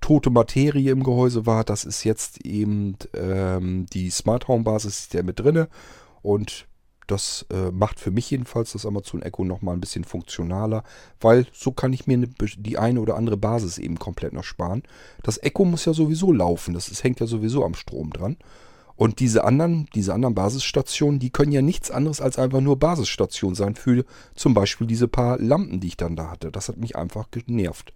tote 0.00 0.30
Materie 0.30 0.92
im 0.92 1.02
Gehäuse 1.02 1.46
war, 1.46 1.64
das 1.64 1.84
ist 1.84 2.04
jetzt 2.04 2.44
eben 2.46 2.96
ähm, 3.14 3.86
die 3.92 4.10
Smart 4.10 4.46
Home 4.46 4.64
Basis, 4.64 5.00
ist 5.00 5.14
der 5.14 5.22
mit 5.22 5.40
drinne. 5.40 5.68
Und 6.22 6.67
das 7.08 7.46
äh, 7.50 7.70
macht 7.72 7.98
für 7.98 8.10
mich 8.10 8.30
jedenfalls 8.30 8.72
das 8.72 8.86
Amazon 8.86 9.22
Echo 9.22 9.44
nochmal 9.44 9.74
ein 9.74 9.80
bisschen 9.80 10.04
funktionaler, 10.04 10.84
weil 11.20 11.46
so 11.52 11.72
kann 11.72 11.92
ich 11.92 12.06
mir 12.06 12.18
eine, 12.18 12.28
die 12.28 12.78
eine 12.78 13.00
oder 13.00 13.16
andere 13.16 13.36
Basis 13.36 13.78
eben 13.78 13.98
komplett 13.98 14.32
noch 14.32 14.44
sparen. 14.44 14.82
Das 15.22 15.42
Echo 15.42 15.64
muss 15.64 15.84
ja 15.86 15.94
sowieso 15.94 16.32
laufen, 16.32 16.74
das 16.74 16.88
ist, 16.88 17.02
hängt 17.02 17.20
ja 17.20 17.26
sowieso 17.26 17.64
am 17.64 17.74
Strom 17.74 18.12
dran. 18.12 18.36
Und 18.94 19.20
diese 19.20 19.44
anderen, 19.44 19.88
diese 19.94 20.12
anderen 20.12 20.34
Basisstationen, 20.34 21.20
die 21.20 21.30
können 21.30 21.52
ja 21.52 21.62
nichts 21.62 21.90
anderes 21.90 22.20
als 22.20 22.36
einfach 22.36 22.60
nur 22.60 22.78
Basisstationen 22.78 23.54
sein 23.54 23.76
für 23.76 24.04
zum 24.34 24.54
Beispiel 24.54 24.88
diese 24.88 25.06
paar 25.06 25.38
Lampen, 25.38 25.78
die 25.78 25.86
ich 25.86 25.96
dann 25.96 26.16
da 26.16 26.30
hatte. 26.30 26.50
Das 26.50 26.68
hat 26.68 26.78
mich 26.78 26.96
einfach 26.96 27.30
genervt. 27.30 27.92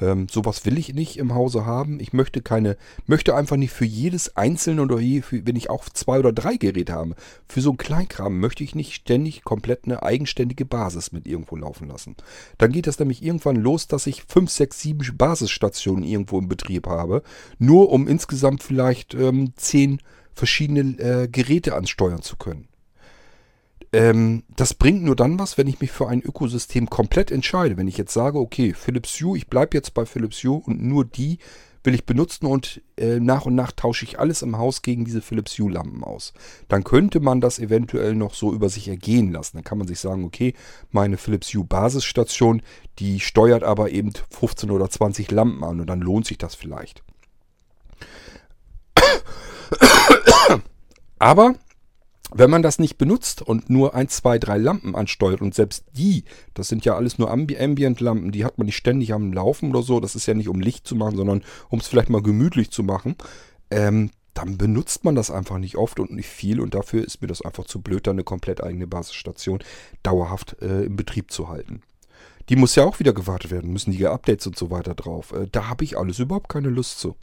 Ähm, 0.00 0.28
sowas 0.28 0.64
will 0.64 0.78
ich 0.78 0.94
nicht 0.94 1.18
im 1.18 1.34
Hause 1.34 1.66
haben. 1.66 2.00
Ich 2.00 2.12
möchte 2.12 2.42
keine, 2.42 2.76
möchte 3.06 3.34
einfach 3.34 3.56
nicht 3.56 3.72
für 3.72 3.84
jedes 3.84 4.36
einzelne 4.36 4.82
oder 4.82 4.98
je, 4.98 5.22
für, 5.22 5.46
wenn 5.46 5.56
ich 5.56 5.70
auch 5.70 5.88
zwei 5.88 6.18
oder 6.18 6.32
drei 6.32 6.56
Geräte 6.56 6.92
habe, 6.92 7.14
für 7.48 7.60
so 7.60 7.70
einen 7.70 7.78
Kleinkram 7.78 8.38
möchte 8.40 8.64
ich 8.64 8.74
nicht 8.74 8.94
ständig 8.94 9.44
komplett 9.44 9.84
eine 9.84 10.02
eigenständige 10.02 10.64
Basis 10.64 11.12
mit 11.12 11.26
irgendwo 11.26 11.56
laufen 11.56 11.88
lassen. 11.88 12.16
Dann 12.58 12.72
geht 12.72 12.86
das 12.86 12.98
nämlich 12.98 13.22
irgendwann 13.22 13.56
los, 13.56 13.88
dass 13.88 14.06
ich 14.06 14.24
fünf, 14.24 14.50
sechs, 14.50 14.80
sieben 14.80 14.98
Basisstationen 15.16 16.04
irgendwo 16.04 16.38
im 16.38 16.48
Betrieb 16.48 16.86
habe, 16.86 17.22
nur 17.58 17.90
um 17.90 18.08
insgesamt 18.08 18.62
vielleicht 18.62 19.14
ähm, 19.14 19.52
zehn 19.56 20.00
verschiedene 20.34 20.98
äh, 20.98 21.28
Geräte 21.28 21.74
ansteuern 21.74 22.22
zu 22.22 22.36
können. 22.36 22.68
Ähm, 23.92 24.44
das 24.54 24.74
bringt 24.74 25.02
nur 25.02 25.16
dann 25.16 25.38
was, 25.38 25.56
wenn 25.56 25.66
ich 25.66 25.80
mich 25.80 25.90
für 25.90 26.08
ein 26.08 26.22
Ökosystem 26.22 26.90
komplett 26.90 27.30
entscheide. 27.30 27.76
Wenn 27.76 27.88
ich 27.88 27.96
jetzt 27.96 28.12
sage, 28.12 28.38
okay, 28.38 28.74
Philips 28.74 29.20
Hue, 29.20 29.36
ich 29.36 29.48
bleibe 29.48 29.76
jetzt 29.76 29.94
bei 29.94 30.04
Philips 30.04 30.42
Hue 30.44 30.60
und 30.64 30.82
nur 30.82 31.04
die 31.04 31.38
will 31.84 31.94
ich 31.94 32.04
benutzen 32.04 32.46
und 32.46 32.82
äh, 32.96 33.18
nach 33.20 33.46
und 33.46 33.54
nach 33.54 33.72
tausche 33.72 34.04
ich 34.04 34.18
alles 34.18 34.42
im 34.42 34.58
Haus 34.58 34.82
gegen 34.82 35.04
diese 35.04 35.22
Philips 35.22 35.58
Hue 35.58 35.70
Lampen 35.70 36.04
aus. 36.04 36.34
Dann 36.68 36.84
könnte 36.84 37.20
man 37.20 37.40
das 37.40 37.58
eventuell 37.58 38.14
noch 38.14 38.34
so 38.34 38.52
über 38.52 38.68
sich 38.68 38.88
ergehen 38.88 39.32
lassen. 39.32 39.56
Dann 39.56 39.64
kann 39.64 39.78
man 39.78 39.86
sich 39.86 40.00
sagen, 40.00 40.24
okay, 40.24 40.54
meine 40.90 41.16
Philips 41.16 41.54
Hue 41.54 41.64
Basisstation, 41.64 42.62
die 42.98 43.20
steuert 43.20 43.62
aber 43.62 43.90
eben 43.90 44.12
15 44.30 44.70
oder 44.70 44.90
20 44.90 45.30
Lampen 45.30 45.64
an 45.64 45.80
und 45.80 45.86
dann 45.86 46.00
lohnt 46.00 46.26
sich 46.26 46.36
das 46.36 46.54
vielleicht. 46.54 47.02
Aber 51.18 51.54
wenn 52.34 52.50
man 52.50 52.62
das 52.62 52.78
nicht 52.78 52.98
benutzt 52.98 53.42
und 53.42 53.70
nur 53.70 53.94
ein, 53.94 54.08
zwei, 54.08 54.38
drei 54.38 54.58
Lampen 54.58 54.94
ansteuert 54.94 55.40
und 55.40 55.54
selbst 55.54 55.84
die, 55.96 56.24
das 56.54 56.68
sind 56.68 56.84
ja 56.84 56.94
alles 56.94 57.18
nur 57.18 57.30
Ambi 57.30 57.58
Ambient-Lampen, 57.58 58.32
die 58.32 58.44
hat 58.44 58.58
man 58.58 58.66
nicht 58.66 58.76
ständig 58.76 59.12
am 59.12 59.32
Laufen 59.32 59.70
oder 59.70 59.82
so, 59.82 60.00
das 60.00 60.14
ist 60.14 60.26
ja 60.26 60.34
nicht 60.34 60.48
um 60.48 60.60
Licht 60.60 60.86
zu 60.86 60.96
machen, 60.96 61.16
sondern 61.16 61.42
um 61.68 61.78
es 61.78 61.88
vielleicht 61.88 62.10
mal 62.10 62.22
gemütlich 62.22 62.70
zu 62.70 62.82
machen, 62.82 63.16
ähm, 63.70 64.10
dann 64.34 64.56
benutzt 64.56 65.04
man 65.04 65.14
das 65.14 65.30
einfach 65.30 65.58
nicht 65.58 65.76
oft 65.76 65.98
und 65.98 66.12
nicht 66.12 66.28
viel 66.28 66.60
und 66.60 66.74
dafür 66.74 67.04
ist 67.04 67.20
mir 67.20 67.28
das 67.28 67.42
einfach 67.42 67.64
zu 67.64 67.80
blöd, 67.80 68.06
da 68.06 68.12
eine 68.12 68.24
komplett 68.24 68.62
eigene 68.62 68.86
Basisstation 68.86 69.60
dauerhaft 70.02 70.56
äh, 70.62 70.84
im 70.84 70.96
Betrieb 70.96 71.32
zu 71.32 71.48
halten. 71.48 71.82
Die 72.48 72.56
muss 72.56 72.76
ja 72.76 72.84
auch 72.84 73.00
wieder 73.00 73.12
gewartet 73.12 73.50
werden, 73.50 73.72
müssen 73.72 73.90
die 73.90 74.06
Updates 74.06 74.46
und 74.46 74.56
so 74.56 74.70
weiter 74.70 74.94
drauf. 74.94 75.32
Äh, 75.32 75.48
da 75.50 75.68
habe 75.68 75.84
ich 75.84 75.98
alles 75.98 76.18
überhaupt 76.18 76.48
keine 76.48 76.68
Lust 76.68 77.00
zu. 77.00 77.16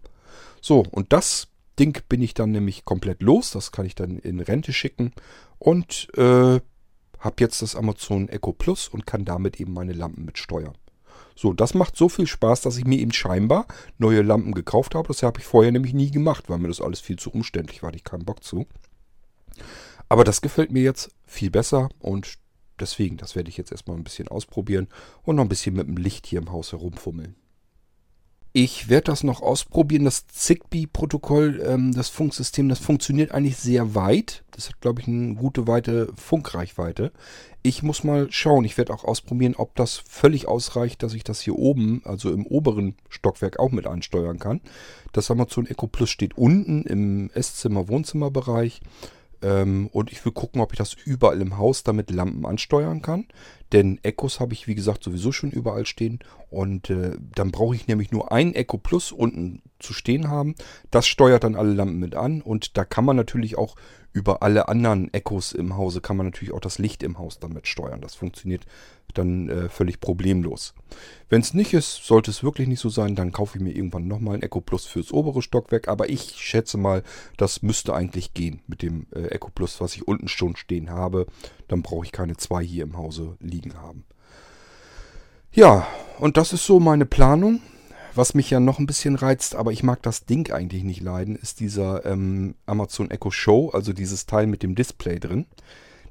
So, 0.62 0.84
und 0.92 1.14
das 1.14 1.48
Ding 1.80 2.02
bin 2.08 2.22
ich 2.22 2.34
dann 2.34 2.52
nämlich 2.52 2.86
komplett 2.86 3.22
los. 3.22 3.52
Das 3.52 3.72
kann 3.72 3.86
ich 3.86 3.96
dann 3.96 4.20
in 4.20 4.40
Rente 4.40 4.74
schicken. 4.74 5.14
Und 5.60 6.08
äh, 6.16 6.60
habe 7.20 7.36
jetzt 7.40 7.62
das 7.62 7.76
Amazon 7.76 8.30
Echo 8.30 8.54
Plus 8.54 8.88
und 8.88 9.06
kann 9.06 9.26
damit 9.26 9.60
eben 9.60 9.74
meine 9.74 9.94
Lampen 9.94 10.26
mit 10.26 10.38
steuern. 10.38 10.76
So, 11.36 11.52
das 11.54 11.74
macht 11.74 11.98
so 11.98 12.08
viel 12.08 12.28
Spaß, 12.28 12.62
dass 12.62 12.78
ich 12.78 12.86
mir 12.86 13.00
eben 13.00 13.12
scheinbar 13.12 13.68
neue 13.98 14.22
Lampen 14.22 14.54
gekauft 14.54 14.96
habe. 14.96 15.10
Das 15.10 15.22
habe 15.24 15.40
ich 15.40 15.46
vorher 15.46 15.72
nämlich 15.72 15.94
nie 15.94 16.12
gemacht, 16.12 16.50
weil 16.50 16.60
mir 16.60 16.70
das 16.70 16.82
alles 16.82 17.02
viel 17.02 17.18
zu 17.18 17.30
umständlich 17.30 17.84
war. 17.84 17.94
Ich 17.94 18.04
keinen 18.04 18.26
Bock 18.26 18.44
zu. 18.44 18.68
Aber 20.08 20.24
das 20.24 20.42
gefällt 20.42 20.72
mir 20.72 20.84
jetzt 20.84 21.12
viel 21.26 21.50
besser 21.50 21.90
und 22.00 22.38
deswegen, 22.80 23.18
das 23.18 23.36
werde 23.36 23.50
ich 23.50 23.58
jetzt 23.58 23.72
erstmal 23.72 23.98
ein 23.98 24.04
bisschen 24.04 24.28
ausprobieren 24.28 24.88
und 25.24 25.36
noch 25.36 25.44
ein 25.44 25.50
bisschen 25.50 25.76
mit 25.76 25.88
dem 25.88 25.98
Licht 25.98 26.28
hier 26.28 26.40
im 26.40 26.52
Haus 26.52 26.72
herumfummeln. 26.72 27.36
Ich 28.58 28.88
werde 28.88 29.12
das 29.12 29.26
noch 29.26 29.42
ausprobieren. 29.42 30.06
Das 30.06 30.28
Zigbee-Protokoll, 30.28 31.62
ähm, 31.68 31.94
das 31.94 32.08
Funksystem, 32.08 32.70
das 32.70 32.80
funktioniert 32.80 33.34
eigentlich 33.34 33.58
sehr 33.58 33.96
weit. 33.96 34.46
Das 34.52 34.70
hat, 34.70 34.80
glaube 34.80 35.02
ich, 35.02 35.10
eine 35.10 35.36
gute 35.36 35.68
weite 35.68 36.08
Funkreichweite. 36.16 37.12
Ich 37.64 37.84
muss 37.84 38.06
mal 38.06 38.32
schauen. 38.32 38.64
Ich 38.64 38.78
werde 38.78 38.94
auch 38.94 39.04
ausprobieren, 39.04 39.56
ob 39.58 39.76
das 39.76 39.98
völlig 39.98 40.48
ausreicht, 40.48 41.04
dass 41.04 41.14
ich 41.14 41.26
das 41.26 41.42
hier 41.42 41.58
oben, 41.58 42.02
also 42.06 42.32
im 42.32 42.46
oberen 42.46 42.96
Stockwerk, 43.10 43.60
auch 43.60 43.72
mit 43.72 43.88
ansteuern 43.88 44.40
kann. 44.40 44.62
Das 45.12 45.30
Amazon 45.30 45.66
Echo 45.66 45.88
Plus 45.88 46.10
steht 46.10 46.38
unten 46.38 46.84
im 46.84 47.32
Esszimmer-Wohnzimmerbereich. 47.34 48.80
Ähm, 49.42 49.90
und 49.92 50.14
ich 50.14 50.24
will 50.24 50.32
gucken, 50.32 50.62
ob 50.62 50.72
ich 50.72 50.78
das 50.78 50.94
überall 50.94 51.42
im 51.42 51.58
Haus 51.58 51.84
damit 51.84 52.10
Lampen 52.10 52.46
ansteuern 52.46 53.02
kann. 53.02 53.26
Denn 53.72 54.00
Echos 54.04 54.40
habe 54.40 54.54
ich, 54.54 54.68
wie 54.68 54.76
gesagt, 54.76 55.04
sowieso 55.04 55.32
schon 55.32 55.52
überall 55.52 55.86
stehen. 55.86 56.20
Und 56.50 56.90
äh, 56.90 57.18
dann 57.36 57.52
brauche 57.52 57.76
ich 57.76 57.88
nämlich 57.88 58.12
nur 58.12 58.32
ein 58.32 58.54
Echo 58.54 58.78
Plus 58.78 59.12
unten 59.12 59.62
zu 59.80 59.94
stehen 59.94 60.30
haben. 60.30 60.56
Das 60.92 61.08
steuert 61.08 61.44
dann 61.44 61.56
alle 61.56 61.74
Lampen 61.74 62.00
mit 62.00 62.16
an. 62.16 62.42
Und 62.42 62.78
da 62.78 62.86
kann 62.86 63.06
man 63.06 63.16
natürlich 63.16 63.58
auch 63.58 63.76
über 64.16 64.42
alle 64.42 64.70
anderen 64.70 65.14
Echos 65.14 65.52
im 65.52 65.76
Hause, 65.76 66.00
kann 66.00 66.16
man 66.16 66.28
natürlich 66.28 66.54
auch 66.54 66.62
das 66.62 66.80
Licht 66.80 67.04
im 67.04 67.18
Haus 67.18 67.38
damit 67.38 67.68
steuern. 67.68 68.00
Das 68.00 68.16
funktioniert 68.16 68.66
dann 69.14 69.50
äh, 69.50 69.68
völlig 69.68 70.00
problemlos. 70.00 70.74
Wenn 71.28 71.42
es 71.42 71.54
nicht 71.54 71.74
ist, 71.74 72.06
sollte 72.06 72.32
es 72.32 72.42
wirklich 72.42 72.70
nicht 72.70 72.80
so 72.80 72.88
sein, 72.88 73.16
dann 73.16 73.34
kaufe 73.34 73.58
ich 73.58 73.64
mir 73.64 73.76
irgendwann 73.76 74.08
nochmal 74.08 74.36
ein 74.36 74.42
Echo 74.42 74.62
Plus 74.62 74.86
fürs 74.86 75.12
obere 75.12 75.42
Stockwerk. 75.42 75.90
Aber 75.90 76.10
ich 76.10 76.36
schätze 76.38 76.78
mal, 76.78 77.04
das 77.36 77.62
müsste 77.62 77.94
eigentlich 77.94 78.34
gehen 78.34 78.62
mit 78.68 78.82
dem 78.82 79.08
äh, 79.14 79.28
Echo 79.28 79.50
Plus, 79.54 79.82
was 79.82 79.96
ich 79.96 80.08
unten 80.08 80.30
schon 80.30 80.56
stehen 80.56 80.90
habe. 80.90 81.26
Dann 81.68 81.82
brauche 81.82 82.06
ich 82.06 82.14
keine 82.14 82.38
zwei 82.38 82.64
hier 82.64 82.84
im 82.84 82.96
Hause 82.96 83.36
liegen 83.42 83.76
haben. 83.76 84.06
Ja, 85.52 85.88
und 86.20 86.38
das 86.38 86.54
ist 86.54 86.66
so 86.66 86.80
meine 86.80 87.06
Planung. 87.06 87.60
Was 88.16 88.34
mich 88.34 88.50
ja 88.50 88.62
noch 88.62 88.80
ein 88.80 88.86
bisschen 88.86 89.16
reizt, 89.16 89.56
aber 89.56 89.74
ich 89.74 89.84
mag 89.84 90.02
das 90.02 90.26
Ding 90.26 90.50
eigentlich 90.50 90.84
nicht 90.84 91.02
leiden, 91.02 91.36
ist 91.36 91.60
dieser 91.60 92.06
ähm, 92.06 92.56
Amazon 92.66 93.12
Echo 93.12 93.30
Show, 93.30 93.72
also 93.74 93.92
dieses 93.92 94.26
Teil 94.26 94.48
mit 94.48 94.64
dem 94.64 94.74
Display 94.74 95.20
drin. 95.20 95.46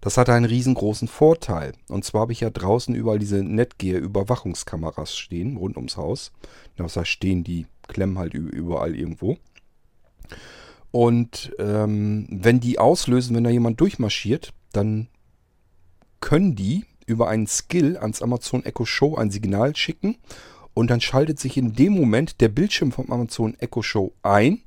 Das 0.03 0.19
hat 0.19 0.29
einen 0.29 0.45
riesengroßen 0.45 1.09
Vorteil. 1.09 1.73
Und 1.89 2.05
zwar 2.05 2.23
habe 2.23 2.33
ich 2.33 2.41
ja 2.41 2.51
draußen 2.51 2.95
überall 2.95 3.19
diese 3.19 3.43
Netgear-Überwachungskameras 3.43 5.17
stehen, 5.17 5.57
rund 5.57 5.79
ums 5.79 5.97
Haus. 5.97 6.33
Das 6.77 6.95
heißt, 6.99 7.09
stehen, 7.09 7.43
die 7.43 7.67
klemmen 7.89 8.19
halt 8.19 8.35
überall 8.35 8.95
irgendwo. 8.95 9.39
Und 10.91 11.55
ähm, 11.59 12.27
wenn 12.31 12.61
die 12.61 12.79
auslösen, 12.79 13.35
wenn 13.35 13.45
da 13.45 13.51
jemand 13.51 13.81
durchmarschiert, 13.81 14.53
dann 14.73 15.09
können 16.21 16.55
die 16.55 16.85
über 17.07 17.29
einen 17.29 17.47
Skill 17.47 17.97
ans 17.97 18.21
Amazon 18.21 18.63
Echo 18.63 18.85
Show 18.85 19.17
ein 19.17 19.31
Signal 19.31 19.75
schicken 19.75 20.19
und 20.75 20.91
dann 20.91 21.01
schaltet 21.01 21.39
sich 21.39 21.57
in 21.57 21.75
dem 21.75 21.95
Moment 21.95 22.41
der 22.41 22.49
Bildschirm 22.49 22.93
vom 22.93 23.11
Amazon 23.11 23.55
Echo 23.61 23.83
Show 23.83 24.13
ein 24.23 24.61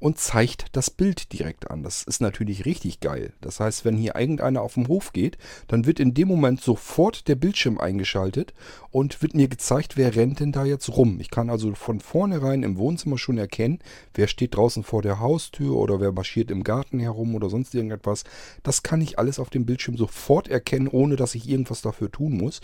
und 0.00 0.18
zeigt 0.18 0.66
das 0.72 0.90
Bild 0.90 1.32
direkt 1.32 1.70
an. 1.70 1.82
Das 1.82 2.02
ist 2.02 2.20
natürlich 2.20 2.64
richtig 2.64 3.00
geil. 3.00 3.32
Das 3.40 3.60
heißt, 3.60 3.84
wenn 3.84 3.96
hier 3.96 4.14
irgendeiner 4.16 4.62
auf 4.62 4.74
den 4.74 4.88
Hof 4.88 5.12
geht, 5.12 5.38
dann 5.66 5.86
wird 5.86 6.00
in 6.00 6.14
dem 6.14 6.28
Moment 6.28 6.60
sofort 6.60 7.28
der 7.28 7.34
Bildschirm 7.34 7.78
eingeschaltet 7.78 8.54
und 8.90 9.22
wird 9.22 9.34
mir 9.34 9.48
gezeigt, 9.48 9.96
wer 9.96 10.14
rennt 10.14 10.40
denn 10.40 10.52
da 10.52 10.64
jetzt 10.64 10.88
rum. 10.96 11.18
Ich 11.20 11.30
kann 11.30 11.50
also 11.50 11.74
von 11.74 12.00
vornherein 12.00 12.62
im 12.62 12.78
Wohnzimmer 12.78 13.18
schon 13.18 13.38
erkennen, 13.38 13.80
wer 14.14 14.28
steht 14.28 14.56
draußen 14.56 14.84
vor 14.84 15.02
der 15.02 15.20
Haustür 15.20 15.76
oder 15.76 16.00
wer 16.00 16.12
marschiert 16.12 16.50
im 16.50 16.64
Garten 16.64 17.00
herum 17.00 17.34
oder 17.34 17.50
sonst 17.50 17.74
irgendetwas. 17.74 18.24
Das 18.62 18.82
kann 18.82 19.00
ich 19.00 19.18
alles 19.18 19.38
auf 19.38 19.50
dem 19.50 19.66
Bildschirm 19.66 19.96
sofort 19.96 20.48
erkennen, 20.48 20.88
ohne 20.88 21.16
dass 21.16 21.34
ich 21.34 21.48
irgendwas 21.48 21.82
dafür 21.82 22.10
tun 22.10 22.36
muss. 22.36 22.60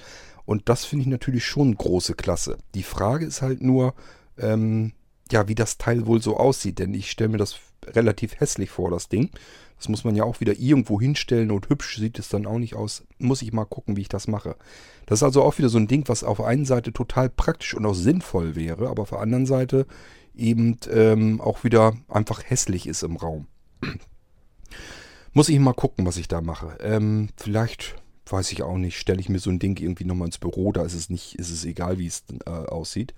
Und 0.47 0.69
das 0.69 0.85
finde 0.85 1.03
ich 1.03 1.09
natürlich 1.09 1.45
schon 1.45 1.75
große 1.75 2.15
Klasse. 2.15 2.59
Die 2.75 2.83
Frage 2.83 3.25
ist 3.25 3.43
halt 3.43 3.63
nur, 3.63 3.95
ähm, 4.39 4.93
ja, 5.31 5.49
wie 5.49 5.55
das 5.55 5.79
Teil 5.79 6.07
wohl 6.07 6.21
so 6.23 6.37
aussieht. 6.37 6.79
Denn 6.79 6.95
ich 6.95 7.11
stelle 7.11 7.31
mir 7.31 7.39
das 7.39 7.59
relativ 7.87 8.41
hässlich 8.41 8.71
vor, 8.71 8.91
das 8.91 9.09
Ding. 9.09 9.31
Das 9.77 9.89
muss 9.89 10.05
man 10.05 10.15
ja 10.15 10.25
auch 10.25 10.41
wieder 10.41 10.59
irgendwo 10.59 11.01
hinstellen 11.01 11.51
und 11.51 11.69
hübsch 11.69 11.99
sieht 11.99 12.19
es 12.19 12.29
dann 12.29 12.47
auch 12.47 12.59
nicht 12.59 12.75
aus. 12.75 13.05
Muss 13.19 13.43
ich 13.43 13.53
mal 13.53 13.65
gucken, 13.65 13.97
wie 13.97 14.03
ich 14.03 14.09
das 14.09 14.29
mache. 14.29 14.57
Das 15.07 15.19
ist 15.19 15.23
also 15.25 15.43
auch 15.43 15.59
wieder 15.59 15.69
so 15.69 15.79
ein 15.79 15.89
Ding, 15.89 16.09
was 16.09 16.25
auf 16.25 16.41
einen 16.41 16.65
Seite 16.65 16.93
total 16.93 17.29
praktisch 17.29 17.75
und 17.75 17.85
auch 17.85 17.95
sinnvoll 17.95 18.55
wäre, 18.55 18.89
aber 18.89 19.03
auf 19.03 19.11
der 19.11 19.21
anderen 19.21 19.47
Seite 19.47 19.87
eben 20.35 20.79
ähm, 20.91 21.41
auch 21.41 21.65
wieder 21.65 21.95
einfach 22.09 22.43
hässlich 22.45 22.87
ist 22.87 23.03
im 23.03 23.17
Raum. 23.17 23.47
Muss 25.33 25.49
ich 25.49 25.59
mal 25.59 25.75
gucken, 25.75 26.07
was 26.07 26.17
ich 26.17 26.29
da 26.29 26.41
mache. 26.41 26.79
Ähm, 26.81 27.29
vielleicht, 27.37 27.97
weiß 28.27 28.53
ich 28.53 28.63
auch 28.63 28.79
nicht, 28.79 28.99
stelle 28.99 29.21
ich 29.21 29.29
mir 29.29 29.41
so 29.41 29.51
ein 29.51 29.59
Ding 29.59 29.79
irgendwie 29.79 30.05
nochmal 30.05 30.29
ins 30.29 30.39
Büro, 30.39 30.73
da 30.73 30.85
ist 30.85 30.95
es 30.95 31.11
nicht, 31.11 31.35
ist 31.35 31.51
es 31.51 31.65
egal, 31.65 31.99
wie 31.99 32.07
es 32.07 32.25
äh, 32.47 32.51
aussieht. 32.51 33.15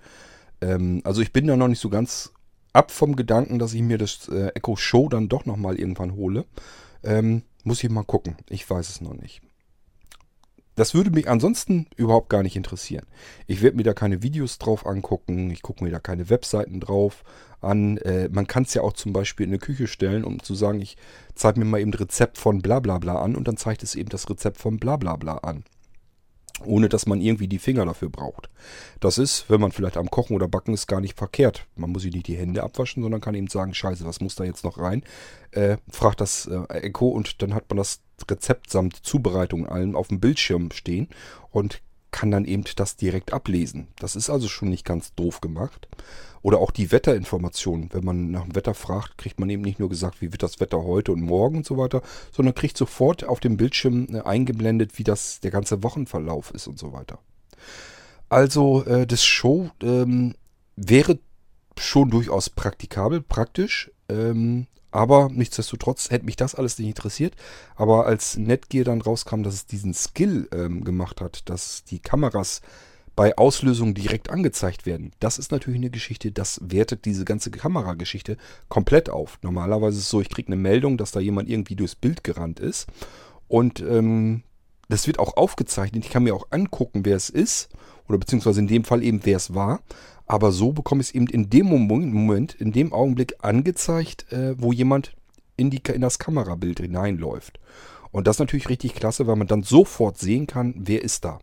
Ähm, 0.61 1.01
also 1.03 1.21
ich 1.21 1.33
bin 1.33 1.47
da 1.47 1.55
noch 1.55 1.67
nicht 1.67 1.81
so 1.81 1.89
ganz 1.89 2.33
ab 2.73 2.91
vom 2.91 3.15
Gedanken, 3.15 3.59
dass 3.59 3.73
ich 3.73 3.81
mir 3.81 3.97
das 3.97 4.27
äh, 4.29 4.49
Echo 4.55 4.75
Show 4.75 5.09
dann 5.09 5.29
doch 5.29 5.45
nochmal 5.45 5.79
irgendwann 5.79 6.15
hole. 6.15 6.45
Ähm, 7.03 7.43
muss 7.63 7.83
ich 7.83 7.89
mal 7.89 8.03
gucken. 8.03 8.37
Ich 8.49 8.69
weiß 8.69 8.89
es 8.89 9.01
noch 9.01 9.13
nicht. 9.13 9.41
Das 10.75 10.93
würde 10.93 11.09
mich 11.09 11.27
ansonsten 11.27 11.87
überhaupt 11.95 12.29
gar 12.29 12.43
nicht 12.43 12.55
interessieren. 12.55 13.07
Ich 13.47 13.63
werde 13.63 13.77
mir 13.77 13.83
da 13.83 13.95
keine 13.95 14.21
Videos 14.21 14.59
drauf 14.59 14.85
angucken, 14.85 15.49
ich 15.49 15.63
gucke 15.63 15.83
mir 15.83 15.89
da 15.89 15.99
keine 15.99 16.29
Webseiten 16.29 16.79
drauf 16.79 17.23
an. 17.61 17.97
Äh, 17.97 18.29
man 18.31 18.45
kann 18.45 18.61
es 18.61 18.75
ja 18.75 18.83
auch 18.83 18.93
zum 18.93 19.11
Beispiel 19.11 19.45
in 19.47 19.49
eine 19.49 19.57
Küche 19.57 19.87
stellen, 19.87 20.23
um 20.23 20.39
zu 20.43 20.53
sagen, 20.53 20.79
ich 20.79 20.95
zeige 21.33 21.59
mir 21.59 21.65
mal 21.65 21.81
eben 21.81 21.91
das 21.91 22.01
Rezept 22.01 22.37
von 22.37 22.61
bla 22.61 22.79
bla 22.79 22.99
bla 22.99 23.19
an 23.19 23.35
und 23.35 23.47
dann 23.47 23.57
zeigt 23.57 23.81
es 23.81 23.95
eben 23.95 24.09
das 24.09 24.29
Rezept 24.29 24.57
von 24.59 24.77
bla 24.77 24.97
bla 24.97 25.15
bla 25.15 25.37
an 25.37 25.63
ohne 26.65 26.89
dass 26.89 27.05
man 27.05 27.21
irgendwie 27.21 27.47
die 27.47 27.59
Finger 27.59 27.85
dafür 27.85 28.09
braucht. 28.09 28.49
Das 28.99 29.17
ist, 29.17 29.49
wenn 29.49 29.61
man 29.61 29.71
vielleicht 29.71 29.97
am 29.97 30.09
Kochen 30.09 30.35
oder 30.35 30.47
Backen 30.47 30.73
ist, 30.73 30.87
gar 30.87 31.01
nicht 31.01 31.17
verkehrt. 31.17 31.65
Man 31.75 31.91
muss 31.91 32.01
sich 32.01 32.13
nicht 32.13 32.27
die 32.27 32.37
Hände 32.37 32.63
abwaschen, 32.63 33.03
sondern 33.03 33.21
kann 33.21 33.35
eben 33.35 33.47
sagen, 33.47 33.73
scheiße, 33.73 34.05
was 34.05 34.21
muss 34.21 34.35
da 34.35 34.43
jetzt 34.43 34.63
noch 34.63 34.77
rein? 34.79 35.03
Äh, 35.51 35.77
fragt 35.89 36.21
das 36.21 36.47
äh, 36.47 36.73
Echo 36.73 37.07
und 37.07 37.41
dann 37.41 37.53
hat 37.53 37.65
man 37.69 37.77
das 37.77 38.01
Rezept 38.29 38.69
samt 38.69 38.95
Zubereitung 38.95 39.67
allem 39.67 39.95
auf 39.95 40.07
dem 40.07 40.19
Bildschirm 40.19 40.71
stehen 40.71 41.07
und 41.51 41.81
kann 42.11 42.31
dann 42.31 42.45
eben 42.45 42.63
das 42.75 42.95
direkt 42.95 43.33
ablesen. 43.33 43.87
Das 43.99 44.15
ist 44.15 44.29
also 44.29 44.47
schon 44.47 44.69
nicht 44.69 44.85
ganz 44.85 45.13
doof 45.13 45.41
gemacht. 45.41 45.87
Oder 46.41 46.59
auch 46.59 46.71
die 46.71 46.91
Wetterinformationen. 46.91 47.89
Wenn 47.91 48.05
man 48.05 48.31
nach 48.31 48.43
dem 48.43 48.55
Wetter 48.55 48.73
fragt, 48.73 49.17
kriegt 49.17 49.39
man 49.39 49.49
eben 49.49 49.61
nicht 49.61 49.79
nur 49.79 49.89
gesagt, 49.89 50.21
wie 50.21 50.31
wird 50.31 50.43
das 50.43 50.59
Wetter 50.59 50.83
heute 50.83 51.11
und 51.11 51.21
morgen 51.21 51.57
und 51.57 51.65
so 51.65 51.77
weiter, 51.77 52.01
sondern 52.31 52.55
kriegt 52.55 52.77
sofort 52.77 53.23
auf 53.23 53.39
dem 53.39 53.57
Bildschirm 53.57 54.07
äh, 54.13 54.21
eingeblendet, 54.21 54.97
wie 54.97 55.03
das 55.03 55.39
der 55.39 55.51
ganze 55.51 55.83
Wochenverlauf 55.83 56.51
ist 56.51 56.67
und 56.67 56.79
so 56.79 56.93
weiter. 56.93 57.19
Also 58.29 58.83
äh, 58.85 59.07
das 59.07 59.23
Show 59.23 59.69
ähm, 59.81 60.35
wäre 60.75 61.19
schon 61.77 62.09
durchaus 62.09 62.49
praktikabel, 62.49 63.21
praktisch. 63.21 63.91
Ähm, 64.09 64.67
aber 64.91 65.29
nichtsdestotrotz 65.31 66.09
hätte 66.09 66.25
mich 66.25 66.37
das 66.37 66.55
alles 66.55 66.79
nicht 66.79 66.87
interessiert. 66.87 67.35
Aber 67.75 68.05
als 68.05 68.37
Netgear 68.37 68.85
dann 68.85 69.01
rauskam, 69.01 69.43
dass 69.43 69.53
es 69.53 69.65
diesen 69.65 69.93
Skill 69.93 70.47
ähm, 70.51 70.83
gemacht 70.83 71.21
hat, 71.21 71.49
dass 71.49 71.83
die 71.83 71.99
Kameras 71.99 72.61
bei 73.17 73.35
Auslösung 73.35 73.95
direkt 73.95 74.29
angezeigt 74.29 74.85
werden, 74.85 75.11
das 75.19 75.39
ist 75.39 75.51
natürlich 75.51 75.79
eine 75.79 75.89
Geschichte, 75.89 76.31
das 76.31 76.61
wertet 76.63 77.03
diese 77.05 77.25
ganze 77.25 77.49
Kamerageschichte 77.49 78.37
komplett 78.69 79.09
auf. 79.09 79.39
Normalerweise 79.41 79.97
ist 79.97 80.03
es 80.03 80.09
so, 80.09 80.21
ich 80.21 80.29
kriege 80.29 80.49
eine 80.49 80.55
Meldung, 80.55 80.97
dass 80.97 81.11
da 81.11 81.19
jemand 81.19 81.49
irgendwie 81.49 81.75
durchs 81.75 81.95
Bild 81.95 82.23
gerannt 82.23 82.59
ist. 82.59 82.85
Und 83.47 83.79
ähm, 83.79 84.43
das 84.87 85.07
wird 85.07 85.17
auch 85.17 85.35
aufgezeichnet. 85.35 86.05
Ich 86.05 86.11
kann 86.11 86.23
mir 86.23 86.35
auch 86.35 86.45
angucken, 86.51 87.05
wer 87.05 87.15
es 87.15 87.31
ist. 87.31 87.69
Oder 88.07 88.19
beziehungsweise 88.19 88.59
in 88.59 88.67
dem 88.67 88.83
Fall 88.83 89.03
eben, 89.03 89.21
wer 89.23 89.37
es 89.37 89.55
war. 89.55 89.81
Aber 90.27 90.51
so 90.51 90.71
bekomme 90.71 91.01
ich 91.01 91.07
es 91.07 91.15
eben 91.15 91.25
in 91.25 91.49
dem 91.49 91.65
Moment, 91.65 92.53
in 92.53 92.71
dem 92.71 92.93
Augenblick 92.93 93.33
angezeigt, 93.39 94.31
äh, 94.31 94.53
wo 94.61 94.71
jemand 94.71 95.15
in, 95.55 95.71
die, 95.71 95.81
in 95.91 96.01
das 96.01 96.19
Kamerabild 96.19 96.81
hineinläuft. 96.81 97.59
Und 98.11 98.27
das 98.27 98.35
ist 98.35 98.41
natürlich 98.41 98.69
richtig 98.69 98.93
klasse, 98.93 99.25
weil 99.25 99.37
man 99.37 99.47
dann 99.47 99.63
sofort 99.63 100.19
sehen 100.19 100.45
kann, 100.45 100.75
wer 100.77 101.01
ist 101.01 101.25
da. 101.25 101.39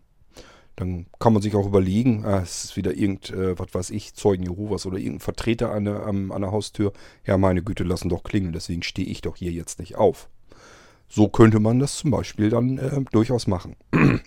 Dann 0.77 1.07
kann 1.21 1.33
man 1.33 1.43
sich 1.43 1.55
auch 1.55 1.67
überlegen, 1.67 2.25
ah, 2.25 2.41
es 2.41 2.65
ist 2.65 2.77
wieder 2.77 2.95
irgend, 2.95 3.31
äh, 3.31 3.59
was 3.59 3.73
weiß 3.73 3.91
ich, 3.91 4.15
Zeugen 4.15 4.43
Jehovas 4.43 4.87
oder 4.87 4.99
irgendein 4.99 5.21
Vertreter 5.21 5.71
an 5.71 5.85
der, 5.85 6.07
an 6.07 6.29
der 6.29 6.51
Haustür. 6.51 6.93
Ja, 7.25 7.39
meine 7.39 7.63
Güte, 7.63 7.85
lassen 7.85 8.09
doch 8.09 8.25
klingeln, 8.25 8.53
deswegen 8.53 8.83
stehe 8.83 9.07
ich 9.07 9.21
doch 9.21 9.37
hier 9.37 9.53
jetzt 9.53 9.79
nicht 9.79 9.97
auf. 9.97 10.29
So 11.09 11.29
könnte 11.29 11.61
man 11.61 11.79
das 11.79 11.97
zum 11.99 12.11
Beispiel 12.11 12.51
dann 12.51 12.79
äh, 12.79 13.03
durchaus 13.13 13.47
machen. 13.47 13.77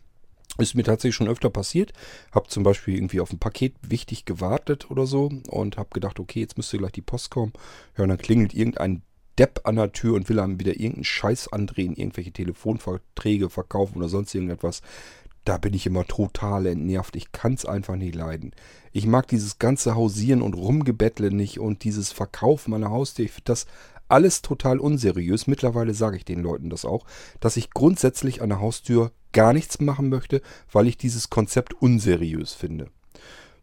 Ist 0.57 0.73
mir 0.73 0.83
tatsächlich 0.83 1.15
schon 1.15 1.27
öfter 1.27 1.49
passiert. 1.49 1.93
Hab 2.31 2.49
zum 2.49 2.63
Beispiel 2.63 2.95
irgendwie 2.95 3.19
auf 3.19 3.31
ein 3.31 3.39
Paket 3.39 3.75
wichtig 3.81 4.25
gewartet 4.25 4.89
oder 4.89 5.05
so 5.05 5.29
und 5.49 5.77
hab 5.77 5.93
gedacht, 5.93 6.19
okay, 6.19 6.39
jetzt 6.39 6.57
müsste 6.57 6.77
gleich 6.77 6.93
die 6.93 7.01
Post 7.01 7.29
kommen. 7.29 7.53
Ja, 7.95 8.03
und 8.03 8.09
dann 8.09 8.17
klingelt 8.17 8.55
irgendein 8.55 9.03
Depp 9.37 9.61
an 9.65 9.75
der 9.75 9.91
Tür 9.91 10.15
und 10.15 10.29
will 10.29 10.39
einem 10.39 10.59
wieder 10.59 10.73
irgendeinen 10.73 11.03
Scheiß 11.03 11.49
andrehen, 11.49 11.95
irgendwelche 11.95 12.31
Telefonverträge 12.31 13.49
verkaufen 13.49 13.97
oder 13.97 14.09
sonst 14.09 14.33
irgendetwas. 14.33 14.81
Da 15.47 15.57
bin 15.57 15.73
ich 15.73 15.85
immer 15.85 16.03
total 16.03 16.65
entnervt. 16.65 17.15
Ich 17.15 17.31
kann 17.31 17.53
es 17.53 17.63
einfach 17.63 17.95
nicht 17.95 18.15
leiden. 18.15 18.51
Ich 18.91 19.07
mag 19.07 19.29
dieses 19.29 19.59
ganze 19.59 19.95
Hausieren 19.95 20.41
und 20.41 20.55
Rumgebettle 20.55 21.31
nicht 21.31 21.57
und 21.57 21.85
dieses 21.85 22.11
Verkaufen 22.11 22.71
meiner 22.71 22.89
Haustür. 22.89 23.23
Ich 23.23 23.31
finde 23.31 23.45
das 23.45 23.65
alles 24.09 24.41
total 24.41 24.77
unseriös. 24.77 25.47
Mittlerweile 25.47 25.93
sage 25.93 26.17
ich 26.17 26.25
den 26.25 26.41
Leuten 26.41 26.69
das 26.69 26.83
auch, 26.83 27.05
dass 27.39 27.55
ich 27.55 27.69
grundsätzlich 27.69 28.41
an 28.41 28.49
der 28.49 28.59
Haustür 28.59 29.13
gar 29.31 29.53
nichts 29.53 29.79
machen 29.79 30.09
möchte, 30.09 30.41
weil 30.69 30.85
ich 30.85 30.97
dieses 30.97 31.29
Konzept 31.29 31.73
unseriös 31.81 32.51
finde. 32.51 32.89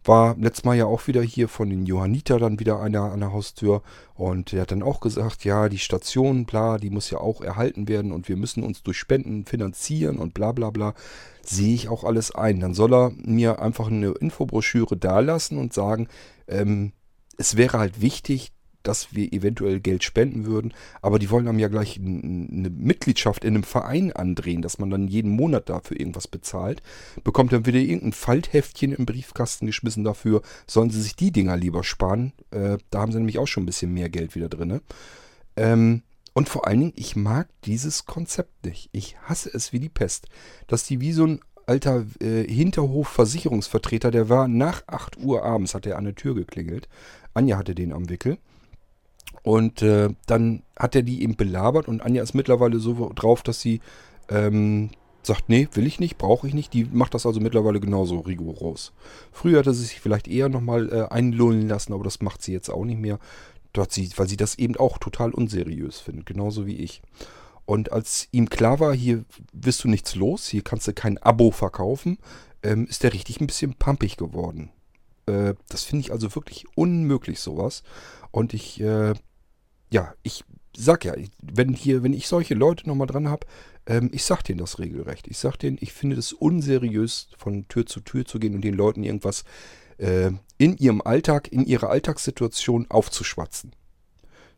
War 0.05 0.37
letztes 0.39 0.65
Mal 0.65 0.77
ja 0.77 0.85
auch 0.85 1.07
wieder 1.07 1.23
hier 1.23 1.49
von 1.49 1.71
den 1.71 1.87
Johanniter 1.87 2.39
dann 2.39 2.61
wieder 2.61 2.81
einer 2.81 3.13
an 3.13 3.21
der 3.21 3.33
Haustür 3.33 3.83
und 4.15 4.53
der 4.53 4.63
hat 4.63 4.71
dann 4.71 4.83
auch 4.83 5.01
gesagt, 5.01 5.45
ja, 5.45 5.69
die 5.69 5.79
Station, 5.79 6.45
bla, 6.45 6.79
die 6.79 6.91
muss 6.91 7.11
ja 7.11 7.19
auch 7.19 7.41
erhalten 7.41 7.89
werden 7.89 8.13
und 8.13 8.29
wir 8.29 8.37
müssen 8.37 8.63
uns 8.63 8.83
durch 8.83 8.99
Spenden 8.99 9.47
finanzieren 9.47 10.19
und 10.19 10.35
bla 10.35 10.53
bla 10.53 10.71
bla. 10.71 10.95
Sehe 11.43 11.75
ich 11.75 11.89
auch 11.89 12.05
alles 12.05 12.35
ein. 12.35 12.61
Dann 12.61 12.75
soll 12.75 12.95
er 12.95 13.13
mir 13.17 13.61
einfach 13.61 13.89
eine 13.89 14.11
Infobroschüre 14.11 14.97
dalassen 14.97 15.59
und 15.59 15.73
sagen, 15.73 16.09
ähm, 16.49 16.93
es 17.37 17.57
wäre 17.57 17.79
halt 17.79 18.01
wichtig, 18.01 18.53
dass 18.85 19.15
wir 19.15 19.33
eventuell 19.33 19.81
Geld 19.81 20.05
spenden 20.05 20.47
würden. 20.47 20.73
Aber 21.03 21.19
die 21.19 21.31
wollen 21.31 21.49
einem 21.49 21.59
ja 21.59 21.69
gleich 21.69 21.99
eine 21.99 22.71
Mitgliedschaft 22.71 23.45
in 23.45 23.55
einem 23.55 23.65
Verein 23.65 24.13
andrehen, 24.13 24.63
dass 24.63 24.79
man 24.79 24.91
dann 24.91 25.09
jeden 25.09 25.31
Monat 25.31 25.69
dafür 25.69 25.99
irgendwas 25.99 26.29
bezahlt. 26.29 26.83
Bekommt 27.25 27.53
dann 27.53 27.67
wieder 27.67 27.81
irgendein 27.81 28.13
Faltheftchen 28.13 28.93
im 28.93 29.07
Briefkasten 29.07 29.67
geschmissen 29.67 30.05
dafür. 30.05 30.43
Sollen 30.67 30.91
sie 30.91 31.03
sich 31.03 31.17
die 31.17 31.33
Dinger 31.33 31.57
lieber 31.57 31.83
sparen? 31.83 32.33
Äh, 32.51 32.79
da 32.91 33.01
haben 33.01 33.13
sie 33.13 33.19
nämlich 33.19 33.39
auch 33.39 33.49
schon 33.49 33.65
ein 33.65 33.67
bisschen 33.67 33.93
mehr 33.93 34.09
Geld 34.09 34.35
wieder 34.35 34.49
drin. 34.49 34.81
Ähm, 35.57 36.03
und 36.35 36.49
vor 36.49 36.67
allen 36.67 36.81
Dingen, 36.81 36.93
ich 36.97 37.17
mag 37.17 37.49
dieses 37.65 38.07
Konzept 38.07 38.65
nicht. 38.65 38.91
Ich 38.93 39.17
hasse 39.23 39.51
es 39.53 39.73
wie 39.73 39.81
die 39.81 39.89
Pest. 39.89 40.27
Dass 40.67 40.85
die 40.85 41.01
wie 41.01 41.13
so 41.13 41.27
ein 41.27 41.41
alter 41.67 42.05
äh, 42.21 42.43
Hinterhof-Versicherungsvertreter, 42.43 44.11
der 44.11 44.29
war 44.29 44.49
nach 44.49 44.83
8 44.87 45.19
Uhr 45.19 45.45
abends, 45.45 45.75
hat 45.75 45.87
er 45.87 45.97
an 45.97 46.05
der 46.05 46.15
Tür 46.15 46.35
geklingelt. 46.35 46.89
Anja 47.33 47.57
hatte 47.57 47.75
den 47.75 47.93
am 47.93 48.09
Wickel. 48.11 48.39
Und 49.43 49.83
äh, 49.83 50.09
dann 50.27 50.63
hat 50.79 50.97
er 50.97 51.03
die 51.03 51.23
eben 51.23 51.37
belabert 51.37 51.87
und 51.87 52.01
Anja 52.01 52.23
ist 52.23 52.35
mittlerweile 52.35 52.79
so 52.79 53.11
drauf, 53.15 53.43
dass 53.43 53.61
sie 53.61 53.81
ähm, 54.29 54.91
sagt, 55.23 55.49
nee, 55.49 55.69
will 55.73 55.87
ich 55.87 56.01
nicht, 56.01 56.19
brauche 56.19 56.47
ich 56.47 56.55
nicht. 56.55 56.73
Die 56.73 56.85
macht 56.85 57.15
das 57.15 57.27
also 57.27 57.41
mittlerweile 57.41 57.81
genauso 57.81 58.21
rigoros. 58.21 58.93
Früher 59.33 59.59
hatte 59.59 59.75
sie 59.75 59.85
sich 59.85 60.01
vielleicht 60.01 60.29
eher 60.29 60.49
nochmal 60.49 60.91
äh, 60.93 61.13
einlullen 61.13 61.69
lassen, 61.69 61.93
aber 61.93 62.05
das 62.05 62.23
macht 62.23 62.43
sie 62.43 62.53
jetzt 62.53 62.71
auch 62.71 62.85
nicht 62.85 63.01
mehr. 63.01 63.19
Sie, 63.91 64.09
weil 64.17 64.29
sie 64.29 64.37
das 64.37 64.55
eben 64.57 64.77
auch 64.77 64.99
total 64.99 65.33
unseriös 65.33 65.99
findet, 65.99 66.27
genauso 66.27 66.65
wie 66.65 66.77
ich. 66.77 67.03
Und 67.67 67.91
als 67.91 68.29
ihm 68.31 68.49
klar 68.49 68.79
war, 68.79 68.95
hier 68.95 69.25
wirst 69.53 69.83
du 69.83 69.89
nichts 69.89 70.15
los, 70.15 70.47
hier 70.47 70.63
kannst 70.63 70.87
du 70.87 70.93
kein 70.93 71.19
Abo 71.19 71.51
verkaufen, 71.51 72.19
ähm, 72.63 72.87
ist 72.87 73.03
er 73.03 73.13
richtig 73.13 73.41
ein 73.41 73.49
bisschen 73.49 73.75
pumpig 73.75 74.17
geworden. 74.17 74.71
Äh, 75.27 75.55
das 75.69 75.85
finde 75.85 76.01
ich 76.03 76.13
also 76.13 76.35
wirklich 76.35 76.67
unmöglich, 76.77 77.41
sowas. 77.41 77.83
Und 78.31 78.55
ich 78.55 78.81
äh, 78.81 79.15
ja, 79.95 80.13
ich 80.25 80.45
sag 80.77 81.05
ja, 81.05 81.15
wenn 81.41 81.73
hier, 81.73 82.03
wenn 82.03 82.13
ich 82.13 82.27
solche 82.27 82.55
Leute 82.55 82.89
nochmal 82.89 83.07
dran 83.07 83.29
habe, 83.29 83.47
ähm, 83.87 84.11
ich 84.13 84.25
sag 84.25 84.43
denen 84.43 84.59
das 84.59 84.81
regelrecht. 84.81 85.29
Ich 85.29 85.39
sag 85.39 85.57
denen, 85.57 85.79
ich 85.81 85.93
finde 85.93 86.17
es 86.17 86.33
unseriös, 86.33 87.29
von 87.39 87.69
Tür 87.69 87.87
zu 87.87 88.01
Tür 88.01 88.25
zu 88.25 88.41
gehen 88.41 88.57
und 88.57 88.63
den 88.63 88.75
Leuten 88.75 89.05
irgendwas 89.05 89.45
äh, 89.99 90.33
in 90.59 90.77
ihrem 90.77 91.01
Alltag, 91.01 91.47
in 91.53 91.65
ihrer 91.65 91.91
Alltagssituation 91.91 92.87
aufzuschwatzen. 92.91 93.73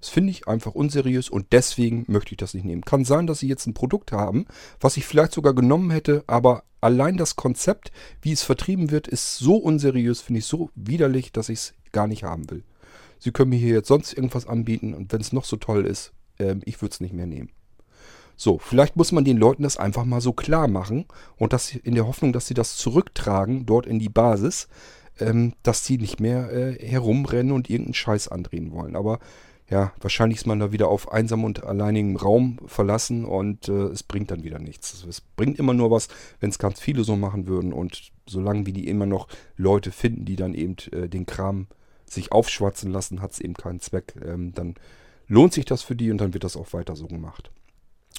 Das 0.01 0.11
finde 0.11 0.30
ich 0.30 0.47
einfach 0.47 0.74
unseriös 0.74 1.28
und 1.28 1.47
deswegen 1.53 2.05
möchte 2.09 2.32
ich 2.32 2.36
das 2.36 2.55
nicht 2.55 2.64
nehmen. 2.64 2.82
Kann 2.82 3.05
sein, 3.05 3.26
dass 3.26 3.40
sie 3.40 3.49
jetzt 3.49 3.66
ein 3.66 3.74
Produkt 3.74 4.12
haben, 4.12 4.47
was 4.80 4.97
ich 4.97 5.07
vielleicht 5.07 5.32
sogar 5.32 5.55
genommen 5.55 5.90
hätte, 5.90 6.24
aber 6.26 6.64
allein 6.80 7.16
das 7.16 7.36
Konzept, 7.36 7.92
wie 8.22 8.32
es 8.32 8.42
vertrieben 8.42 8.90
wird, 8.90 9.09
ist 9.09 9.36
so 9.38 9.57
unseriös, 9.57 10.20
finde 10.20 10.40
ich 10.40 10.47
so 10.47 10.70
widerlich, 10.74 11.32
dass 11.32 11.49
ich 11.49 11.59
es 11.59 11.74
gar 11.92 12.07
nicht 12.07 12.24
haben 12.24 12.51
will. 12.51 12.62
Sie 13.18 13.32
können 13.32 13.51
mir 13.51 13.59
hier 13.59 13.74
jetzt 13.74 13.88
sonst 13.88 14.12
irgendwas 14.12 14.47
anbieten 14.47 14.94
und 14.94 15.12
wenn 15.12 15.20
es 15.20 15.32
noch 15.32 15.44
so 15.44 15.57
toll 15.57 15.86
ist, 15.86 16.12
äh, 16.38 16.57
ich 16.64 16.80
würde 16.82 16.92
es 16.92 17.01
nicht 17.01 17.14
mehr 17.14 17.26
nehmen. 17.26 17.51
So, 18.36 18.59
vielleicht 18.59 18.97
muss 18.97 19.12
man 19.12 19.24
den 19.24 19.38
Leuten 19.38 19.62
das 19.62 19.78
einfach 19.78 20.05
mal 20.05 20.20
so 20.20 20.34
klar 20.34 20.68
machen 20.68 21.07
und 21.38 21.55
das 21.55 21.74
in 21.74 21.94
der 21.94 22.07
Hoffnung, 22.07 22.34
dass 22.34 22.47
sie 22.47 22.55
das 22.55 22.76
zurücktragen 22.76 23.64
dort 23.64 23.86
in 23.86 23.99
die 23.99 24.11
Basis, 24.11 24.68
ähm, 25.18 25.55
dass 25.62 25.86
sie 25.86 25.97
nicht 25.97 26.20
mehr 26.20 26.53
äh, 26.53 26.86
herumrennen 26.86 27.53
und 27.53 27.70
irgendeinen 27.70 27.94
Scheiß 27.94 28.28
andrehen 28.28 28.72
wollen. 28.72 28.94
Aber 28.94 29.20
ja, 29.68 29.92
wahrscheinlich 30.00 30.38
ist 30.38 30.46
man 30.46 30.60
da 30.60 30.70
wieder 30.70 30.88
auf 30.88 31.10
einsam 31.10 31.44
und 31.44 31.64
alleinigem 31.64 32.16
Raum 32.16 32.58
verlassen 32.66 33.24
und 33.24 33.68
äh, 33.68 33.86
es 33.86 34.04
bringt 34.04 34.30
dann 34.30 34.44
wieder 34.44 34.60
nichts. 34.60 35.04
Es 35.04 35.20
bringt 35.20 35.58
immer 35.58 35.74
nur 35.74 35.90
was, 35.90 36.08
wenn 36.38 36.50
es 36.50 36.58
ganz 36.58 36.80
viele 36.80 37.02
so 37.02 37.16
machen 37.16 37.46
würden 37.48 37.72
und 37.72 38.12
solange 38.26 38.66
wie 38.66 38.72
die 38.72 38.88
immer 38.88 39.06
noch 39.06 39.26
Leute 39.56 39.90
finden, 39.90 40.24
die 40.24 40.36
dann 40.36 40.54
eben 40.54 40.76
äh, 40.92 41.08
den 41.08 41.26
Kram 41.26 41.66
sich 42.08 42.30
aufschwatzen 42.30 42.92
lassen, 42.92 43.20
hat 43.20 43.32
es 43.32 43.40
eben 43.40 43.54
keinen 43.54 43.80
Zweck. 43.80 44.14
Ähm, 44.24 44.52
dann 44.54 44.74
lohnt 45.26 45.52
sich 45.52 45.64
das 45.64 45.82
für 45.82 45.96
die 45.96 46.12
und 46.12 46.18
dann 46.18 46.32
wird 46.32 46.44
das 46.44 46.56
auch 46.56 46.72
weiter 46.72 46.94
so 46.94 47.08
gemacht. 47.08 47.50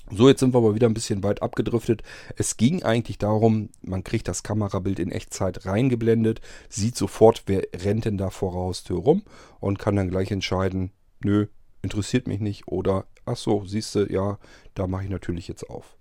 So, 0.09 0.29
jetzt 0.29 0.39
sind 0.39 0.53
wir 0.53 0.59
aber 0.59 0.75
wieder 0.75 0.87
ein 0.87 0.93
bisschen 0.93 1.23
weit 1.23 1.41
abgedriftet. 1.41 2.01
Es 2.37 2.55
ging 2.55 2.83
eigentlich 2.83 3.17
darum, 3.17 3.69
man 3.81 4.05
kriegt 4.05 4.27
das 4.27 4.41
Kamerabild 4.41 4.99
in 4.99 5.11
Echtzeit 5.11 5.65
reingeblendet, 5.65 6.39
sieht 6.69 6.95
sofort, 6.95 7.43
wer 7.45 7.63
rennt 7.75 8.05
denn 8.05 8.17
da 8.17 8.29
vor 8.29 8.51
der 8.51 8.61
Haustür 8.61 8.99
rum 8.99 9.23
und 9.59 9.79
kann 9.79 9.97
dann 9.97 10.09
gleich 10.09 10.31
entscheiden, 10.31 10.91
nö, 11.23 11.47
interessiert 11.81 12.27
mich 12.27 12.39
nicht 12.39 12.67
oder 12.67 13.05
ach 13.25 13.37
so, 13.37 13.65
siehst 13.65 13.95
du, 13.95 14.11
ja, 14.11 14.39
da 14.73 14.87
mache 14.87 15.03
ich 15.03 15.09
natürlich 15.09 15.47
jetzt 15.47 15.69
auf. 15.69 15.97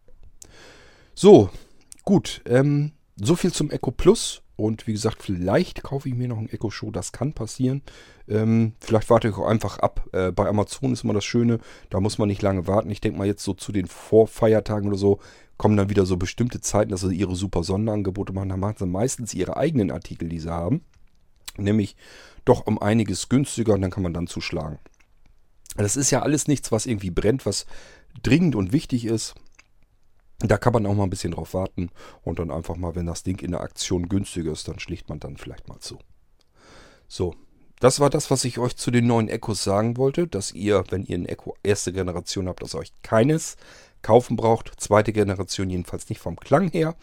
So, 1.15 1.51
gut, 2.05 2.43
ähm, 2.47 2.93
so 3.17 3.37
viel 3.37 3.53
zum 3.53 3.71
Echo 3.71 3.91
Plus. 3.91 4.43
Und 4.59 4.87
wie 4.87 4.93
gesagt, 4.93 5.23
vielleicht 5.23 5.83
kaufe 5.83 6.09
ich 6.09 6.15
mir 6.15 6.29
noch 6.29 6.39
ein 6.39 6.49
Echo 6.49 6.71
Show. 6.71 6.91
Das 6.91 7.13
kann 7.13 7.35
passieren. 7.35 7.83
Ähm, 8.27 8.73
vielleicht 8.81 9.11
warte 9.11 9.29
ich 9.29 9.35
auch 9.35 9.47
einfach 9.47 9.79
ab. 9.81 10.09
Äh, 10.13 10.33
bei 10.33 10.47
Amazon 10.47 10.95
ist 10.95 11.05
immer 11.05 11.13
das 11.13 11.27
Schöne. 11.27 11.59
Da 11.91 12.01
muss 12.01 12.17
man 12.17 12.29
nicht 12.29 12.41
lange 12.41 12.67
warten. 12.67 12.91
Ich 12.91 13.03
denke 13.03 13.19
mal 13.19 13.27
jetzt 13.27 13.45
so 13.45 13.53
zu 13.53 13.71
den 13.71 13.87
Vorfeiertagen 13.87 14.89
oder 14.89 14.97
so 14.97 15.21
kommen 15.59 15.77
dann 15.77 15.91
wieder 15.91 16.07
so 16.07 16.17
bestimmte 16.17 16.61
Zeiten, 16.61 16.91
dass 16.91 17.01
sie 17.03 17.15
ihre 17.15 17.35
super 17.35 17.63
Sonderangebote 17.63 18.33
machen. 18.33 18.49
Da 18.49 18.57
machen 18.57 18.77
sie 18.79 18.87
meistens 18.87 19.35
ihre 19.35 19.57
eigenen 19.57 19.91
Artikel, 19.91 20.29
die 20.29 20.39
sie 20.39 20.51
haben. 20.51 20.83
Nämlich 21.57 21.97
doch 22.45 22.67
um 22.67 22.81
einiges 22.81 23.29
günstiger 23.29 23.75
und 23.75 23.83
dann 23.83 23.91
kann 23.91 24.03
man 24.03 24.15
dann 24.15 24.27
zuschlagen. 24.27 24.79
Das 25.77 25.97
ist 25.97 26.11
ja 26.11 26.23
alles 26.23 26.49
nichts, 26.49 26.73
was 26.73 26.87
irgendwie 26.87 27.11
brennt, 27.11 27.47
was 27.47 27.67
dringend 28.23 28.57
und 28.57 28.73
wichtig 28.73 29.05
ist. 29.05 29.35
Da 30.41 30.59
kann 30.59 30.73
man 30.73 30.87
auch 30.87 30.95
mal 30.95 31.05
ein 31.05 31.11
bisschen 31.11 31.33
drauf 31.33 31.55
warten 31.55 31.91
und 32.23 32.39
dann 32.39 32.51
einfach 32.51 32.77
mal, 32.77 32.95
wenn 32.95 33.07
das 33.07 33.23
Ding 33.23 33.41
in 33.41 33.53
der 33.53 33.63
Aktion 33.63 34.09
günstiger 34.09 34.53
ist, 34.53 34.69
dann 34.69 34.79
schlicht 34.79 35.09
man 35.09 35.19
dann 35.19 35.39
vielleicht 35.39 35.69
mal 35.69 35.79
zu. 35.79 35.99
So, 37.09 37.35
das 37.81 38.01
war 38.01 38.11
das, 38.11 38.31
was 38.31 38.45
ich 38.45 38.59
euch 38.59 38.77
zu 38.77 38.91
den 38.91 39.07
neuen 39.07 39.29
Echos 39.29 39.65
sagen 39.65 39.97
wollte, 39.97 40.27
dass 40.27 40.53
ihr, 40.53 40.85
wenn 40.91 41.05
ihr 41.05 41.19
ein 41.19 41.27
Echo 41.27 41.57
erste 41.63 41.93
Generation 41.93 42.49
habt, 42.49 42.63
dass 42.63 42.75
euch 42.75 42.93
keines 43.03 43.57
kaufen 44.03 44.37
braucht. 44.37 44.73
Zweite 44.79 45.13
Generation 45.13 45.69
jedenfalls 45.69 46.09
nicht 46.09 46.21
vom 46.21 46.37
Klang 46.37 46.71
her. 46.71 46.95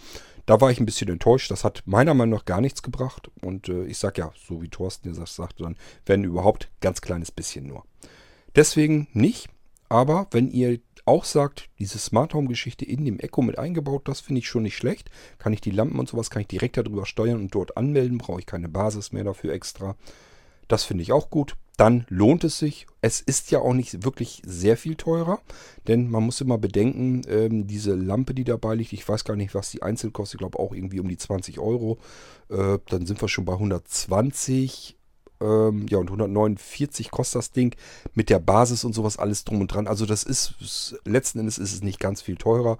Da 0.46 0.62
war 0.62 0.72
ich 0.72 0.80
ein 0.80 0.86
bisschen 0.86 1.10
enttäuscht. 1.10 1.52
Das 1.52 1.64
hat 1.64 1.84
meiner 1.86 2.14
Meinung 2.14 2.38
nach 2.38 2.46
gar 2.46 2.62
nichts 2.62 2.82
gebracht. 2.82 3.30
Und 3.42 3.70
äh, 3.70 3.86
ich 3.86 3.98
sag 3.98 4.18
ja, 4.18 4.32
so 4.48 4.62
wie 4.62 4.70
Thorsten 4.70 5.10
gesagt 5.10 5.30
sagte, 5.30 5.64
dann 5.64 5.78
wenn 6.06 6.24
überhaupt 6.24 6.70
ganz 6.82 7.02
kleines 7.02 7.32
bisschen 7.32 7.68
nur. 7.68 7.84
Deswegen 8.56 9.08
nicht. 9.14 9.50
Aber 9.90 10.28
wenn 10.32 10.50
ihr 10.50 10.80
auch 11.06 11.26
sagt, 11.26 11.70
diese 11.80 12.00
Smart 12.00 12.34
Home 12.34 12.48
Geschichte 12.48 12.86
in 12.86 13.06
dem 13.06 13.20
Echo 13.20 13.42
mit 13.42 13.58
eingebaut, 13.58 14.08
das 14.08 14.22
finde 14.22 14.40
ich 14.40 14.48
schon 14.48 14.64
nicht 14.64 14.78
schlecht. 14.78 15.10
Kann 15.38 15.54
ich 15.54 15.62
die 15.62 15.72
Lampen 15.72 16.00
und 16.00 16.08
sowas, 16.08 16.30
kann 16.30 16.42
ich 16.42 16.48
direkt 16.48 16.78
darüber 16.78 17.06
steuern 17.06 17.42
und 17.42 17.54
dort 17.54 17.78
anmelden, 17.78 18.18
brauche 18.18 18.40
ich 18.40 18.46
keine 18.46 18.70
Basis 18.70 19.12
mehr 19.12 19.24
dafür 19.24 19.54
extra. 19.54 19.96
Das 20.68 20.84
finde 20.84 21.04
ich 21.04 21.12
auch 21.12 21.30
gut. 21.30 21.56
Dann 21.76 22.06
lohnt 22.08 22.44
es 22.44 22.60
sich. 22.60 22.86
Es 23.02 23.20
ist 23.20 23.50
ja 23.52 23.60
auch 23.60 23.74
nicht 23.74 24.06
wirklich 24.06 24.42
sehr 24.46 24.78
viel 24.78 24.96
teurer, 24.96 25.40
denn 25.88 26.10
man 26.10 26.24
muss 26.24 26.40
immer 26.40 26.60
bedenken, 26.60 27.24
ähm, 27.28 27.66
diese 27.66 27.96
Lampe, 27.96 28.36
die 28.36 28.44
dabei 28.44 28.76
liegt, 28.76 28.94
ich 28.94 29.08
weiß 29.08 29.26
gar 29.26 29.36
nicht, 29.36 29.56
was 29.56 29.72
die 29.72 29.82
einzeln 29.82 30.14
kostet, 30.14 30.36
ich 30.36 30.40
glaube 30.40 30.60
auch 30.60 30.74
irgendwie 30.74 31.00
um 31.00 31.10
die 31.10 31.18
20 31.18 31.60
Euro. 31.60 31.98
Äh, 32.50 32.78
dann 32.90 33.08
sind 33.08 33.20
wir 33.22 33.28
schon 33.28 33.46
bei 33.46 33.54
120 33.54 34.98
ähm, 35.44 35.86
ja, 35.90 35.98
und 35.98 36.08
149 36.08 37.12
kostet 37.12 37.40
das 37.40 37.52
Ding 37.52 37.76
mit 38.14 38.30
der 38.30 38.40
Basis 38.40 38.84
und 38.84 38.94
sowas 38.94 39.18
alles 39.18 39.44
drum 39.44 39.62
und 39.62 39.68
dran. 39.68 39.88
Also 39.88 40.06
das 40.06 40.24
ist, 40.24 40.96
letzten 41.06 41.40
Endes 41.40 41.58
ist 41.58 41.74
es 41.74 41.84
nicht 41.84 42.00
ganz 42.00 42.22
viel 42.22 42.38
teurer. 42.38 42.78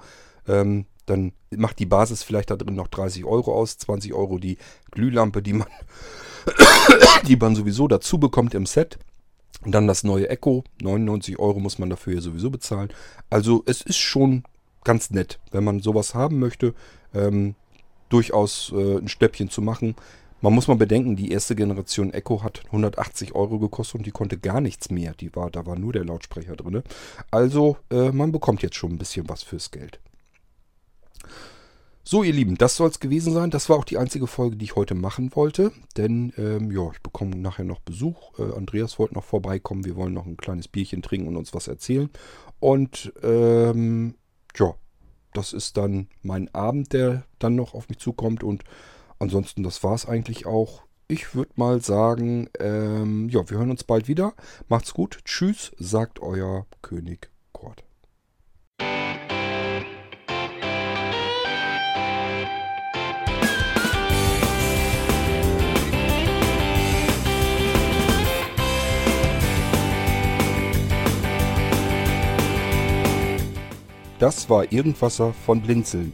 Ähm, 0.48 0.86
dann 1.06 1.34
macht 1.52 1.80
die 1.80 1.86
Basis 1.86 2.24
vielleicht 2.24 2.50
da 2.50 2.56
drin 2.56 2.76
noch 2.76 2.88
30 2.88 3.26
Euro 3.26 3.54
aus, 3.54 3.78
20 3.78 4.14
Euro 4.14 4.40
die 4.40 4.58
Glühlampe, 4.92 5.42
die 5.42 5.54
man, 5.54 5.68
die 7.28 7.36
man 7.36 7.56
sowieso 7.56 7.88
dazu 7.88 8.18
bekommt 8.18 8.54
im 8.54 8.66
Set. 8.66 8.98
Und 9.66 9.74
dann 9.74 9.88
das 9.88 10.04
neue 10.04 10.30
Echo, 10.30 10.64
99 10.82 11.40
Euro 11.40 11.60
muss 11.60 11.80
man 11.80 11.90
dafür 11.90 12.16
ja 12.16 12.22
sowieso 12.22 12.50
bezahlen. 12.50 12.90
Also 13.30 13.64
es 13.66 13.82
ist 13.82 13.98
schon 13.98 14.44
ganz 14.84 15.10
nett, 15.12 15.40
wenn 15.52 15.64
man 15.64 15.80
sowas 15.80 16.16
haben 16.16 16.40
möchte, 16.40 16.74
ähm, 17.14 17.56
durchaus 18.10 18.74
äh, 18.76 18.98
ein 18.98 19.08
Stäppchen 19.08 19.50
zu 19.50 19.62
machen. 19.62 19.96
Man 20.44 20.56
muss 20.56 20.68
mal 20.68 20.76
bedenken, 20.76 21.16
die 21.16 21.32
erste 21.32 21.56
Generation 21.56 22.12
Echo 22.12 22.44
hat 22.44 22.66
180 22.66 23.34
Euro 23.34 23.60
gekostet 23.60 24.00
und 24.00 24.06
die 24.06 24.12
konnte 24.12 24.38
gar 24.38 24.60
nichts 24.60 24.92
mehr. 24.92 25.14
Die 25.14 25.34
war, 25.38 25.50
da 25.50 25.66
war 25.66 25.80
nur 25.80 25.94
der 25.94 26.04
Lautsprecher 26.04 26.58
drin. 26.58 26.84
Also 27.32 27.78
äh, 27.90 28.12
man 28.12 28.34
bekommt 28.34 28.62
jetzt 28.62 28.76
schon 28.76 28.92
ein 28.92 28.98
bisschen 28.98 29.30
was 29.30 29.42
fürs 29.42 29.72
Geld. 29.72 30.02
So, 32.04 32.24
ihr 32.24 32.34
Lieben, 32.34 32.58
das 32.58 32.76
soll 32.76 32.90
es 32.90 33.00
gewesen 33.00 33.32
sein. 33.32 33.52
Das 33.52 33.70
war 33.70 33.78
auch 33.78 33.86
die 33.86 33.98
einzige 33.98 34.28
Folge, 34.28 34.58
die 34.58 34.66
ich 34.66 34.76
heute 34.76 34.96
machen 34.96 35.34
wollte. 35.34 35.72
Denn, 35.96 36.34
ähm, 36.38 36.72
ja, 36.72 36.92
ich 36.92 37.02
bekomme 37.02 37.38
nachher 37.38 37.64
noch 37.64 37.80
Besuch. 37.80 38.38
Äh, 38.38 38.54
Andreas 38.54 39.00
wollte 39.00 39.14
noch 39.14 39.24
vorbeikommen. 39.24 39.86
Wir 39.86 39.96
wollen 39.96 40.14
noch 40.14 40.26
ein 40.26 40.36
kleines 40.36 40.68
Bierchen 40.68 41.02
trinken 41.02 41.30
und 41.30 41.38
uns 41.38 41.54
was 41.54 41.70
erzählen. 41.70 42.10
Und, 42.60 43.14
ähm, 43.24 44.16
ja, 44.58 44.74
das 45.34 45.54
ist 45.54 45.78
dann 45.78 46.10
mein 46.22 46.54
Abend, 46.54 46.92
der 46.92 47.24
dann 47.40 47.56
noch 47.56 47.74
auf 47.76 47.88
mich 47.88 48.00
zukommt. 48.00 48.44
Und 48.44 48.66
ansonsten, 49.24 49.64
das 49.64 49.84
war 49.84 49.96
es 49.96 50.06
eigentlich 50.06 50.46
auch. 50.46 50.84
Ich 51.08 51.34
würde 51.34 51.52
mal 51.56 51.82
sagen, 51.82 52.50
ähm, 52.60 53.30
ja, 53.30 53.50
wir 53.50 53.58
hören 53.58 53.72
uns 53.72 53.84
bald 53.84 54.08
wieder. 54.08 54.34
Macht's 54.68 54.94
gut. 54.94 55.20
Tschüss, 55.26 55.72
sagt 55.78 56.20
euer 56.22 56.66
König 56.82 57.30
Kort. 57.52 57.84
Das 74.20 74.50
war 74.50 74.72
Irgendwasser 74.72 75.34
von 75.34 75.62
Blinzeln. 75.62 76.14